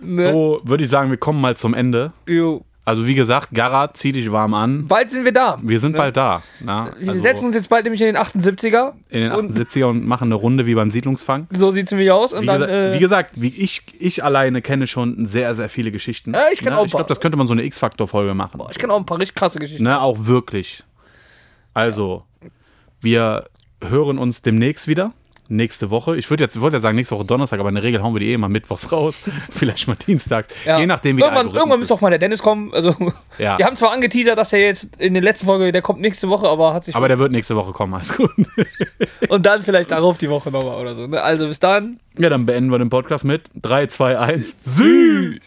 Ne? 0.00 0.30
So 0.30 0.60
würde 0.64 0.84
ich 0.84 0.90
sagen, 0.90 1.10
wir 1.10 1.16
kommen 1.16 1.40
mal 1.40 1.56
zum 1.56 1.74
Ende. 1.74 2.12
Jo. 2.28 2.64
Also, 2.86 3.06
wie 3.06 3.14
gesagt, 3.14 3.48
Gara, 3.54 3.94
zieh 3.94 4.12
dich 4.12 4.30
warm 4.30 4.52
an. 4.52 4.86
Bald 4.88 5.10
sind 5.10 5.24
wir 5.24 5.32
da. 5.32 5.58
Wir 5.62 5.80
sind 5.80 5.96
bald 5.96 6.18
da. 6.18 6.42
Na? 6.60 6.92
Wir 6.98 7.08
Also 7.12 7.22
setzen 7.22 7.46
uns 7.46 7.54
jetzt 7.54 7.70
bald 7.70 7.84
nämlich 7.84 8.02
in 8.02 8.08
den 8.08 8.16
78er. 8.18 8.92
in 9.08 9.22
den 9.22 9.32
und 9.32 9.52
78er 9.52 9.86
und 9.86 10.06
machen 10.06 10.24
eine 10.28 10.34
Runde 10.34 10.66
wie 10.66 10.74
beim 10.74 10.90
Siedlungsfang. 10.90 11.46
so 11.50 11.70
sieht 11.70 11.86
es 11.86 11.92
nämlich 11.92 12.10
aus. 12.10 12.34
Und 12.34 12.42
Wie, 12.42 12.46
dann, 12.46 12.60
gesa 12.60 12.70
äh, 12.70 12.94
wie 12.94 12.98
gesagt, 12.98 13.40
wie 13.40 13.48
ich, 13.48 13.82
ich 13.98 14.22
alleine 14.22 14.60
kenne 14.60 14.86
schon 14.86 15.24
sehr, 15.24 15.54
sehr 15.54 15.70
viele 15.70 15.92
Geschichten. 15.92 16.34
Ja, 16.34 16.42
ich 16.52 16.60
Ne? 16.60 16.76
auch 16.76 16.84
Ich 16.84 16.90
glaube, 16.92 17.06
das 17.08 17.20
könnte 17.20 17.38
man 17.38 17.46
so 17.46 17.54
eine 17.54 17.62
X-Faktor-Folge 17.64 18.34
machen. 18.34 18.60
ich 18.70 18.78
kenne 18.78 18.92
auch 18.92 18.98
ein 18.98 19.06
paar 19.06 19.18
richtig 19.18 19.34
krasse 19.36 19.58
Geschichten. 19.58 19.84
Ne, 19.84 19.98
auch 19.98 20.26
wirklich. 20.26 20.84
Also, 21.72 22.24
wir 23.00 23.44
hören 23.80 24.18
uns 24.18 24.42
demnächst 24.42 24.88
wieder. 24.88 25.12
Nächste 25.48 25.90
Woche. 25.90 26.16
Ich 26.16 26.30
würde 26.30 26.42
jetzt, 26.42 26.58
wollte 26.58 26.76
ja 26.76 26.80
sagen 26.80 26.96
nächste 26.96 27.14
Woche 27.16 27.26
Donnerstag, 27.26 27.60
aber 27.60 27.68
in 27.68 27.74
der 27.74 27.84
Regel 27.84 28.02
hauen 28.02 28.14
wir 28.14 28.20
die 28.20 28.30
eh 28.30 28.34
immer 28.34 28.48
mittwochs 28.48 28.90
raus. 28.90 29.22
Vielleicht 29.50 29.86
mal 29.86 29.96
dienstags. 29.96 30.54
Ja. 30.64 30.78
Je 30.78 30.86
nachdem, 30.86 31.16
wie 31.16 31.20
der 31.20 31.28
irgendwann, 31.28 31.46
Algorithmus 31.48 31.60
irgendwann 31.60 31.78
muss 31.80 31.88
doch 31.88 32.00
mal 32.00 32.10
der 32.10 32.18
Dennis 32.18 32.42
kommen. 32.42 32.72
Also, 32.72 32.94
Ja. 33.38 33.58
wir 33.58 33.66
haben 33.66 33.76
zwar 33.76 33.92
angeteasert, 33.92 34.38
dass 34.38 34.52
er 34.54 34.60
jetzt 34.60 34.96
in 34.96 35.12
der 35.12 35.22
letzten 35.22 35.46
Folge, 35.46 35.70
der 35.70 35.82
kommt 35.82 36.00
nächste 36.00 36.28
Woche, 36.30 36.48
aber 36.48 36.72
hat 36.72 36.84
sich. 36.84 36.96
Aber 36.96 37.08
der 37.08 37.18
wird 37.18 37.32
nächste 37.32 37.56
Woche 37.56 37.72
kommen, 37.72 37.92
alles 37.94 38.16
gut. 38.16 38.30
und 39.28 39.44
dann 39.44 39.62
vielleicht 39.62 39.90
darauf 39.90 40.16
die 40.16 40.30
Woche 40.30 40.50
nochmal 40.50 40.80
oder 40.80 40.94
so. 40.94 41.06
Ne? 41.06 41.20
Also 41.20 41.46
bis 41.46 41.60
dann. 41.60 42.00
Ja, 42.18 42.30
dann 42.30 42.46
beenden 42.46 42.70
wir 42.70 42.78
den 42.78 42.90
Podcast 42.90 43.24
mit 43.24 43.42
3, 43.60 43.88
2, 43.88 44.18
1. 44.18 44.56
Süd! 44.60 45.42